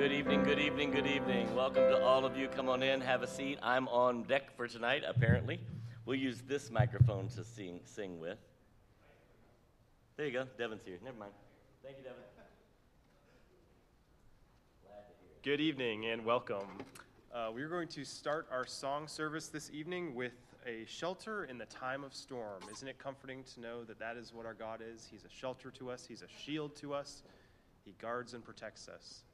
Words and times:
Good 0.00 0.12
evening, 0.12 0.44
good 0.44 0.58
evening, 0.58 0.92
good 0.92 1.06
evening. 1.06 1.54
Welcome 1.54 1.82
to 1.90 2.02
all 2.02 2.24
of 2.24 2.34
you. 2.34 2.48
Come 2.48 2.70
on 2.70 2.82
in, 2.82 3.02
have 3.02 3.22
a 3.22 3.26
seat. 3.26 3.58
I'm 3.62 3.86
on 3.88 4.22
deck 4.22 4.56
for 4.56 4.66
tonight, 4.66 5.02
apparently. 5.06 5.60
We'll 6.06 6.16
use 6.16 6.40
this 6.48 6.70
microphone 6.70 7.28
to 7.28 7.44
sing, 7.44 7.80
sing 7.84 8.18
with. 8.18 8.38
There 10.16 10.24
you 10.24 10.32
go. 10.32 10.46
Devin's 10.56 10.86
here. 10.86 10.96
Never 11.04 11.18
mind. 11.18 11.32
Thank 11.84 11.98
you, 11.98 12.04
Devin. 12.04 12.22
Good 15.42 15.60
evening 15.60 16.06
and 16.06 16.24
welcome. 16.24 16.78
Uh, 17.34 17.50
we're 17.54 17.68
going 17.68 17.88
to 17.88 18.02
start 18.02 18.48
our 18.50 18.64
song 18.64 19.06
service 19.06 19.48
this 19.48 19.70
evening 19.70 20.14
with 20.14 20.32
a 20.66 20.86
shelter 20.86 21.44
in 21.44 21.58
the 21.58 21.66
time 21.66 22.04
of 22.04 22.14
storm. 22.14 22.62
Isn't 22.72 22.88
it 22.88 22.98
comforting 22.98 23.44
to 23.52 23.60
know 23.60 23.84
that 23.84 23.98
that 23.98 24.16
is 24.16 24.32
what 24.32 24.46
our 24.46 24.54
God 24.54 24.80
is? 24.80 25.06
He's 25.10 25.24
a 25.24 25.30
shelter 25.30 25.70
to 25.72 25.90
us, 25.90 26.06
He's 26.06 26.22
a 26.22 26.42
shield 26.42 26.74
to 26.76 26.94
us, 26.94 27.22
He 27.84 27.92
guards 28.00 28.32
and 28.32 28.42
protects 28.42 28.88
us. 28.88 29.24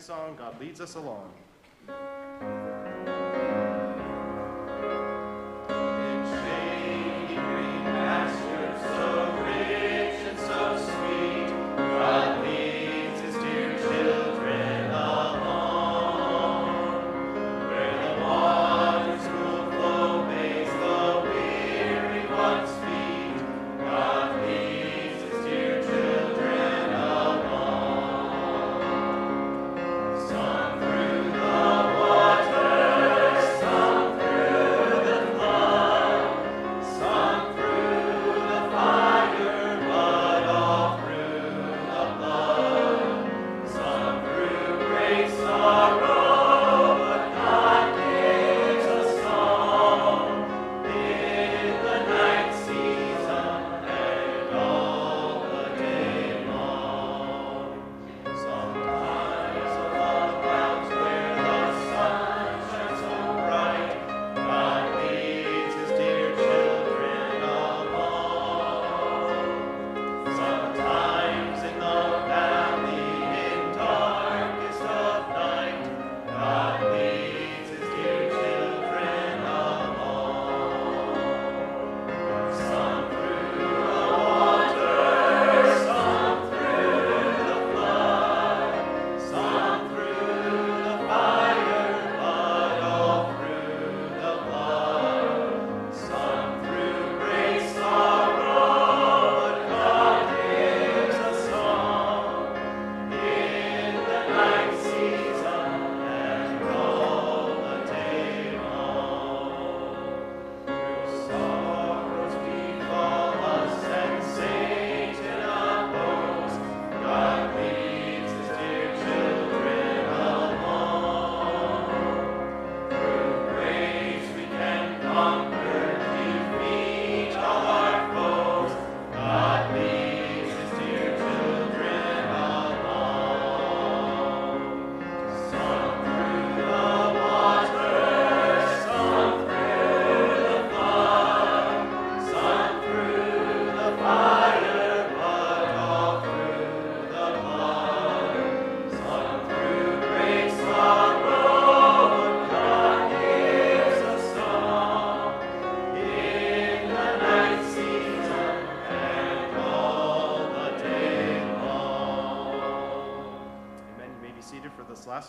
Song, 0.00 0.36
God 0.38 0.60
Leads 0.60 0.80
Us 0.80 0.94
Along. 0.94 1.32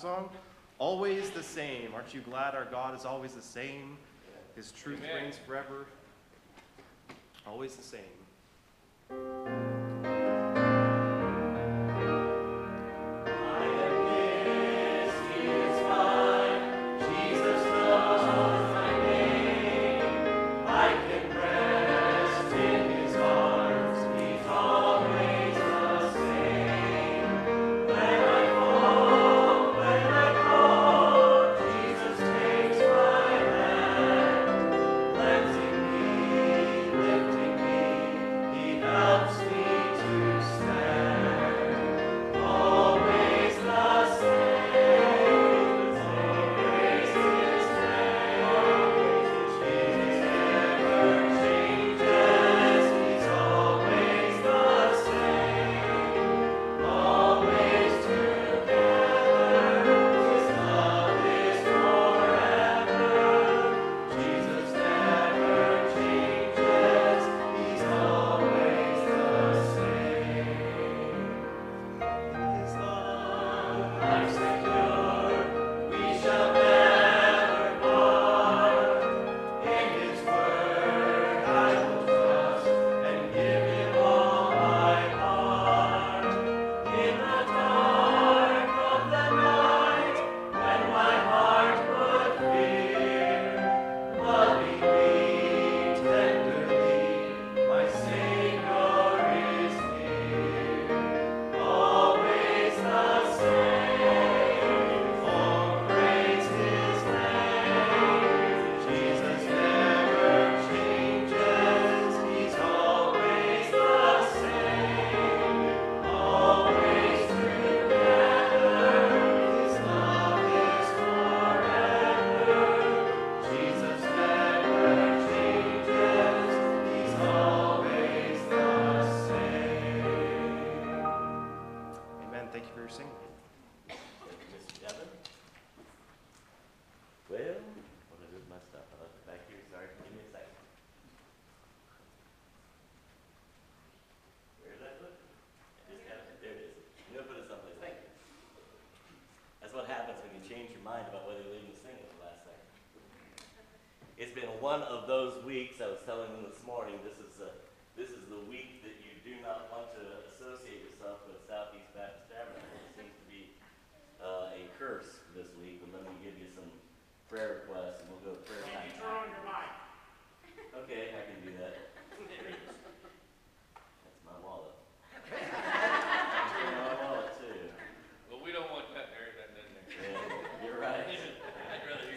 Song. 0.03 0.27
Always 0.79 1.29
the 1.29 1.41
same. 1.41 1.93
Aren't 1.95 2.13
you 2.13 2.19
glad 2.19 2.55
our 2.55 2.65
God 2.65 2.93
is 2.93 3.05
always 3.05 3.31
the 3.31 3.41
same? 3.41 3.98
His 4.53 4.69
truth 4.74 5.00
Amen. 5.00 5.24
reigns 5.24 5.38
forever. 5.38 5.86
Always 7.48 7.77
the 7.77 7.83
same. 7.83 9.73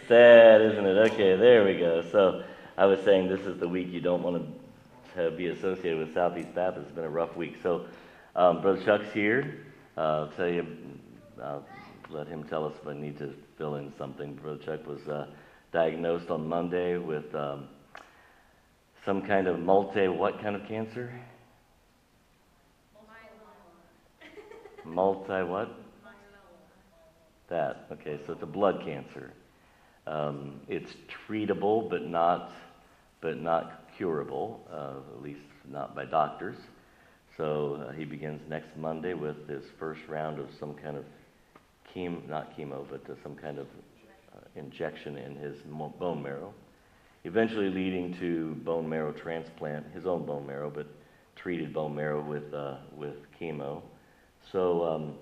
Sad, 0.09 0.61
isn't 0.61 0.87
it? 0.87 1.13
Okay, 1.13 1.35
there 1.35 1.65
we 1.65 1.79
go. 1.79 2.01
So 2.13 2.45
I 2.79 2.87
was 2.87 3.01
saying 3.01 3.27
this 3.27 3.41
is 3.41 3.59
the 3.59 3.67
week 3.67 3.89
you 3.91 4.01
don't 4.01 4.23
want 4.23 4.47
to, 5.17 5.31
to 5.31 5.37
be 5.37 5.49
associated 5.49 5.99
with 5.99 6.15
Southeast 6.15 6.55
Baptist. 6.55 6.87
It's 6.87 6.95
been 6.95 7.05
a 7.05 7.11
rough 7.11 7.37
week. 7.37 7.57
So 7.61 7.87
um, 8.37 8.63
Brother 8.63 8.81
Chuck's 8.85 9.13
here. 9.13 9.67
Uh, 9.97 10.01
I'll 10.01 10.29
tell 10.29 10.49
you, 10.49 10.65
I'll 11.43 11.67
let 12.11 12.29
him 12.29 12.45
tell 12.45 12.65
us 12.67 12.75
if 12.81 12.87
I 12.87 12.95
need 12.95 13.19
to 13.19 13.35
fill 13.59 13.77
in 13.77 13.93
something. 13.99 14.35
Brother 14.35 14.63
Chuck 14.63 14.87
was 14.87 15.09
uh, 15.09 15.27
diagnosed 15.73 16.31
on 16.31 16.49
Monday 16.49 16.99
with 16.99 17.35
um, 17.35 17.67
some 19.05 19.23
kind 19.23 19.49
of 19.49 19.59
multi, 19.59 20.07
what 20.07 20.41
kind 20.41 20.55
of 20.55 20.69
cancer? 20.69 21.13
Multi 24.85 25.43
what? 25.43 25.69
That, 27.49 27.87
okay, 27.93 28.19
so 28.27 28.33
it's 28.33 28.43
a 28.43 28.47
blood 28.47 28.83
cancer. 28.85 29.33
Um, 30.07 30.61
it's 30.69 30.93
treatable, 31.29 31.89
but 31.89 32.07
not, 32.07 32.53
but 33.21 33.41
not 33.41 33.91
curable, 33.97 34.61
uh, 34.73 35.17
at 35.17 35.23
least 35.23 35.41
not 35.69 35.95
by 35.95 36.05
doctors. 36.05 36.57
So 37.37 37.87
uh, 37.89 37.93
he 37.93 38.05
begins 38.05 38.41
next 38.49 38.77
Monday 38.77 39.15
with 39.15 39.49
his 39.49 39.65
first 39.79 40.01
round 40.09 40.39
of 40.39 40.49
some 40.59 40.75
kind 40.75 40.97
of 40.97 41.05
chemo, 41.95 42.27
not 42.29 42.57
chemo, 42.57 42.87
but 42.89 43.03
uh, 43.11 43.15
some 43.23 43.35
kind 43.35 43.59
of 43.59 43.67
uh, 44.35 44.41
injection 44.55 45.19
in 45.19 45.37
his 45.37 45.57
bone 45.99 46.23
marrow, 46.23 46.55
eventually 47.25 47.69
leading 47.69 48.15
to 48.19 48.55
bone 48.65 48.89
marrow 48.89 49.13
transplant, 49.13 49.85
his 49.93 50.07
own 50.07 50.25
bone 50.25 50.47
marrow, 50.47 50.71
but 50.71 50.87
treated 51.35 51.75
bone 51.75 51.95
marrow 51.95 52.23
with, 52.23 52.55
uh, 52.55 52.77
with 52.97 53.17
chemo. 53.39 53.83
So 54.53 54.85
um, 54.85 55.15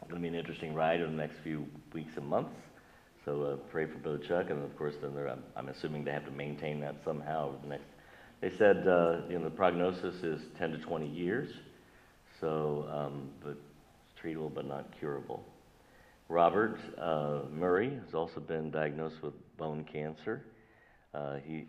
it's 0.00 0.10
going 0.10 0.20
to 0.20 0.28
be 0.28 0.28
an 0.28 0.34
interesting 0.34 0.74
ride 0.74 1.00
over 1.00 1.10
the 1.10 1.16
next 1.16 1.36
few 1.42 1.66
weeks 1.94 2.16
and 2.16 2.26
months. 2.26 2.54
So 3.24 3.42
uh, 3.42 3.56
pray 3.70 3.86
for 3.86 3.98
Brother 3.98 4.18
Chuck, 4.18 4.50
and 4.50 4.64
of 4.64 4.76
course, 4.76 4.94
then 5.00 5.12
I'm, 5.16 5.44
I'm 5.56 5.68
assuming 5.68 6.04
they 6.04 6.10
have 6.10 6.24
to 6.24 6.32
maintain 6.32 6.80
that 6.80 6.96
somehow 7.04 7.48
over 7.48 7.58
the 7.62 7.68
next. 7.68 7.84
They 8.40 8.50
said 8.50 8.88
uh, 8.88 9.20
you 9.28 9.38
know 9.38 9.44
the 9.44 9.50
prognosis 9.50 10.16
is 10.24 10.42
10 10.58 10.72
to 10.72 10.78
20 10.78 11.06
years, 11.06 11.48
so 12.40 12.88
um, 12.90 13.28
but 13.44 13.56
treatable 14.20 14.52
but 14.52 14.66
not 14.66 14.86
curable. 14.98 15.44
Robert 16.28 16.80
uh, 16.98 17.42
Murray 17.52 17.90
has 18.04 18.12
also 18.12 18.40
been 18.40 18.72
diagnosed 18.72 19.22
with 19.22 19.34
bone 19.56 19.84
cancer. 19.84 20.42
Uh, 21.14 21.36
he 21.46 21.66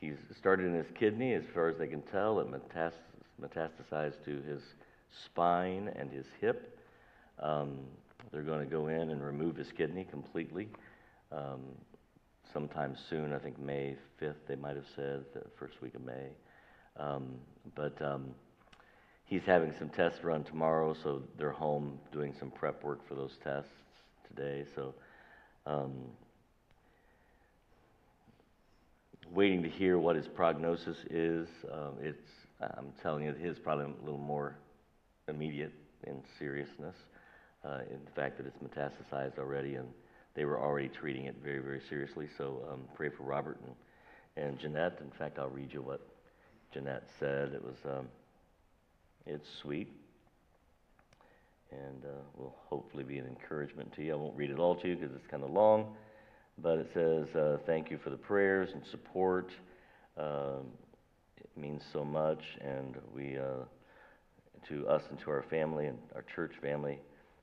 he's 0.00 0.16
started 0.36 0.66
in 0.66 0.74
his 0.74 0.90
kidney, 0.98 1.34
as 1.34 1.44
far 1.54 1.68
as 1.68 1.78
they 1.78 1.86
can 1.86 2.02
tell. 2.02 2.40
It 2.40 2.48
metastasized 3.40 4.24
to 4.24 4.42
his 4.48 4.62
spine 5.26 5.92
and 5.94 6.10
his 6.10 6.26
hip. 6.40 6.76
Um, 7.40 7.78
they're 8.32 8.42
going 8.42 8.68
to 8.68 8.70
go 8.70 8.88
in 8.88 9.10
and 9.10 9.24
remove 9.24 9.54
his 9.54 9.70
kidney 9.70 10.04
completely 10.10 10.68
um, 11.32 11.60
sometime 12.52 12.96
soon. 13.10 13.32
I 13.32 13.38
think 13.38 13.58
May 13.58 13.96
5th, 14.22 14.34
they 14.48 14.56
might 14.56 14.76
have 14.76 14.86
said, 14.96 15.24
the 15.34 15.42
first 15.58 15.80
week 15.82 15.94
of 15.94 16.04
May. 16.04 16.28
Um, 16.98 17.36
but 17.76 18.00
um, 18.02 18.30
he's 19.26 19.42
having 19.46 19.72
some 19.78 19.88
tests 19.90 20.24
run 20.24 20.44
tomorrow, 20.44 20.94
so 21.02 21.22
they're 21.38 21.52
home 21.52 21.98
doing 22.12 22.34
some 22.38 22.50
prep 22.50 22.82
work 22.84 23.06
for 23.08 23.14
those 23.14 23.36
tests 23.44 23.70
today. 24.28 24.64
So 24.74 24.94
um, 25.66 25.92
waiting 29.32 29.62
to 29.62 29.68
hear 29.68 29.98
what 29.98 30.16
his 30.16 30.26
prognosis 30.28 30.96
is. 31.10 31.48
Um, 31.72 31.94
it's, 32.00 32.28
I'm 32.60 32.92
telling 33.02 33.24
you, 33.24 33.32
his 33.34 33.58
probably 33.58 33.86
a 33.86 34.04
little 34.04 34.18
more 34.18 34.56
immediate 35.28 35.72
in 36.06 36.22
seriousness. 36.38 36.96
uh, 37.64 37.80
in 37.90 37.98
the 38.04 38.10
fact 38.14 38.38
that 38.38 38.46
it's 38.46 38.58
metastasized 38.58 39.38
already, 39.38 39.74
and 39.74 39.88
they 40.38 40.44
were 40.44 40.60
already 40.60 40.88
treating 40.88 41.24
it 41.24 41.34
very, 41.42 41.58
very 41.58 41.80
seriously. 41.88 42.28
So 42.38 42.64
um, 42.72 42.82
pray 42.94 43.08
for 43.08 43.24
Robert 43.24 43.58
and, 43.66 44.46
and 44.46 44.56
Jeanette. 44.60 45.00
In 45.00 45.10
fact, 45.18 45.36
I'll 45.36 45.48
read 45.48 45.72
you 45.72 45.82
what 45.82 46.00
Jeanette 46.72 47.08
said. 47.18 47.54
It 47.54 47.64
was, 47.64 47.74
um, 47.84 48.06
it's 49.26 49.48
sweet, 49.60 49.88
and 51.72 52.04
uh, 52.04 52.20
will 52.36 52.54
hopefully 52.68 53.02
be 53.02 53.18
an 53.18 53.26
encouragement 53.26 53.92
to 53.96 54.04
you. 54.04 54.12
I 54.12 54.14
won't 54.14 54.36
read 54.36 54.50
it 54.50 54.60
all 54.60 54.76
to 54.76 54.86
you 54.86 54.94
because 54.94 55.12
it's 55.16 55.26
kind 55.26 55.42
of 55.42 55.50
long, 55.50 55.96
but 56.56 56.78
it 56.78 56.88
says, 56.94 57.34
uh, 57.34 57.58
Thank 57.66 57.90
you 57.90 57.98
for 57.98 58.10
the 58.10 58.16
prayers 58.16 58.70
and 58.72 58.86
support. 58.92 59.50
Um, 60.16 60.68
it 61.36 61.50
means 61.56 61.82
so 61.92 62.04
much, 62.04 62.44
and 62.60 62.94
we, 63.12 63.36
uh, 63.38 63.64
to 64.68 64.86
us 64.86 65.02
and 65.10 65.18
to 65.18 65.30
our 65.30 65.42
family 65.50 65.86
and 65.86 65.98
our 66.14 66.24
church 66.36 66.52
family, 66.62 67.00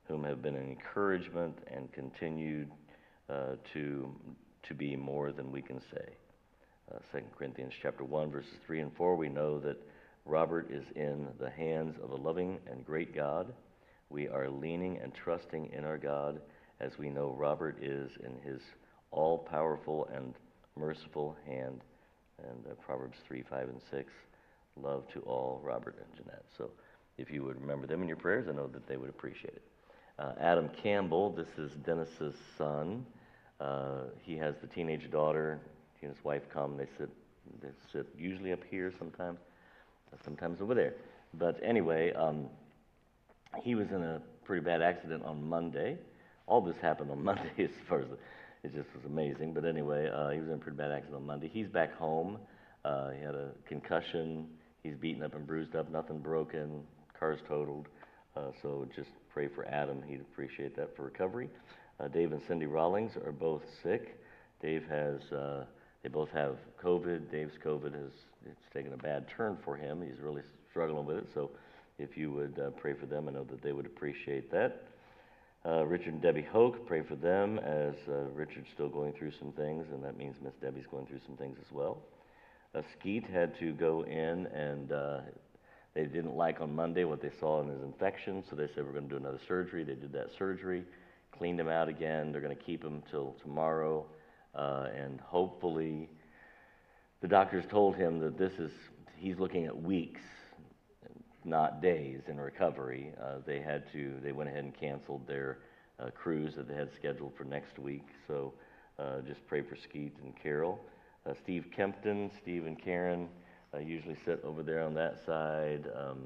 whom 0.08 0.24
have 0.24 0.40
been 0.40 0.56
an 0.56 0.70
encouragement 0.70 1.58
and 1.70 1.92
continued 1.92 2.70
uh, 3.28 3.56
to, 3.72 4.14
to 4.62 4.74
be 4.74 4.96
more 4.96 5.32
than 5.32 5.50
we 5.50 5.62
can 5.62 5.80
say. 5.92 6.08
Uh, 6.92 6.98
2 7.12 7.24
Corinthians 7.36 7.72
chapter 7.82 8.04
1, 8.04 8.30
verses 8.30 8.50
3 8.66 8.80
and 8.80 8.96
4, 8.96 9.16
we 9.16 9.28
know 9.28 9.58
that 9.58 9.76
Robert 10.24 10.70
is 10.70 10.84
in 10.94 11.26
the 11.40 11.50
hands 11.50 11.96
of 12.02 12.10
a 12.10 12.16
loving 12.16 12.58
and 12.70 12.84
great 12.84 13.14
God. 13.14 13.52
We 14.10 14.28
are 14.28 14.48
leaning 14.48 14.98
and 14.98 15.12
trusting 15.14 15.72
in 15.72 15.84
our 15.84 15.98
God 15.98 16.40
as 16.80 16.98
we 16.98 17.10
know 17.10 17.34
Robert 17.36 17.78
is 17.82 18.10
in 18.24 18.38
his 18.48 18.60
all 19.10 19.38
powerful 19.38 20.08
and 20.14 20.34
merciful 20.76 21.36
hand. 21.46 21.80
And 22.38 22.66
uh, 22.66 22.74
Proverbs 22.74 23.16
3, 23.26 23.42
5, 23.48 23.68
and 23.68 23.80
6, 23.90 24.12
love 24.80 25.04
to 25.14 25.20
all, 25.20 25.60
Robert 25.64 25.96
and 25.98 26.16
Jeanette. 26.16 26.44
So 26.56 26.70
if 27.18 27.30
you 27.30 27.44
would 27.44 27.60
remember 27.60 27.86
them 27.86 28.02
in 28.02 28.08
your 28.08 28.16
prayers, 28.16 28.46
I 28.48 28.52
know 28.52 28.68
that 28.68 28.86
they 28.86 28.96
would 28.96 29.08
appreciate 29.08 29.54
it. 29.54 29.62
Uh, 30.18 30.32
Adam 30.40 30.70
Campbell, 30.82 31.30
this 31.30 31.48
is 31.58 31.70
Dennis's 31.84 32.34
son. 32.56 33.04
Uh, 33.60 34.04
he 34.22 34.36
has 34.36 34.54
the 34.62 34.66
teenage 34.66 35.10
daughter. 35.10 35.58
He 36.00 36.06
and 36.06 36.14
his 36.14 36.24
wife 36.24 36.42
come. 36.52 36.78
They 36.78 36.86
sit, 36.96 37.10
they 37.60 37.68
sit 37.92 38.06
usually 38.18 38.52
up 38.52 38.60
here 38.70 38.92
sometimes, 38.98 39.38
sometimes 40.24 40.62
over 40.62 40.74
there. 40.74 40.94
But 41.34 41.60
anyway, 41.62 42.14
um, 42.14 42.46
he 43.62 43.74
was 43.74 43.88
in 43.90 44.02
a 44.02 44.22
pretty 44.44 44.64
bad 44.64 44.80
accident 44.80 45.22
on 45.24 45.46
Monday. 45.46 45.98
All 46.46 46.62
this 46.62 46.76
happened 46.80 47.10
on 47.10 47.22
Monday, 47.24 47.50
as 47.58 47.70
far 47.86 48.00
as 48.00 48.06
the, 48.08 48.16
it 48.62 48.74
just 48.74 48.88
was 48.94 49.04
amazing. 49.04 49.52
But 49.52 49.66
anyway, 49.66 50.08
uh, 50.08 50.30
he 50.30 50.38
was 50.38 50.48
in 50.48 50.54
a 50.54 50.58
pretty 50.58 50.78
bad 50.78 50.92
accident 50.92 51.16
on 51.16 51.26
Monday. 51.26 51.50
He's 51.52 51.68
back 51.68 51.94
home. 51.94 52.38
Uh, 52.86 53.10
he 53.10 53.22
had 53.22 53.34
a 53.34 53.50
concussion. 53.68 54.46
He's 54.82 54.94
beaten 54.94 55.22
up 55.22 55.34
and 55.34 55.46
bruised 55.46 55.76
up. 55.76 55.90
Nothing 55.90 56.20
broken. 56.20 56.84
Car's 57.18 57.40
totaled. 57.46 57.88
Uh, 58.34 58.50
so 58.62 58.86
just 58.96 59.10
pray 59.36 59.48
for 59.48 59.66
Adam. 59.66 60.02
He'd 60.08 60.22
appreciate 60.22 60.74
that 60.76 60.96
for 60.96 61.02
recovery. 61.02 61.50
Uh, 62.00 62.08
Dave 62.08 62.32
and 62.32 62.40
Cindy 62.48 62.64
Rawlings 62.64 63.12
are 63.22 63.32
both 63.32 63.60
sick. 63.82 64.18
Dave 64.62 64.82
has, 64.88 65.20
uh, 65.30 65.66
they 66.02 66.08
both 66.08 66.30
have 66.30 66.56
COVID. 66.82 67.30
Dave's 67.30 67.52
COVID 67.62 67.92
has 67.92 68.12
it's 68.46 68.72
taken 68.72 68.94
a 68.94 68.96
bad 68.96 69.26
turn 69.28 69.58
for 69.62 69.76
him. 69.76 70.00
He's 70.00 70.20
really 70.22 70.40
struggling 70.70 71.04
with 71.04 71.18
it. 71.18 71.26
So 71.34 71.50
if 71.98 72.16
you 72.16 72.32
would 72.32 72.58
uh, 72.58 72.70
pray 72.80 72.94
for 72.94 73.04
them, 73.04 73.28
I 73.28 73.32
know 73.32 73.44
that 73.44 73.60
they 73.60 73.72
would 73.72 73.84
appreciate 73.84 74.50
that. 74.52 74.84
Uh, 75.66 75.84
Richard 75.84 76.14
and 76.14 76.22
Debbie 76.22 76.46
Hoke, 76.50 76.86
pray 76.86 77.02
for 77.02 77.16
them 77.16 77.58
as 77.58 77.92
uh, 78.08 78.30
Richard's 78.32 78.68
still 78.72 78.88
going 78.88 79.12
through 79.12 79.32
some 79.38 79.52
things, 79.52 79.84
and 79.92 80.02
that 80.02 80.16
means 80.16 80.36
Miss 80.42 80.54
Debbie's 80.62 80.86
going 80.90 81.04
through 81.04 81.20
some 81.26 81.36
things 81.36 81.58
as 81.60 81.70
well. 81.70 81.98
Uh, 82.74 82.80
Skeet 82.98 83.24
had 83.24 83.58
to 83.58 83.74
go 83.74 84.02
in, 84.04 84.46
and 84.46 84.92
they 85.96 86.04
didn't 86.04 86.36
like 86.36 86.60
on 86.60 86.76
Monday 86.76 87.04
what 87.04 87.22
they 87.22 87.30
saw 87.40 87.62
in 87.62 87.68
his 87.68 87.82
infection, 87.82 88.44
so 88.48 88.54
they 88.54 88.68
said 88.68 88.84
we're 88.84 88.92
going 88.92 89.08
to 89.08 89.10
do 89.10 89.16
another 89.16 89.40
surgery. 89.48 89.82
They 89.82 89.94
did 89.94 90.12
that 90.12 90.30
surgery, 90.38 90.84
cleaned 91.36 91.58
him 91.58 91.68
out 91.68 91.88
again. 91.88 92.32
They're 92.32 92.42
going 92.42 92.56
to 92.56 92.62
keep 92.62 92.84
him 92.84 93.02
till 93.10 93.34
tomorrow, 93.42 94.04
uh, 94.54 94.88
and 94.94 95.18
hopefully, 95.20 96.10
the 97.22 97.28
doctors 97.28 97.64
told 97.66 97.96
him 97.96 98.18
that 98.20 98.36
this 98.36 98.52
is 98.58 98.70
he's 99.16 99.38
looking 99.38 99.64
at 99.64 99.82
weeks 99.82 100.20
not 101.46 101.80
days 101.80 102.22
in 102.28 102.38
recovery. 102.38 103.12
Uh, 103.22 103.36
they 103.46 103.60
had 103.60 103.90
to, 103.92 104.14
they 104.22 104.32
went 104.32 104.50
ahead 104.50 104.64
and 104.64 104.78
canceled 104.78 105.26
their 105.26 105.58
uh, 106.00 106.10
cruise 106.10 106.56
that 106.56 106.68
they 106.68 106.74
had 106.74 106.92
scheduled 106.92 107.32
for 107.36 107.44
next 107.44 107.78
week. 107.78 108.06
So 108.26 108.52
uh, 108.98 109.20
just 109.20 109.46
pray 109.46 109.62
for 109.62 109.76
Skeet 109.76 110.12
and 110.22 110.34
Carol. 110.42 110.78
Uh, 111.24 111.32
Steve 111.34 111.68
Kempton, 111.74 112.30
Steve 112.42 112.66
and 112.66 112.78
Karen 112.78 113.28
uh, 113.74 113.78
usually 113.78 114.16
sit 114.24 114.42
over 114.44 114.62
there 114.62 114.82
on 114.82 114.94
that 114.94 115.24
side. 115.24 115.88
Um, 115.94 116.18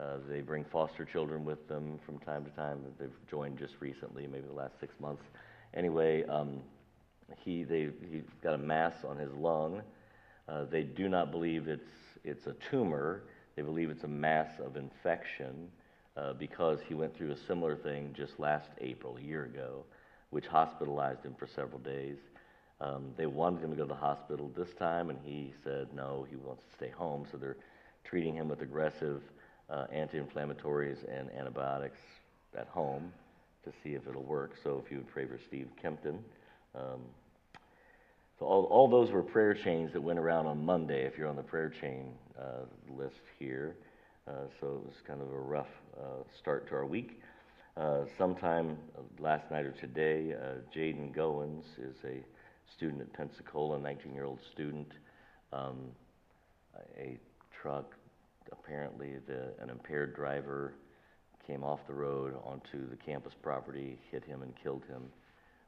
uh, 0.00 0.16
they 0.28 0.40
bring 0.40 0.64
foster 0.64 1.04
children 1.04 1.44
with 1.44 1.68
them 1.68 1.98
from 2.04 2.18
time 2.18 2.44
to 2.44 2.50
time. 2.50 2.80
They've 2.98 3.10
joined 3.30 3.58
just 3.58 3.74
recently, 3.80 4.26
maybe 4.26 4.46
the 4.46 4.54
last 4.54 4.78
six 4.80 4.98
months. 4.98 5.22
Anyway, 5.72 6.24
um, 6.24 6.60
he 7.44 7.62
they 7.62 7.88
he's 8.10 8.24
got 8.42 8.54
a 8.54 8.58
mass 8.58 9.04
on 9.06 9.16
his 9.18 9.32
lung. 9.34 9.82
they 10.70 10.82
do 10.82 11.08
not 11.08 11.30
believe 11.30 11.68
it's 11.68 11.90
it's 12.24 12.46
a 12.46 12.54
tumor. 12.70 13.22
They 13.56 13.62
believe 13.62 13.90
it's 13.90 14.04
a 14.04 14.08
mass 14.08 14.58
of 14.58 14.76
infection 14.76 15.68
uh, 16.16 16.32
because 16.32 16.78
he 16.88 16.94
went 16.94 17.16
through 17.16 17.32
a 17.32 17.36
similar 17.36 17.76
thing 17.76 18.12
just 18.16 18.38
last 18.40 18.70
April, 18.80 19.16
a 19.16 19.20
year 19.20 19.44
ago, 19.44 19.84
which 20.30 20.46
hospitalized 20.46 21.24
him 21.24 21.34
for 21.38 21.46
several 21.46 21.78
days. 21.80 22.16
Um, 22.84 23.14
they 23.16 23.24
wanted 23.24 23.64
him 23.64 23.70
to 23.70 23.76
go 23.76 23.82
to 23.84 23.88
the 23.88 23.94
hospital 23.94 24.50
this 24.54 24.74
time, 24.74 25.08
and 25.08 25.18
he 25.24 25.54
said 25.64 25.88
no, 25.94 26.26
he 26.28 26.36
wants 26.36 26.62
to 26.64 26.76
stay 26.76 26.90
home. 26.90 27.26
So 27.32 27.38
they're 27.38 27.56
treating 28.04 28.34
him 28.34 28.48
with 28.48 28.60
aggressive 28.60 29.22
uh, 29.70 29.86
anti 29.90 30.20
inflammatories 30.20 30.98
and 31.08 31.30
antibiotics 31.32 31.98
at 32.54 32.66
home 32.68 33.10
to 33.64 33.72
see 33.82 33.94
if 33.94 34.06
it'll 34.06 34.22
work. 34.22 34.52
So 34.62 34.82
if 34.84 34.90
you 34.90 34.98
would 34.98 35.08
pray 35.08 35.24
for 35.24 35.38
Steve 35.46 35.68
Kempton. 35.80 36.18
Um, 36.74 37.00
so 38.38 38.44
all, 38.44 38.64
all 38.64 38.88
those 38.88 39.10
were 39.10 39.22
prayer 39.22 39.54
chains 39.54 39.92
that 39.94 40.02
went 40.02 40.18
around 40.18 40.46
on 40.46 40.62
Monday, 40.62 41.06
if 41.06 41.16
you're 41.16 41.28
on 41.28 41.36
the 41.36 41.42
prayer 41.42 41.72
chain 41.80 42.12
uh, 42.38 42.66
list 42.98 43.22
here. 43.38 43.76
Uh, 44.28 44.32
so 44.60 44.66
it 44.66 44.86
was 44.86 44.96
kind 45.06 45.22
of 45.22 45.32
a 45.32 45.38
rough 45.38 45.68
uh, 45.96 46.22
start 46.38 46.68
to 46.68 46.74
our 46.74 46.84
week. 46.84 47.22
Uh, 47.78 48.00
sometime 48.18 48.76
last 49.18 49.50
night 49.50 49.64
or 49.64 49.72
today, 49.72 50.34
uh, 50.34 50.56
Jaden 50.76 51.14
Goins 51.14 51.64
is 51.78 51.96
a 52.04 52.22
student 52.76 53.00
at 53.00 53.12
Pensacola, 53.12 53.78
19 53.78 54.14
year 54.14 54.24
old 54.24 54.40
student. 54.52 54.92
Um, 55.52 55.90
a 56.98 57.18
truck, 57.62 57.94
apparently 58.52 59.14
the, 59.26 59.52
an 59.62 59.70
impaired 59.70 60.14
driver, 60.14 60.74
came 61.46 61.62
off 61.62 61.80
the 61.86 61.94
road 61.94 62.34
onto 62.44 62.88
the 62.88 62.96
campus 62.96 63.34
property, 63.42 63.98
hit 64.10 64.24
him, 64.24 64.42
and 64.42 64.52
killed 64.62 64.82
him. 64.88 65.02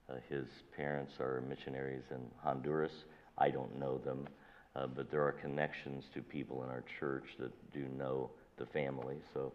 Uh, 0.09 0.14
his 0.28 0.46
parents 0.76 1.12
are 1.20 1.42
missionaries 1.48 2.04
in 2.11 2.20
Honduras. 2.42 2.92
I 3.38 3.50
don't 3.50 3.78
know 3.78 3.98
them, 3.98 4.26
uh, 4.74 4.87
but 4.87 5.11
there 5.11 5.22
are 5.22 5.32
connections 5.32 6.04
to 6.14 6.22
people 6.22 6.64
in 6.64 6.70
our 6.70 6.85
church 6.98 7.24
that 7.38 7.52
do 7.72 7.85
know 7.98 8.30
the 8.59 8.66
family. 8.66 9.16
So, 9.35 9.52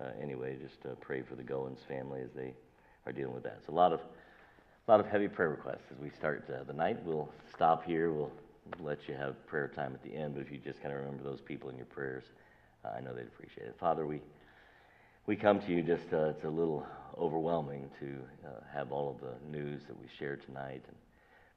uh, 0.00 0.10
anyway, 0.22 0.56
just 0.56 0.86
uh, 0.86 0.94
pray 1.00 1.22
for 1.22 1.34
the 1.34 1.42
Goins 1.42 1.80
family 1.86 2.20
as 2.22 2.30
they 2.34 2.54
are 3.04 3.12
dealing 3.12 3.34
with 3.34 3.42
that. 3.42 3.60
So, 3.66 3.72
a 3.72 3.74
lot 3.74 3.92
of 3.92 4.00
a 4.88 4.90
lot 4.90 5.00
of 5.00 5.06
heavy 5.06 5.28
prayer 5.28 5.50
requests 5.50 5.84
as 5.92 5.98
we 6.00 6.08
start 6.08 6.48
uh, 6.48 6.64
the 6.64 6.72
night. 6.72 6.96
We'll 7.04 7.28
stop 7.52 7.84
here. 7.84 8.10
We'll 8.10 8.32
let 8.80 9.06
you 9.06 9.14
have 9.14 9.46
prayer 9.46 9.68
time 9.68 9.92
at 9.92 10.02
the 10.02 10.16
end, 10.16 10.34
but 10.34 10.40
if 10.40 10.50
you 10.50 10.56
just 10.56 10.80
kind 10.80 10.94
of 10.94 11.00
remember 11.00 11.22
those 11.22 11.42
people 11.42 11.68
in 11.68 11.76
your 11.76 11.84
prayers, 11.84 12.24
uh, 12.86 12.92
I 12.96 13.00
know 13.02 13.12
they'd 13.12 13.26
appreciate 13.26 13.66
it. 13.66 13.76
Father, 13.78 14.06
we 14.06 14.22
we 15.26 15.36
come 15.36 15.60
to 15.60 15.70
you 15.70 15.82
just 15.82 16.04
it's 16.10 16.44
a 16.44 16.48
little 16.48 16.86
overwhelming 17.18 17.90
to 18.00 18.16
uh, 18.46 18.60
have 18.72 18.90
all 18.90 19.10
of 19.10 19.20
the 19.20 19.34
news 19.58 19.82
that 19.88 20.00
we 20.00 20.06
shared 20.18 20.42
tonight. 20.46 20.82
And, 20.86 20.96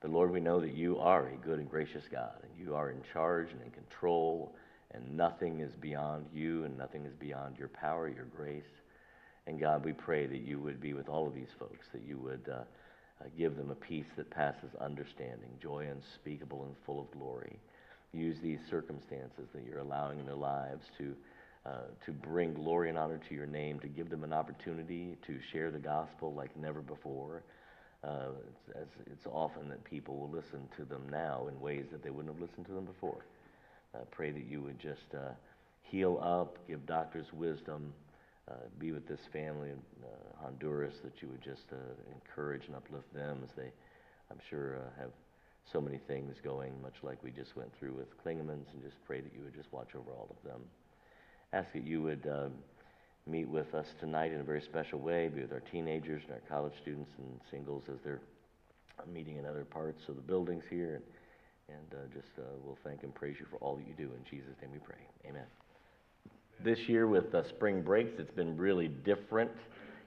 but 0.01 0.11
Lord, 0.11 0.29
we 0.29 0.41
know 0.41 0.59
that 0.59 0.73
you 0.73 0.99
are 0.99 1.29
a 1.29 1.37
good 1.37 1.59
and 1.59 1.69
gracious 1.69 2.03
God, 2.11 2.33
and 2.43 2.51
you 2.59 2.75
are 2.75 2.89
in 2.89 3.01
charge 3.13 3.53
and 3.53 3.61
in 3.61 3.71
control, 3.71 4.53
and 4.93 5.15
nothing 5.15 5.61
is 5.61 5.71
beyond 5.75 6.25
you, 6.33 6.65
and 6.65 6.77
nothing 6.77 7.05
is 7.05 7.13
beyond 7.13 7.57
your 7.57 7.69
power, 7.69 8.09
your 8.09 8.25
grace. 8.25 8.81
And 9.47 9.57
God, 9.57 9.85
we 9.85 9.93
pray 9.93 10.25
that 10.25 10.41
you 10.41 10.59
would 10.59 10.81
be 10.81 10.91
with 10.91 11.07
all 11.07 11.27
of 11.27 11.33
these 11.33 11.51
folks, 11.57 11.87
that 11.93 12.01
you 12.05 12.17
would 12.17 12.49
uh, 13.21 13.29
give 13.37 13.55
them 13.55 13.71
a 13.71 13.75
peace 13.75 14.05
that 14.17 14.29
passes 14.29 14.69
understanding, 14.79 15.49
joy 15.61 15.87
unspeakable 15.91 16.63
and 16.65 16.75
full 16.85 16.99
of 17.01 17.11
glory. 17.11 17.59
Use 18.13 18.37
these 18.41 18.59
circumstances 18.69 19.47
that 19.53 19.63
you're 19.63 19.79
allowing 19.79 20.19
in 20.19 20.25
their 20.25 20.35
lives 20.35 20.85
to 20.97 21.15
uh, 21.63 21.83
to 22.03 22.11
bring 22.11 22.55
glory 22.55 22.89
and 22.89 22.97
honor 22.97 23.19
to 23.29 23.35
your 23.35 23.45
name, 23.45 23.79
to 23.79 23.87
give 23.87 24.09
them 24.09 24.23
an 24.23 24.33
opportunity 24.33 25.15
to 25.27 25.37
share 25.51 25.69
the 25.69 25.77
gospel 25.77 26.33
like 26.33 26.49
never 26.57 26.81
before. 26.81 27.43
Uh, 28.03 28.29
it's, 28.69 28.95
it's, 29.11 29.27
often 29.27 29.69
that 29.69 29.83
people 29.83 30.17
will 30.17 30.29
listen 30.31 30.67
to 30.75 30.83
them 30.85 31.07
now 31.11 31.47
in 31.47 31.61
ways 31.61 31.85
that 31.91 32.01
they 32.01 32.09
wouldn't 32.09 32.33
have 32.33 32.41
listened 32.41 32.65
to 32.65 32.71
them 32.71 32.85
before. 32.85 33.25
Pray 34.09 34.31
that 34.31 34.45
you 34.49 34.59
would 34.61 34.79
just 34.79 35.13
uh, 35.13 35.33
heal 35.83 36.19
up, 36.23 36.57
give 36.67 36.83
doctors 36.87 37.27
wisdom, 37.31 37.93
uh, 38.49 38.55
be 38.79 38.91
with 38.91 39.07
this 39.07 39.19
family 39.31 39.69
in 39.69 39.79
uh, 40.03 40.43
Honduras, 40.43 40.95
that 41.03 41.21
you 41.21 41.27
would 41.27 41.41
just 41.41 41.67
encourage 42.13 42.65
and 42.67 42.75
uplift 42.75 43.13
them 43.13 43.41
as 43.43 43.49
they, 43.55 43.71
I'm 44.31 44.39
sure, 44.49 44.79
have 44.97 45.11
so 45.71 45.79
many 45.79 45.99
things 46.07 46.35
going, 46.43 46.73
much 46.81 46.95
like 47.03 47.23
we 47.23 47.31
just 47.31 47.55
went 47.55 47.71
through 47.77 47.93
with 47.93 48.09
Klingemans, 48.23 48.65
and 48.73 48.81
just 48.83 48.97
pray 49.05 49.21
that 49.21 49.33
you 49.33 49.43
would 49.43 49.55
just 49.55 49.71
watch 49.71 49.89
over 49.95 50.11
all 50.11 50.27
of 50.29 50.49
them 50.49 50.61
ask 51.53 51.71
that 51.73 51.85
you 51.85 52.01
would 52.01 52.25
uh, 52.27 52.47
meet 53.27 53.47
with 53.47 53.73
us 53.73 53.87
tonight 53.99 54.31
in 54.31 54.39
a 54.39 54.43
very 54.43 54.61
special 54.61 54.99
way, 54.99 55.27
be 55.27 55.41
with 55.41 55.51
our 55.51 55.63
teenagers 55.71 56.21
and 56.23 56.33
our 56.33 56.41
college 56.49 56.73
students 56.81 57.11
and 57.17 57.39
singles 57.49 57.83
as 57.91 57.99
they're 58.03 58.21
meeting 59.11 59.37
in 59.37 59.45
other 59.45 59.65
parts 59.65 60.01
of 60.07 60.15
the 60.15 60.21
buildings 60.21 60.63
here. 60.69 61.01
And, 61.67 61.77
and 61.77 61.99
uh, 61.99 62.13
just 62.13 62.31
uh, 62.37 62.43
we'll 62.63 62.77
thank 62.83 63.03
and 63.03 63.13
praise 63.13 63.35
you 63.39 63.45
for 63.49 63.57
all 63.57 63.75
that 63.75 63.87
you 63.87 63.93
do. 63.97 64.03
In 64.03 64.23
Jesus' 64.29 64.55
name 64.61 64.71
we 64.71 64.79
pray. 64.79 64.99
Amen. 65.27 65.60
This 66.63 66.77
year 66.87 67.07
with 67.07 67.33
uh, 67.33 67.47
spring 67.49 67.81
breaks, 67.81 68.19
it's 68.19 68.29
been 68.31 68.55
really 68.55 68.87
different. 68.87 69.51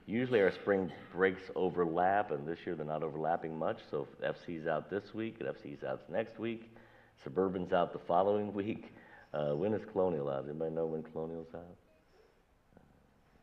Usually 0.05 0.39
our 0.39 0.53
spring 0.53 0.89
breaks 1.13 1.41
overlap, 1.53 2.31
and 2.31 2.47
this 2.47 2.59
year 2.65 2.75
they're 2.75 2.85
not 2.85 3.03
overlapping 3.03 3.59
much. 3.59 3.79
So 3.91 4.07
FC's 4.23 4.65
out 4.65 4.89
this 4.89 5.03
week, 5.13 5.35
and 5.41 5.49
FC's 5.49 5.83
out 5.83 6.09
next 6.09 6.39
week. 6.39 6.71
Suburban's 7.25 7.73
out 7.73 7.91
the 7.91 7.99
following 8.07 8.53
week. 8.53 8.93
Uh, 9.33 9.53
when 9.55 9.73
is 9.73 9.81
Colonial 9.91 10.29
out? 10.29 10.45
Anybody 10.47 10.71
know 10.71 10.85
when 10.85 11.03
Colonial's 11.03 11.53
out? 11.53 11.75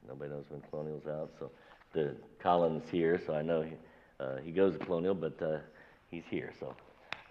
Nobody 0.08 0.30
knows 0.30 0.44
when 0.48 0.62
Colonial's 0.70 1.06
out. 1.06 1.32
So 1.38 1.50
the 1.92 2.16
Colin's 2.42 2.88
here, 2.90 3.20
so 3.26 3.34
I 3.34 3.42
know 3.42 3.60
he, 3.60 3.72
uh, 4.20 4.36
he 4.42 4.52
goes 4.52 4.78
to 4.78 4.84
Colonial, 4.86 5.14
but 5.14 5.42
uh, 5.42 5.58
he's 6.10 6.24
here. 6.30 6.54
So, 6.58 6.74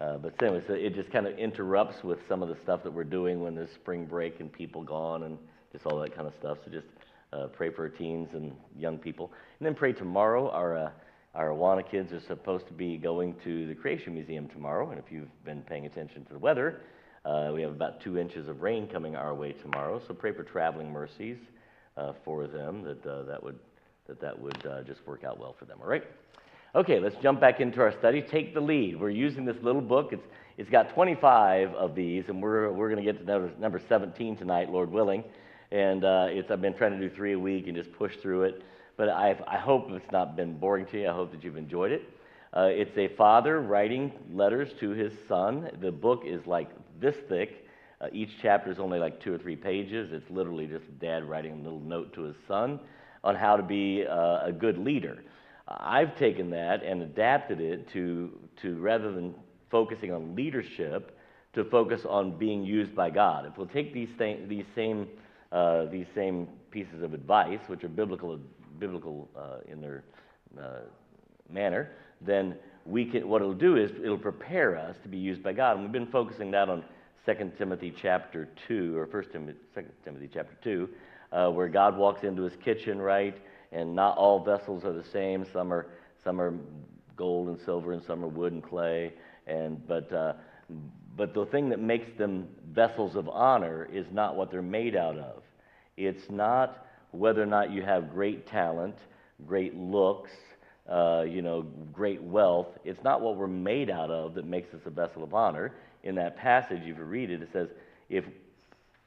uh, 0.00 0.18
but 0.18 0.40
anyway, 0.40 0.62
so 0.68 0.74
it 0.74 0.94
just 0.94 1.10
kind 1.10 1.26
of 1.26 1.36
interrupts 1.38 2.04
with 2.04 2.20
some 2.28 2.40
of 2.40 2.48
the 2.48 2.56
stuff 2.62 2.84
that 2.84 2.92
we're 2.92 3.02
doing 3.02 3.42
when 3.42 3.56
there's 3.56 3.72
spring 3.72 4.04
break 4.04 4.38
and 4.38 4.52
people 4.52 4.84
gone 4.84 5.24
and 5.24 5.38
just 5.72 5.86
all 5.86 5.98
that 6.00 6.14
kind 6.14 6.26
of 6.26 6.34
stuff. 6.38 6.58
So 6.64 6.70
just 6.70 6.86
uh, 7.32 7.46
pray 7.46 7.70
for 7.70 7.82
our 7.82 7.88
teens 7.88 8.30
and 8.34 8.52
young 8.78 8.98
people, 8.98 9.32
and 9.58 9.66
then 9.66 9.74
pray 9.74 9.92
tomorrow. 9.92 10.50
Our 10.50 10.76
uh, 10.76 10.90
our 11.34 11.48
Awana 11.48 11.88
kids 11.88 12.12
are 12.12 12.20
supposed 12.20 12.66
to 12.66 12.74
be 12.74 12.98
going 12.98 13.34
to 13.44 13.66
the 13.66 13.74
Creation 13.74 14.12
Museum 14.12 14.48
tomorrow, 14.48 14.90
and 14.90 14.98
if 14.98 15.10
you've 15.10 15.44
been 15.44 15.62
paying 15.62 15.86
attention 15.86 16.24
to 16.26 16.32
the 16.34 16.38
weather, 16.38 16.82
uh, 17.24 17.50
we 17.54 17.62
have 17.62 17.70
about 17.70 18.02
two 18.02 18.18
inches 18.18 18.48
of 18.48 18.60
rain 18.60 18.86
coming 18.86 19.16
our 19.16 19.34
way 19.34 19.52
tomorrow. 19.52 20.00
So 20.06 20.12
pray 20.12 20.32
for 20.32 20.42
traveling 20.42 20.92
mercies 20.92 21.38
uh, 21.96 22.12
for 22.24 22.46
them 22.46 22.82
that 22.82 23.06
uh, 23.06 23.22
that 23.24 23.42
would 23.42 23.58
that 24.08 24.20
that 24.20 24.38
would 24.38 24.66
uh, 24.66 24.82
just 24.82 25.06
work 25.06 25.24
out 25.24 25.38
well 25.38 25.54
for 25.58 25.64
them. 25.64 25.78
All 25.80 25.88
right. 25.88 26.04
Okay, 26.74 26.98
let's 26.98 27.16
jump 27.22 27.38
back 27.40 27.60
into 27.60 27.80
our 27.80 27.92
study. 27.98 28.22
Take 28.22 28.54
the 28.54 28.60
lead. 28.60 28.98
We're 28.98 29.10
using 29.10 29.44
this 29.44 29.56
little 29.62 29.82
book. 29.82 30.12
It's 30.12 30.24
it's 30.58 30.70
got 30.70 30.92
25 30.94 31.74
of 31.74 31.94
these, 31.94 32.24
and 32.28 32.42
we're 32.42 32.70
we're 32.72 32.90
going 32.90 33.02
to 33.02 33.12
get 33.12 33.20
to 33.20 33.24
number, 33.24 33.52
number 33.58 33.80
17 33.88 34.36
tonight, 34.36 34.70
Lord 34.70 34.90
willing. 34.90 35.24
And 35.72 36.04
uh, 36.04 36.26
it's 36.28 36.50
I've 36.50 36.60
been 36.60 36.74
trying 36.74 36.92
to 36.92 37.08
do 37.08 37.14
three 37.14 37.32
a 37.32 37.38
week 37.38 37.66
and 37.66 37.74
just 37.74 37.90
push 37.92 38.12
through 38.20 38.42
it. 38.42 38.62
But 38.96 39.08
i 39.08 39.34
I 39.48 39.56
hope 39.56 39.86
it's 39.90 40.12
not 40.12 40.36
been 40.36 40.58
boring 40.58 40.86
to 40.86 41.00
you. 41.00 41.08
I 41.08 41.12
hope 41.12 41.32
that 41.32 41.42
you've 41.42 41.56
enjoyed 41.56 41.92
it. 41.92 42.02
Uh, 42.54 42.68
it's 42.70 42.96
a 42.98 43.08
father 43.16 43.62
writing 43.62 44.12
letters 44.30 44.68
to 44.80 44.90
his 44.90 45.12
son. 45.26 45.70
The 45.80 45.90
book 45.90 46.24
is 46.26 46.46
like 46.46 46.68
this 47.00 47.16
thick. 47.26 47.66
Uh, 48.02 48.08
each 48.12 48.28
chapter 48.42 48.70
is 48.70 48.78
only 48.78 48.98
like 48.98 49.18
two 49.22 49.32
or 49.32 49.38
three 49.38 49.56
pages. 49.56 50.10
It's 50.12 50.30
literally 50.30 50.66
just 50.66 50.84
dad 51.00 51.24
writing 51.24 51.52
a 51.52 51.62
little 51.62 51.80
note 51.80 52.12
to 52.14 52.22
his 52.24 52.36
son 52.46 52.78
on 53.24 53.34
how 53.34 53.56
to 53.56 53.62
be 53.62 54.04
uh, 54.06 54.40
a 54.44 54.52
good 54.52 54.76
leader. 54.76 55.22
I've 55.68 56.18
taken 56.18 56.50
that 56.50 56.82
and 56.82 57.02
adapted 57.02 57.60
it 57.60 57.88
to, 57.92 58.38
to 58.60 58.76
rather 58.78 59.12
than 59.12 59.34
focusing 59.70 60.12
on 60.12 60.34
leadership, 60.34 61.16
to 61.54 61.64
focus 61.64 62.02
on 62.06 62.36
being 62.36 62.62
used 62.62 62.94
by 62.94 63.08
God. 63.08 63.46
If 63.46 63.56
we'll 63.56 63.66
take 63.68 63.94
these, 63.94 64.08
th- 64.18 64.48
these, 64.48 64.64
same, 64.74 65.08
uh, 65.52 65.84
these 65.86 66.06
same 66.14 66.48
pieces 66.70 67.02
of 67.02 67.12
advice, 67.12 67.60
which 67.66 67.84
are 67.84 67.88
biblical, 67.88 68.38
biblical 68.78 69.28
uh, 69.36 69.58
in 69.70 69.80
their 69.80 70.02
uh, 70.58 70.80
manner, 71.50 71.90
then 72.20 72.56
we 72.86 73.04
can, 73.04 73.28
what 73.28 73.42
it'll 73.42 73.54
do 73.54 73.76
is 73.76 73.90
it'll 74.02 74.18
prepare 74.18 74.76
us 74.76 74.96
to 75.02 75.08
be 75.08 75.18
used 75.18 75.42
by 75.42 75.52
God. 75.52 75.76
And 75.76 75.82
we've 75.82 75.92
been 75.92 76.10
focusing 76.10 76.50
that 76.52 76.68
on 76.68 76.82
2 77.26 77.52
Timothy 77.58 77.94
chapter 78.00 78.48
2, 78.66 78.96
or 78.96 79.06
1 79.06 79.24
Timothy, 79.30 79.58
2 79.74 79.84
Timothy 80.04 80.28
chapter 80.32 80.56
2, 80.64 80.88
uh, 81.32 81.50
where 81.50 81.68
God 81.68 81.96
walks 81.96 82.24
into 82.24 82.42
his 82.42 82.56
kitchen, 82.64 83.00
right? 83.00 83.38
And 83.70 83.94
not 83.94 84.16
all 84.16 84.42
vessels 84.42 84.84
are 84.84 84.92
the 84.92 85.04
same. 85.12 85.46
Some 85.52 85.72
are, 85.72 85.86
some 86.24 86.40
are 86.40 86.54
gold 87.16 87.48
and 87.48 87.58
silver, 87.64 87.92
and 87.92 88.02
some 88.02 88.24
are 88.24 88.28
wood 88.28 88.52
and 88.52 88.62
clay. 88.62 89.12
And, 89.46 89.86
but, 89.86 90.12
uh, 90.12 90.32
but 91.16 91.34
the 91.34 91.46
thing 91.46 91.68
that 91.70 91.80
makes 91.80 92.16
them 92.16 92.48
vessels 92.72 93.16
of 93.16 93.28
honor 93.28 93.88
is 93.92 94.06
not 94.12 94.36
what 94.36 94.50
they're 94.50 94.62
made 94.62 94.96
out 94.96 95.18
of. 95.18 95.42
It's 95.96 96.30
not 96.30 96.86
whether 97.10 97.42
or 97.42 97.46
not 97.46 97.70
you 97.70 97.82
have 97.82 98.10
great 98.12 98.46
talent, 98.46 98.96
great 99.46 99.76
looks, 99.76 100.30
uh, 100.88 101.24
you 101.28 101.42
know, 101.42 101.62
great 101.92 102.22
wealth. 102.22 102.68
It's 102.84 103.02
not 103.04 103.20
what 103.20 103.36
we're 103.36 103.46
made 103.46 103.90
out 103.90 104.10
of 104.10 104.34
that 104.34 104.46
makes 104.46 104.72
us 104.74 104.80
a 104.86 104.90
vessel 104.90 105.22
of 105.22 105.34
honor. 105.34 105.72
In 106.02 106.14
that 106.16 106.36
passage, 106.36 106.80
if 106.80 106.96
you 106.98 107.04
read 107.04 107.30
it, 107.30 107.42
it 107.42 107.48
says, 107.52 107.68
if, 108.08 108.24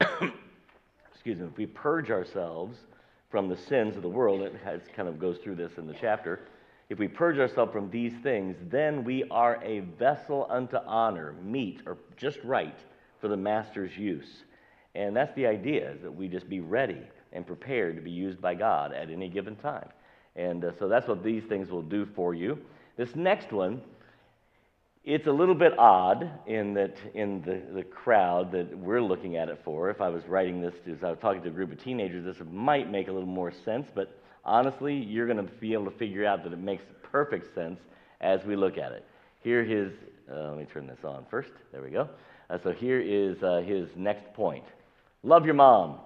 excuse 1.12 1.38
me, 1.38 1.46
if 1.46 1.56
we 1.56 1.66
purge 1.66 2.10
ourselves 2.10 2.78
from 3.30 3.48
the 3.48 3.56
sins 3.56 3.96
of 3.96 4.02
the 4.02 4.08
world, 4.08 4.40
it 4.42 4.54
has, 4.64 4.80
kind 4.94 5.08
of 5.08 5.18
goes 5.18 5.38
through 5.38 5.56
this 5.56 5.72
in 5.76 5.86
the 5.86 5.94
chapter. 6.00 6.40
If 6.88 6.98
we 6.98 7.08
purge 7.08 7.38
ourselves 7.38 7.72
from 7.72 7.90
these 7.90 8.12
things, 8.22 8.56
then 8.70 9.02
we 9.02 9.24
are 9.30 9.60
a 9.62 9.80
vessel 9.98 10.46
unto 10.48 10.76
honor, 10.86 11.34
meet, 11.42 11.80
or 11.84 11.98
just 12.16 12.38
right 12.44 12.78
for 13.20 13.28
the 13.28 13.36
master's 13.36 13.96
use. 13.96 14.44
And 14.94 15.14
that's 15.16 15.34
the 15.34 15.46
idea, 15.46 15.92
is 15.92 16.02
that 16.02 16.14
we 16.14 16.28
just 16.28 16.48
be 16.48 16.60
ready 16.60 17.02
and 17.32 17.46
prepared 17.46 17.96
to 17.96 18.02
be 18.02 18.10
used 18.10 18.40
by 18.40 18.54
God 18.54 18.92
at 18.92 19.10
any 19.10 19.28
given 19.28 19.56
time. 19.56 19.88
And 20.36 20.64
uh, 20.64 20.72
so 20.78 20.88
that's 20.88 21.08
what 21.08 21.24
these 21.24 21.42
things 21.44 21.70
will 21.70 21.82
do 21.82 22.06
for 22.14 22.34
you. 22.34 22.58
This 22.96 23.14
next 23.16 23.52
one, 23.52 23.82
it's 25.04 25.26
a 25.26 25.32
little 25.32 25.54
bit 25.54 25.76
odd 25.78 26.30
in 26.46 26.74
that 26.74 26.96
in 27.14 27.42
the, 27.42 27.62
the 27.74 27.82
crowd 27.82 28.52
that 28.52 28.76
we're 28.78 29.02
looking 29.02 29.36
at 29.36 29.48
it 29.48 29.60
for. 29.64 29.90
If 29.90 30.00
I 30.00 30.08
was 30.08 30.22
writing 30.26 30.60
this, 30.60 30.74
as 30.90 31.02
I 31.02 31.10
was 31.10 31.18
talking 31.20 31.42
to 31.42 31.48
a 31.48 31.52
group 31.52 31.72
of 31.72 31.82
teenagers, 31.82 32.24
this 32.24 32.36
might 32.50 32.90
make 32.90 33.08
a 33.08 33.12
little 33.12 33.28
more 33.28 33.52
sense. 33.64 33.88
But 33.94 34.16
honestly, 34.46 34.94
you're 34.94 35.26
going 35.26 35.36
to 35.36 35.52
be 35.54 35.74
able 35.74 35.84
to 35.84 35.98
figure 35.98 36.24
out 36.24 36.44
that 36.44 36.52
it 36.52 36.58
makes 36.58 36.84
perfect 37.02 37.54
sense 37.54 37.80
as 38.20 38.44
we 38.44 38.56
look 38.56 38.78
at 38.78 38.92
it. 38.92 39.04
Here 39.42 39.62
is. 39.62 39.92
Uh, 40.30 40.48
let 40.48 40.58
me 40.58 40.64
turn 40.64 40.86
this 40.86 41.04
on 41.04 41.24
first. 41.30 41.52
There 41.70 41.82
we 41.82 41.90
go. 41.90 42.08
Uh, 42.48 42.58
so 42.58 42.72
here 42.72 43.00
is 43.00 43.42
uh, 43.42 43.62
his 43.64 43.88
next 43.96 44.32
point. 44.34 44.64
Love 45.22 45.44
your 45.44 45.54
mom. 45.54 45.98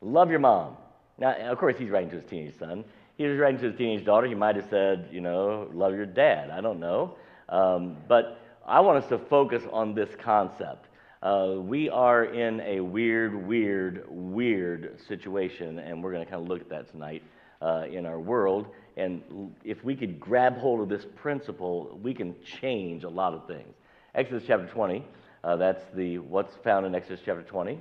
Love 0.00 0.30
your 0.30 0.40
mom. 0.40 0.76
Now, 1.18 1.32
of 1.50 1.58
course, 1.58 1.76
he's 1.78 1.90
writing 1.90 2.10
to 2.10 2.16
his 2.16 2.24
teenage 2.24 2.58
son. 2.58 2.84
He 3.16 3.24
was 3.24 3.38
writing 3.38 3.60
to 3.60 3.66
his 3.68 3.76
teenage 3.76 4.04
daughter. 4.04 4.26
He 4.26 4.34
might 4.34 4.56
have 4.56 4.68
said, 4.68 5.08
you 5.12 5.20
know, 5.20 5.68
love 5.72 5.94
your 5.94 6.06
dad. 6.06 6.50
I 6.50 6.60
don't 6.60 6.80
know. 6.80 7.16
Um, 7.48 7.96
but 8.08 8.40
I 8.66 8.80
want 8.80 9.02
us 9.02 9.08
to 9.10 9.18
focus 9.18 9.62
on 9.72 9.94
this 9.94 10.08
concept. 10.18 10.88
Uh, 11.24 11.54
we 11.56 11.88
are 11.88 12.26
in 12.26 12.60
a 12.60 12.80
weird, 12.80 13.46
weird, 13.46 14.04
weird 14.10 15.00
situation, 15.08 15.78
and 15.78 16.04
we're 16.04 16.12
going 16.12 16.22
to 16.22 16.30
kind 16.30 16.42
of 16.42 16.48
look 16.50 16.60
at 16.60 16.68
that 16.68 16.90
tonight 16.90 17.22
uh, 17.62 17.84
in 17.90 18.04
our 18.04 18.20
world. 18.20 18.66
And 18.98 19.22
if 19.64 19.82
we 19.82 19.96
could 19.96 20.20
grab 20.20 20.58
hold 20.58 20.82
of 20.82 20.90
this 20.90 21.06
principle, 21.16 21.98
we 22.02 22.12
can 22.12 22.34
change 22.60 23.04
a 23.04 23.08
lot 23.08 23.32
of 23.32 23.46
things. 23.46 23.72
Exodus 24.14 24.42
chapter 24.46 24.66
20, 24.66 25.02
uh, 25.42 25.56
that's 25.56 25.82
the 25.94 26.18
what's 26.18 26.54
found 26.56 26.84
in 26.84 26.94
Exodus 26.94 27.20
chapter 27.24 27.42
20? 27.42 27.78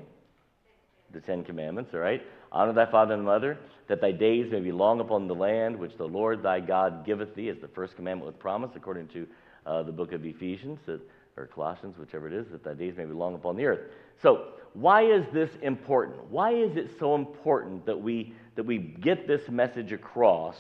The 1.12 1.20
Ten 1.20 1.44
Commandments, 1.44 1.94
all 1.94 2.00
right? 2.00 2.22
Honor 2.50 2.72
thy 2.72 2.90
father 2.90 3.14
and 3.14 3.26
mother, 3.26 3.58
that 3.90 4.00
thy 4.00 4.14
days 4.14 4.54
may 4.54 4.62
be 4.62 4.72
long 4.72 5.02
upon 5.02 5.28
the 5.28 5.36
land 5.36 5.78
which 5.78 5.98
the 5.98 6.08
Lord 6.08 6.44
thy 6.44 6.62
God 6.62 7.06
giveth 7.06 7.36
thee, 7.36 7.50
as 7.50 7.58
the 7.60 7.68
first 7.68 7.98
commandment 7.98 8.26
with 8.26 8.40
promise, 8.40 8.72
according 8.74 9.10
to 9.10 9.28
uh, 9.66 9.84
the 9.84 9.92
book 9.92 10.14
of 10.14 10.26
Ephesians, 10.26 10.80
that, 10.86 11.02
or 11.38 11.48
Colossians, 11.48 11.98
whichever 11.98 12.28
it 12.28 12.34
is, 12.34 12.48
that 12.52 12.64
thy 12.64 12.74
days 12.74 12.96
may 12.98 13.06
be 13.06 13.14
long 13.14 13.36
upon 13.36 13.56
the 13.56 13.66
earth. 13.66 13.92
So, 14.22 14.50
why 14.74 15.04
is 15.04 15.26
this 15.34 15.50
important? 15.62 16.32
Why 16.32 16.52
is 16.52 16.78
it 16.78 16.92
so 17.00 17.16
important 17.16 17.86
that 17.86 18.00
we, 18.00 18.34
that 18.56 18.64
we 18.64 18.78
get 18.78 19.28
this 19.28 19.48
message 19.50 19.92
across 19.92 20.58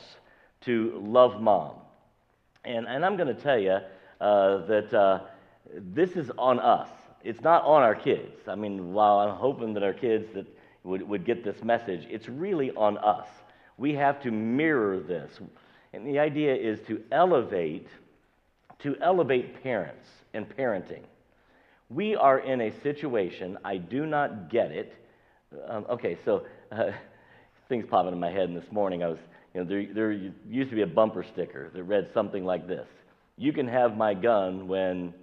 to 0.62 1.00
love 1.04 1.42
mom? 1.42 1.74
And, 2.64 2.88
and 2.88 3.04
I'm 3.04 3.18
going 3.18 3.36
to 3.36 3.42
tell 3.42 3.58
you 3.58 3.80
uh, 4.22 4.66
that 4.68 4.94
uh, 4.94 5.22
this 5.74 6.12
is 6.12 6.32
on 6.38 6.60
us. 6.60 6.90
It's 7.24 7.42
not 7.42 7.64
on 7.64 7.82
our 7.82 7.96
kids. 7.96 8.48
I 8.48 8.56
mean, 8.56 8.94
while 8.94 9.20
I'm 9.20 9.36
hoping 9.36 9.74
that 9.74 9.84
our 9.84 9.94
kids 9.94 10.28
that 10.34 10.46
would, 10.84 11.02
would 11.02 11.26
get 11.26 11.44
this 11.44 11.64
message. 11.64 12.06
It's 12.10 12.28
really 12.28 12.72
on 12.72 12.98
us. 12.98 13.28
We 13.78 13.94
have 13.96 14.22
to 14.24 14.32
mirror 14.32 15.00
this. 15.00 15.32
And 15.94 16.06
the 16.06 16.20
idea 16.20 16.56
is 16.56 16.80
to 16.88 17.02
elevate, 17.12 17.88
to 18.80 18.96
elevate 19.02 19.64
parents 19.64 20.08
and 20.34 20.48
parenting. 20.58 21.02
We 21.90 22.16
are 22.16 22.40
in 22.40 22.62
a 22.62 22.72
situation, 22.82 23.58
I 23.64 23.78
do 23.78 24.06
not 24.06 24.50
get 24.50 24.72
it. 24.72 24.94
Um, 25.68 25.86
okay, 25.90 26.18
so 26.26 26.46
uh, 26.72 26.92
things 27.70 27.86
popping 27.90 28.14
in 28.14 28.20
my 28.20 28.32
head. 28.32 28.50
And 28.50 28.58
this 28.58 28.72
morning 28.72 29.04
I 29.04 29.08
was, 29.08 29.20
you 29.54 29.62
know, 29.62 29.68
there, 29.68 29.86
there 29.94 30.12
used 30.12 30.70
to 30.70 30.76
be 30.76 30.82
a 30.82 30.88
bumper 30.88 31.24
sticker 31.24 31.70
that 31.74 31.84
read 31.84 32.10
something 32.14 32.44
like 32.44 32.68
this 32.68 32.88
You 33.38 33.54
can 33.54 33.68
have 33.68 33.96
my 33.96 34.14
gun 34.14 34.68
when 34.68 35.14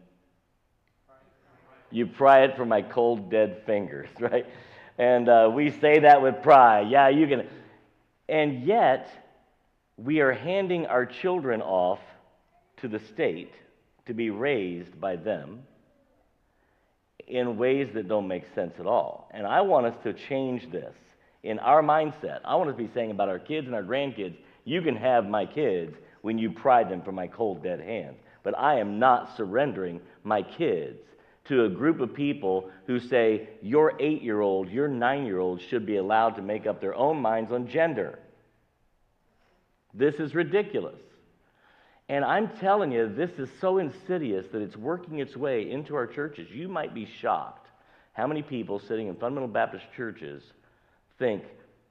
you 1.90 2.06
pry 2.06 2.44
it 2.44 2.56
from 2.56 2.68
my 2.68 2.82
cold, 2.82 3.30
dead 3.30 3.62
fingers, 3.66 4.08
right? 4.20 4.46
And 4.98 5.28
uh, 5.28 5.50
we 5.52 5.70
say 5.70 6.00
that 6.00 6.22
with 6.22 6.42
pride. 6.42 6.88
Yeah, 6.90 7.08
you 7.08 7.26
can. 7.26 7.48
And 8.28 8.62
yet, 8.64 9.10
we 9.96 10.20
are 10.20 10.32
handing 10.32 10.86
our 10.86 11.04
children 11.04 11.60
off 11.62 11.98
to 12.76 12.88
the 12.88 13.00
state 13.00 13.52
to 14.10 14.14
be 14.14 14.30
raised 14.30 15.00
by 15.00 15.14
them 15.14 15.60
in 17.28 17.56
ways 17.56 17.88
that 17.94 18.08
don't 18.08 18.26
make 18.26 18.42
sense 18.56 18.74
at 18.80 18.86
all. 18.86 19.30
And 19.32 19.46
I 19.46 19.60
want 19.60 19.86
us 19.86 19.94
to 20.02 20.12
change 20.12 20.70
this. 20.72 20.94
in 21.42 21.58
our 21.60 21.82
mindset. 21.82 22.40
I 22.44 22.56
want 22.56 22.70
us 22.70 22.76
to 22.76 22.82
be 22.82 22.90
saying 22.92 23.12
about 23.12 23.28
our 23.28 23.38
kids 23.38 23.66
and 23.66 23.74
our 23.74 23.82
grandkids, 23.82 24.36
you 24.64 24.82
can 24.82 24.96
have 24.96 25.26
my 25.26 25.46
kids 25.46 25.94
when 26.22 26.38
you 26.38 26.50
pry 26.50 26.84
them 26.84 27.02
from 27.02 27.14
my 27.14 27.26
cold, 27.28 27.62
dead 27.62 27.80
hands. 27.80 28.18
But 28.42 28.58
I 28.58 28.78
am 28.80 28.98
not 28.98 29.36
surrendering 29.36 30.00
my 30.22 30.42
kids 30.42 30.98
to 31.46 31.64
a 31.64 31.68
group 31.68 32.00
of 32.00 32.14
people 32.14 32.70
who 32.86 33.00
say 33.00 33.48
your 33.62 33.94
eight 34.00 34.22
year 34.22 34.40
old, 34.40 34.68
your 34.68 34.88
nine 34.88 35.24
year 35.24 35.38
old 35.38 35.60
should 35.70 35.86
be 35.86 35.96
allowed 35.96 36.36
to 36.36 36.42
make 36.42 36.66
up 36.66 36.80
their 36.80 36.94
own 36.94 37.16
minds 37.18 37.52
on 37.52 37.68
gender. 37.68 38.18
This 39.94 40.16
is 40.16 40.34
ridiculous. 40.34 41.00
And 42.10 42.24
I'm 42.24 42.48
telling 42.58 42.90
you, 42.90 43.08
this 43.08 43.30
is 43.38 43.48
so 43.60 43.78
insidious 43.78 44.44
that 44.50 44.60
it's 44.60 44.76
working 44.76 45.20
its 45.20 45.36
way 45.36 45.70
into 45.70 45.94
our 45.94 46.08
churches. 46.08 46.50
You 46.50 46.66
might 46.66 46.92
be 46.92 47.06
shocked 47.20 47.68
how 48.14 48.26
many 48.26 48.42
people 48.42 48.80
sitting 48.80 49.06
in 49.06 49.14
fundamental 49.14 49.46
Baptist 49.46 49.84
churches 49.96 50.42
think 51.20 51.44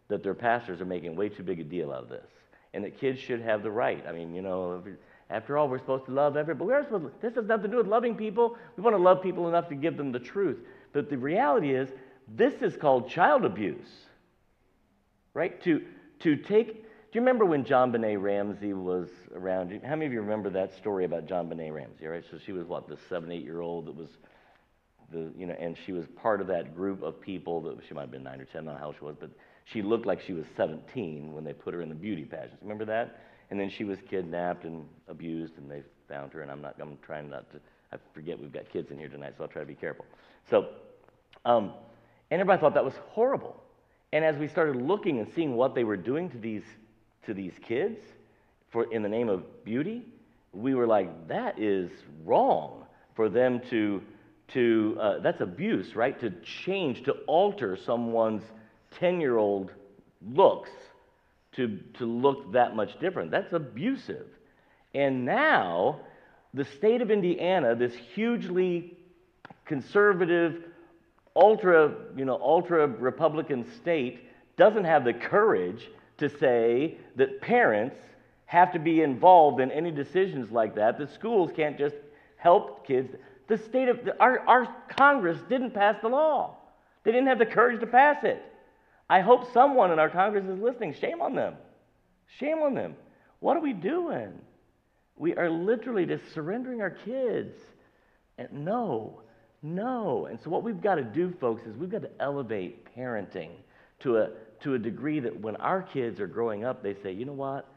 that 0.09 0.21
their 0.21 0.33
pastors 0.33 0.81
are 0.81 0.85
making 0.85 1.15
way 1.15 1.29
too 1.29 1.41
big 1.41 1.61
a 1.61 1.63
deal 1.63 1.93
out 1.93 2.03
of 2.03 2.09
this 2.09 2.27
and 2.73 2.83
that 2.83 2.99
kids 2.99 3.17
should 3.17 3.39
have 3.39 3.63
the 3.63 3.71
right. 3.71 4.03
I 4.05 4.11
mean, 4.11 4.35
you 4.35 4.41
know, 4.41 4.83
after 5.29 5.57
all, 5.57 5.69
we're 5.69 5.79
supposed 5.79 6.07
to 6.07 6.11
love 6.11 6.35
everybody. 6.35 6.67
We're 6.67 6.83
supposed 6.83 7.05
to, 7.05 7.11
this 7.21 7.35
has 7.35 7.45
nothing 7.45 7.63
to 7.63 7.69
do 7.69 7.77
with 7.77 7.87
loving 7.87 8.15
people. 8.15 8.57
We 8.75 8.83
want 8.83 8.97
to 8.97 9.01
love 9.01 9.23
people 9.23 9.47
enough 9.47 9.69
to 9.69 9.75
give 9.75 9.95
them 9.95 10.11
the 10.11 10.19
truth. 10.19 10.57
But 10.91 11.09
the 11.09 11.17
reality 11.17 11.73
is, 11.73 11.87
this 12.27 12.55
is 12.61 12.75
called 12.75 13.09
child 13.09 13.45
abuse, 13.45 13.87
right? 15.33 15.63
To, 15.63 15.81
to 16.19 16.35
take 16.35 16.88
you 17.13 17.21
remember 17.21 17.45
when 17.45 17.63
JonBenét 17.63 18.21
Ramsey 18.21 18.73
was 18.73 19.09
around? 19.33 19.71
How 19.83 19.95
many 19.95 20.05
of 20.05 20.13
you 20.13 20.21
remember 20.21 20.49
that 20.51 20.75
story 20.75 21.05
about 21.05 21.25
JonBenét 21.25 21.73
Ramsey? 21.73 22.05
Right, 22.05 22.23
so 22.29 22.37
she 22.37 22.51
was 22.51 22.67
what 22.67 22.87
the 22.87 22.97
seven, 23.09 23.31
eight 23.31 23.43
year 23.43 23.61
old 23.61 23.87
that 23.87 23.95
was 23.95 24.09
the 25.11 25.31
you 25.35 25.47
know, 25.47 25.55
and 25.59 25.75
she 25.85 25.91
was 25.91 26.05
part 26.15 26.39
of 26.39 26.47
that 26.47 26.75
group 26.75 27.01
of 27.01 27.19
people 27.19 27.61
that 27.61 27.77
she 27.87 27.93
might 27.93 28.01
have 28.01 28.11
been 28.11 28.23
nine 28.23 28.39
or 28.39 28.45
ten, 28.45 28.67
I 28.67 28.71
don't 28.71 28.79
know 28.79 28.79
how 28.79 28.93
she 28.93 29.03
was, 29.03 29.15
but 29.19 29.31
she 29.65 29.81
looked 29.81 30.05
like 30.05 30.21
she 30.21 30.33
was 30.33 30.45
17 30.57 31.31
when 31.33 31.43
they 31.43 31.53
put 31.53 31.73
her 31.73 31.81
in 31.81 31.89
the 31.89 31.95
beauty 31.95 32.25
pageants. 32.25 32.57
Remember 32.61 32.85
that? 32.85 33.21
And 33.51 33.59
then 33.59 33.69
she 33.69 33.83
was 33.83 33.99
kidnapped 34.07 34.65
and 34.65 34.85
abused, 35.07 35.57
and 35.57 35.69
they 35.69 35.83
found 36.07 36.33
her. 36.33 36.41
And 36.41 36.51
I'm 36.51 36.61
not, 36.61 36.75
I'm 36.79 36.97
trying 37.05 37.29
not 37.29 37.49
to. 37.51 37.59
I 37.91 37.97
forget 38.13 38.39
we've 38.39 38.53
got 38.53 38.69
kids 38.69 38.91
in 38.91 38.99
here 38.99 39.09
tonight, 39.09 39.33
so 39.37 39.43
I'll 39.43 39.49
try 39.49 39.61
to 39.61 39.67
be 39.67 39.75
careful. 39.75 40.05
So, 40.49 40.69
um, 41.45 41.73
and 42.29 42.39
everybody 42.39 42.61
thought 42.61 42.75
that 42.75 42.85
was 42.85 42.93
horrible. 43.09 43.63
And 44.11 44.23
as 44.23 44.37
we 44.37 44.47
started 44.47 44.75
looking 44.75 45.19
and 45.19 45.27
seeing 45.33 45.55
what 45.55 45.73
they 45.73 45.83
were 45.83 45.97
doing 45.97 46.29
to 46.29 46.37
these 46.37 46.63
to 47.25 47.33
these 47.33 47.53
kids 47.61 47.99
for, 48.71 48.91
in 48.93 49.01
the 49.01 49.09
name 49.09 49.29
of 49.29 49.65
beauty, 49.65 50.03
we 50.53 50.75
were 50.75 50.87
like, 50.87 51.27
that 51.27 51.59
is 51.59 51.89
wrong 52.25 52.85
for 53.15 53.29
them 53.29 53.61
to, 53.69 54.01
to 54.49 54.97
uh, 54.99 55.19
that's 55.19 55.41
abuse, 55.41 55.95
right? 55.95 56.19
To 56.19 56.31
change, 56.63 57.03
to 57.03 57.11
alter 57.27 57.77
someone's 57.77 58.43
10 58.99 59.21
year 59.21 59.37
old 59.37 59.71
looks 60.33 60.69
to, 61.55 61.79
to 61.97 62.05
look 62.05 62.53
that 62.53 62.75
much 62.75 62.99
different. 62.99 63.31
That's 63.31 63.53
abusive. 63.53 64.27
And 64.93 65.25
now, 65.25 65.99
the 66.53 66.65
state 66.65 67.01
of 67.01 67.11
Indiana, 67.11 67.75
this 67.75 67.93
hugely 68.15 68.97
conservative, 69.65 70.63
ultra, 71.35 71.93
you 72.15 72.25
know, 72.25 72.39
ultra 72.41 72.87
Republican 72.87 73.65
state, 73.81 74.27
doesn't 74.57 74.85
have 74.85 75.03
the 75.03 75.13
courage 75.13 75.89
to 76.19 76.29
say 76.29 76.97
that 77.15 77.41
parents 77.41 77.95
have 78.45 78.71
to 78.73 78.79
be 78.79 79.01
involved 79.01 79.59
in 79.59 79.71
any 79.71 79.91
decisions 79.91 80.51
like 80.51 80.75
that, 80.75 80.97
that 80.97 81.13
schools 81.13 81.51
can't 81.55 81.77
just 81.77 81.95
help 82.37 82.85
kids. 82.85 83.15
The 83.47 83.57
state 83.57 83.89
of 83.89 84.03
the, 84.05 84.19
our, 84.19 84.39
our 84.47 84.75
Congress 84.97 85.37
didn't 85.49 85.71
pass 85.71 85.95
the 86.01 86.07
law. 86.07 86.55
They 87.03 87.11
didn't 87.11 87.27
have 87.27 87.39
the 87.39 87.45
courage 87.45 87.79
to 87.81 87.87
pass 87.87 88.23
it. 88.23 88.41
I 89.09 89.21
hope 89.21 89.51
someone 89.53 89.91
in 89.91 89.99
our 89.99 90.09
Congress 90.09 90.45
is 90.45 90.59
listening. 90.59 90.93
Shame 90.93 91.21
on 91.21 91.35
them. 91.35 91.55
Shame 92.37 92.59
on 92.59 92.73
them. 92.75 92.95
What 93.39 93.57
are 93.57 93.61
we 93.61 93.73
doing? 93.73 94.33
We 95.15 95.35
are 95.35 95.49
literally 95.49 96.05
just 96.05 96.31
surrendering 96.33 96.81
our 96.81 96.91
kids. 96.91 97.55
And 98.37 98.65
no, 98.65 99.21
no. 99.61 100.27
And 100.27 100.39
so, 100.39 100.49
what 100.49 100.63
we've 100.63 100.81
got 100.81 100.95
to 100.95 101.03
do, 101.03 101.33
folks, 101.39 101.63
is 101.65 101.75
we've 101.75 101.89
got 101.89 102.03
to 102.03 102.11
elevate 102.19 102.87
parenting 102.95 103.49
to 103.99 104.17
a, 104.17 104.29
to 104.61 104.75
a 104.75 104.79
degree 104.79 105.19
that 105.19 105.39
when 105.39 105.55
our 105.57 105.81
kids 105.81 106.19
are 106.19 106.27
growing 106.27 106.63
up, 106.65 106.83
they 106.83 106.95
say, 106.95 107.11
you 107.11 107.25
know 107.25 107.33
what? 107.33 107.67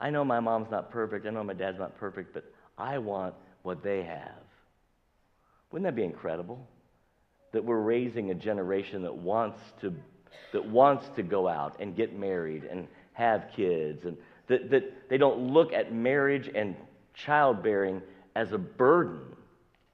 I 0.00 0.10
know 0.10 0.24
my 0.24 0.40
mom's 0.40 0.70
not 0.70 0.90
perfect. 0.90 1.26
I 1.26 1.30
know 1.30 1.44
my 1.44 1.52
dad's 1.52 1.78
not 1.78 1.96
perfect, 1.96 2.34
but 2.34 2.44
I 2.76 2.98
want 2.98 3.34
what 3.62 3.82
they 3.82 4.02
have. 4.02 4.42
Wouldn't 5.70 5.86
that 5.86 5.96
be 5.96 6.04
incredible? 6.04 6.66
That 7.52 7.64
we're 7.64 7.80
raising 7.80 8.30
a 8.30 8.34
generation 8.34 9.02
that 9.02 9.14
wants 9.14 9.60
to, 9.80 9.94
that 10.52 10.64
wants 10.64 11.08
to 11.16 11.22
go 11.22 11.48
out 11.48 11.76
and 11.80 11.94
get 11.94 12.18
married 12.18 12.64
and 12.64 12.88
have 13.12 13.50
kids, 13.54 14.04
and 14.04 14.16
that, 14.48 14.70
that 14.70 15.08
they 15.08 15.18
don't 15.18 15.52
look 15.52 15.72
at 15.72 15.92
marriage 15.92 16.50
and 16.54 16.74
childbearing 17.14 18.02
as 18.34 18.52
a 18.52 18.58
burden 18.58 19.20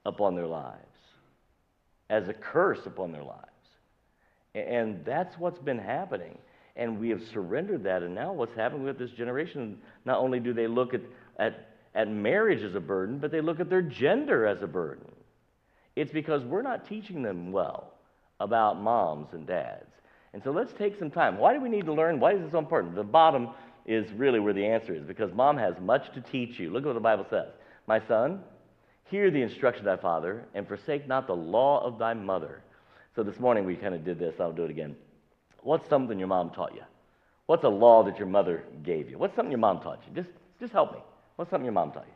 upon 0.05 0.35
their 0.35 0.47
lives, 0.47 0.77
as 2.09 2.29
a 2.29 2.33
curse 2.33 2.85
upon 2.85 3.11
their 3.11 3.23
lives. 3.23 3.48
And 4.55 5.03
that's 5.05 5.37
what's 5.37 5.59
been 5.59 5.77
happening. 5.77 6.37
And 6.75 6.99
we 6.99 7.09
have 7.09 7.21
surrendered 7.33 7.83
that. 7.83 8.03
And 8.03 8.15
now 8.15 8.33
what's 8.33 8.55
happening 8.55 8.83
with 8.83 8.97
this 8.97 9.11
generation, 9.11 9.77
not 10.05 10.19
only 10.19 10.39
do 10.39 10.53
they 10.53 10.67
look 10.67 10.93
at, 10.93 11.01
at, 11.37 11.75
at 11.93 12.09
marriage 12.09 12.63
as 12.63 12.75
a 12.75 12.79
burden, 12.79 13.19
but 13.19 13.31
they 13.31 13.41
look 13.41 13.59
at 13.59 13.69
their 13.69 13.81
gender 13.81 14.45
as 14.47 14.61
a 14.61 14.67
burden. 14.67 15.05
It's 15.95 16.11
because 16.11 16.43
we're 16.43 16.61
not 16.61 16.87
teaching 16.87 17.21
them 17.21 17.51
well 17.51 17.93
about 18.39 18.81
moms 18.81 19.33
and 19.33 19.45
dads. 19.45 19.91
And 20.33 20.43
so 20.43 20.51
let's 20.51 20.71
take 20.73 20.97
some 20.97 21.11
time. 21.11 21.37
Why 21.37 21.53
do 21.53 21.61
we 21.61 21.69
need 21.69 21.85
to 21.85 21.93
learn? 21.93 22.19
Why 22.19 22.33
is 22.33 22.41
this 22.41 22.51
so 22.51 22.59
important? 22.59 22.95
The 22.95 23.03
bottom 23.03 23.49
is 23.85 24.09
really 24.13 24.39
where 24.39 24.53
the 24.53 24.65
answer 24.65 24.93
is 24.93 25.03
because 25.03 25.33
mom 25.33 25.57
has 25.57 25.73
much 25.81 26.13
to 26.13 26.21
teach 26.21 26.59
you. 26.59 26.69
Look 26.69 26.83
at 26.83 26.87
what 26.87 26.93
the 26.93 26.99
Bible 26.99 27.25
says. 27.29 27.47
My 27.87 27.99
son, 28.07 28.41
hear 29.05 29.31
the 29.31 29.41
instruction 29.41 29.87
of 29.87 29.97
thy 29.97 30.01
father, 30.01 30.45
and 30.53 30.67
forsake 30.67 31.07
not 31.07 31.25
the 31.25 31.35
law 31.35 31.83
of 31.83 31.97
thy 31.97 32.13
mother. 32.13 32.61
So 33.19 33.23
this 33.23 33.37
morning 33.37 33.65
we 33.65 33.75
kind 33.75 33.93
of 33.93 34.05
did 34.05 34.17
this. 34.17 34.35
I'll 34.39 34.53
do 34.53 34.63
it 34.63 34.71
again. 34.71 34.95
What's 35.61 35.89
something 35.89 36.17
your 36.17 36.29
mom 36.29 36.51
taught 36.51 36.73
you? 36.73 36.83
What's 37.47 37.65
a 37.65 37.67
law 37.67 38.01
that 38.03 38.17
your 38.17 38.27
mother 38.29 38.63
gave 38.81 39.09
you? 39.09 39.17
What's 39.17 39.35
something 39.35 39.51
your 39.51 39.59
mom 39.59 39.81
taught 39.81 39.99
you? 40.07 40.15
Just, 40.15 40.33
just 40.57 40.71
help 40.71 40.93
me. 40.93 40.99
What's 41.35 41.51
something 41.51 41.65
your 41.65 41.73
mom 41.73 41.91
taught 41.91 42.05
you? 42.07 42.13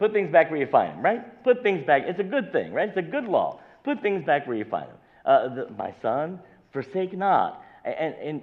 Put 0.00 0.12
things 0.12 0.32
back 0.32 0.50
where 0.50 0.58
you 0.58 0.66
find 0.66 0.94
them, 0.94 1.04
right? 1.04 1.44
Put 1.44 1.62
things 1.62 1.86
back. 1.86 2.02
It's 2.04 2.18
a 2.18 2.24
good 2.24 2.50
thing, 2.50 2.72
right? 2.72 2.88
It's 2.88 2.98
a 2.98 3.02
good 3.02 3.26
law. 3.26 3.60
Put 3.84 4.02
things 4.02 4.24
back 4.24 4.48
where 4.48 4.56
you 4.56 4.64
find 4.64 4.88
them. 4.88 4.96
Uh, 5.24 5.54
the, 5.54 5.70
my 5.78 5.94
son, 6.02 6.40
forsake 6.72 7.16
not. 7.16 7.62
And, 7.84 8.12
and 8.16 8.42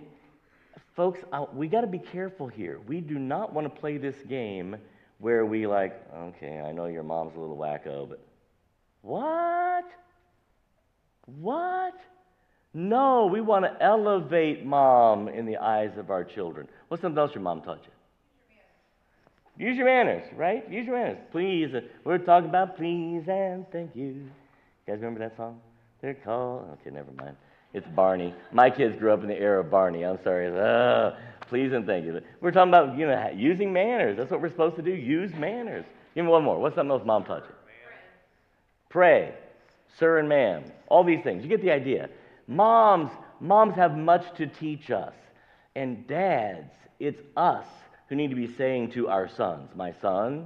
folks, 0.95 1.19
uh, 1.33 1.43
we 1.53 1.67
got 1.67 1.81
to 1.81 1.87
be 1.87 1.99
careful 1.99 2.47
here. 2.47 2.79
We 2.87 3.01
do 3.01 3.19
not 3.19 3.51
want 3.51 3.65
to 3.65 3.81
play 3.81 3.97
this 3.97 4.15
game 4.29 4.77
where 5.19 5.45
we 5.45 5.67
like, 5.67 6.01
okay, 6.15 6.61
I 6.61 6.71
know 6.71 6.85
your 6.85 7.03
mom's 7.03 7.35
a 7.35 7.39
little 7.41 7.57
wacko, 7.57 8.07
but 8.07 8.25
what? 9.01 9.91
What? 11.25 11.93
No, 12.73 13.27
we 13.27 13.39
want 13.39 13.65
to 13.65 13.83
elevate 13.83 14.65
mom 14.65 15.27
in 15.27 15.45
the 15.45 15.57
eyes 15.57 15.91
of 15.97 16.09
our 16.09 16.23
children. 16.23 16.67
What's 16.87 17.01
something 17.01 17.19
else 17.19 17.31
your 17.33 17.43
mom 17.43 17.61
taught 17.61 17.81
you? 17.83 19.65
Use 19.65 19.77
your 19.77 19.85
manners, 19.85 20.27
right? 20.35 20.67
Use 20.69 20.87
your 20.87 20.97
manners. 20.97 21.19
Please. 21.31 21.73
Uh, 21.75 21.81
we're 22.03 22.17
talking 22.17 22.49
about 22.49 22.75
please 22.75 23.23
and 23.27 23.65
thank 23.71 23.95
you. 23.95 24.05
You 24.05 24.29
guys 24.87 24.95
remember 24.95 25.19
that 25.19 25.37
song? 25.37 25.61
They're 26.01 26.15
called. 26.15 26.67
Okay, 26.81 26.89
never 26.89 27.11
mind. 27.11 27.35
It's 27.73 27.87
Barney. 27.95 28.33
My 28.51 28.71
kids 28.71 28.97
grew 28.97 29.13
up 29.13 29.21
in 29.21 29.27
the 29.27 29.39
era 29.39 29.59
of 29.59 29.69
Barney. 29.69 30.03
I'm 30.03 30.17
sorry. 30.23 30.47
Uh, 30.47 31.15
please 31.47 31.71
and 31.71 31.85
thank 31.85 32.05
you. 32.05 32.19
We're 32.41 32.51
talking 32.51 32.69
about 32.69 32.97
you 32.97 33.05
know 33.05 33.29
using 33.35 33.71
manners. 33.71 34.17
That's 34.17 34.31
what 34.31 34.41
we're 34.41 34.49
supposed 34.49 34.75
to 34.77 34.81
do. 34.81 34.91
Use 34.91 35.31
manners. 35.35 35.85
Give 36.15 36.25
me 36.25 36.31
one 36.31 36.43
more. 36.43 36.59
What's 36.59 36.75
something 36.75 36.91
else 36.91 37.03
mom 37.05 37.23
taught 37.23 37.43
you? 37.43 37.55
Pray 38.89 39.35
sir 39.99 40.19
and 40.19 40.29
ma'am, 40.29 40.63
all 40.87 41.03
these 41.03 41.23
things. 41.23 41.43
You 41.43 41.49
get 41.49 41.61
the 41.61 41.71
idea. 41.71 42.09
Moms, 42.47 43.09
moms 43.39 43.75
have 43.75 43.97
much 43.97 44.25
to 44.37 44.47
teach 44.47 44.91
us. 44.91 45.13
And 45.75 46.07
dads, 46.07 46.71
it's 46.99 47.21
us 47.35 47.65
who 48.07 48.15
need 48.15 48.29
to 48.29 48.35
be 48.35 48.53
saying 48.55 48.91
to 48.91 49.07
our 49.07 49.27
sons, 49.27 49.69
my 49.75 49.93
son, 50.01 50.45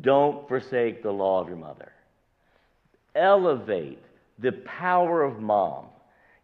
don't 0.00 0.48
forsake 0.48 1.02
the 1.02 1.10
law 1.10 1.40
of 1.40 1.48
your 1.48 1.56
mother. 1.56 1.92
Elevate 3.14 4.02
the 4.38 4.52
power 4.52 5.22
of 5.22 5.40
mom. 5.40 5.86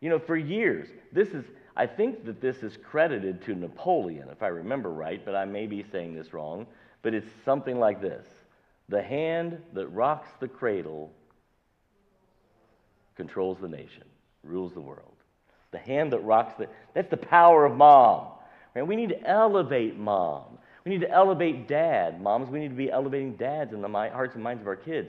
You 0.00 0.10
know, 0.10 0.18
for 0.18 0.36
years, 0.36 0.88
this 1.12 1.28
is, 1.28 1.44
I 1.76 1.86
think 1.86 2.24
that 2.26 2.40
this 2.40 2.58
is 2.58 2.76
credited 2.76 3.42
to 3.46 3.54
Napoleon, 3.54 4.28
if 4.30 4.42
I 4.42 4.48
remember 4.48 4.90
right, 4.90 5.24
but 5.24 5.34
I 5.34 5.44
may 5.44 5.66
be 5.66 5.84
saying 5.90 6.14
this 6.14 6.32
wrong. 6.32 6.66
But 7.02 7.14
it's 7.14 7.30
something 7.44 7.78
like 7.78 8.00
this 8.00 8.26
The 8.88 9.02
hand 9.02 9.58
that 9.74 9.86
rocks 9.88 10.28
the 10.40 10.48
cradle 10.48 11.12
controls 13.16 13.58
the 13.60 13.68
nation, 13.68 14.04
rules 14.42 14.72
the 14.72 14.80
world. 14.80 15.14
The 15.72 15.78
hand 15.78 16.12
that 16.12 16.20
rocks 16.20 16.54
the, 16.58 16.68
that's 16.94 17.10
the 17.10 17.16
power 17.16 17.64
of 17.64 17.76
mom. 17.76 18.28
Right? 18.74 18.86
We 18.86 18.96
need 18.96 19.08
to 19.08 19.22
elevate 19.26 19.98
mom. 19.98 20.58
We 20.84 20.92
need 20.92 21.00
to 21.00 21.10
elevate 21.10 21.66
dad. 21.66 22.20
Moms, 22.20 22.48
we 22.48 22.60
need 22.60 22.68
to 22.68 22.74
be 22.74 22.90
elevating 22.90 23.34
dads 23.34 23.72
in 23.72 23.82
the 23.82 23.88
hearts 23.88 24.34
and 24.34 24.44
minds 24.44 24.60
of 24.60 24.68
our 24.68 24.76
kids. 24.76 25.08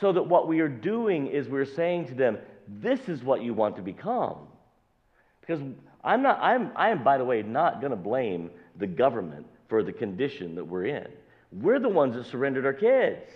So 0.00 0.12
that 0.12 0.22
what 0.22 0.48
we 0.48 0.60
are 0.60 0.68
doing 0.68 1.28
is 1.28 1.48
we're 1.48 1.64
saying 1.64 2.08
to 2.08 2.14
them, 2.14 2.38
this 2.66 3.08
is 3.08 3.22
what 3.22 3.42
you 3.42 3.54
want 3.54 3.76
to 3.76 3.82
become. 3.82 4.38
Because 5.40 5.60
I'm 6.02 6.22
not, 6.22 6.40
I'm, 6.40 6.72
I 6.74 6.90
am, 6.90 7.04
by 7.04 7.18
the 7.18 7.24
way, 7.24 7.42
not 7.42 7.80
going 7.80 7.90
to 7.90 7.96
blame 7.96 8.50
the 8.78 8.86
government 8.86 9.46
for 9.68 9.82
the 9.84 9.92
condition 9.92 10.54
that 10.56 10.64
we're 10.64 10.86
in. 10.86 11.06
We're 11.52 11.78
the 11.78 11.88
ones 11.88 12.16
that 12.16 12.26
surrendered 12.26 12.66
our 12.66 12.72
kids. 12.72 13.30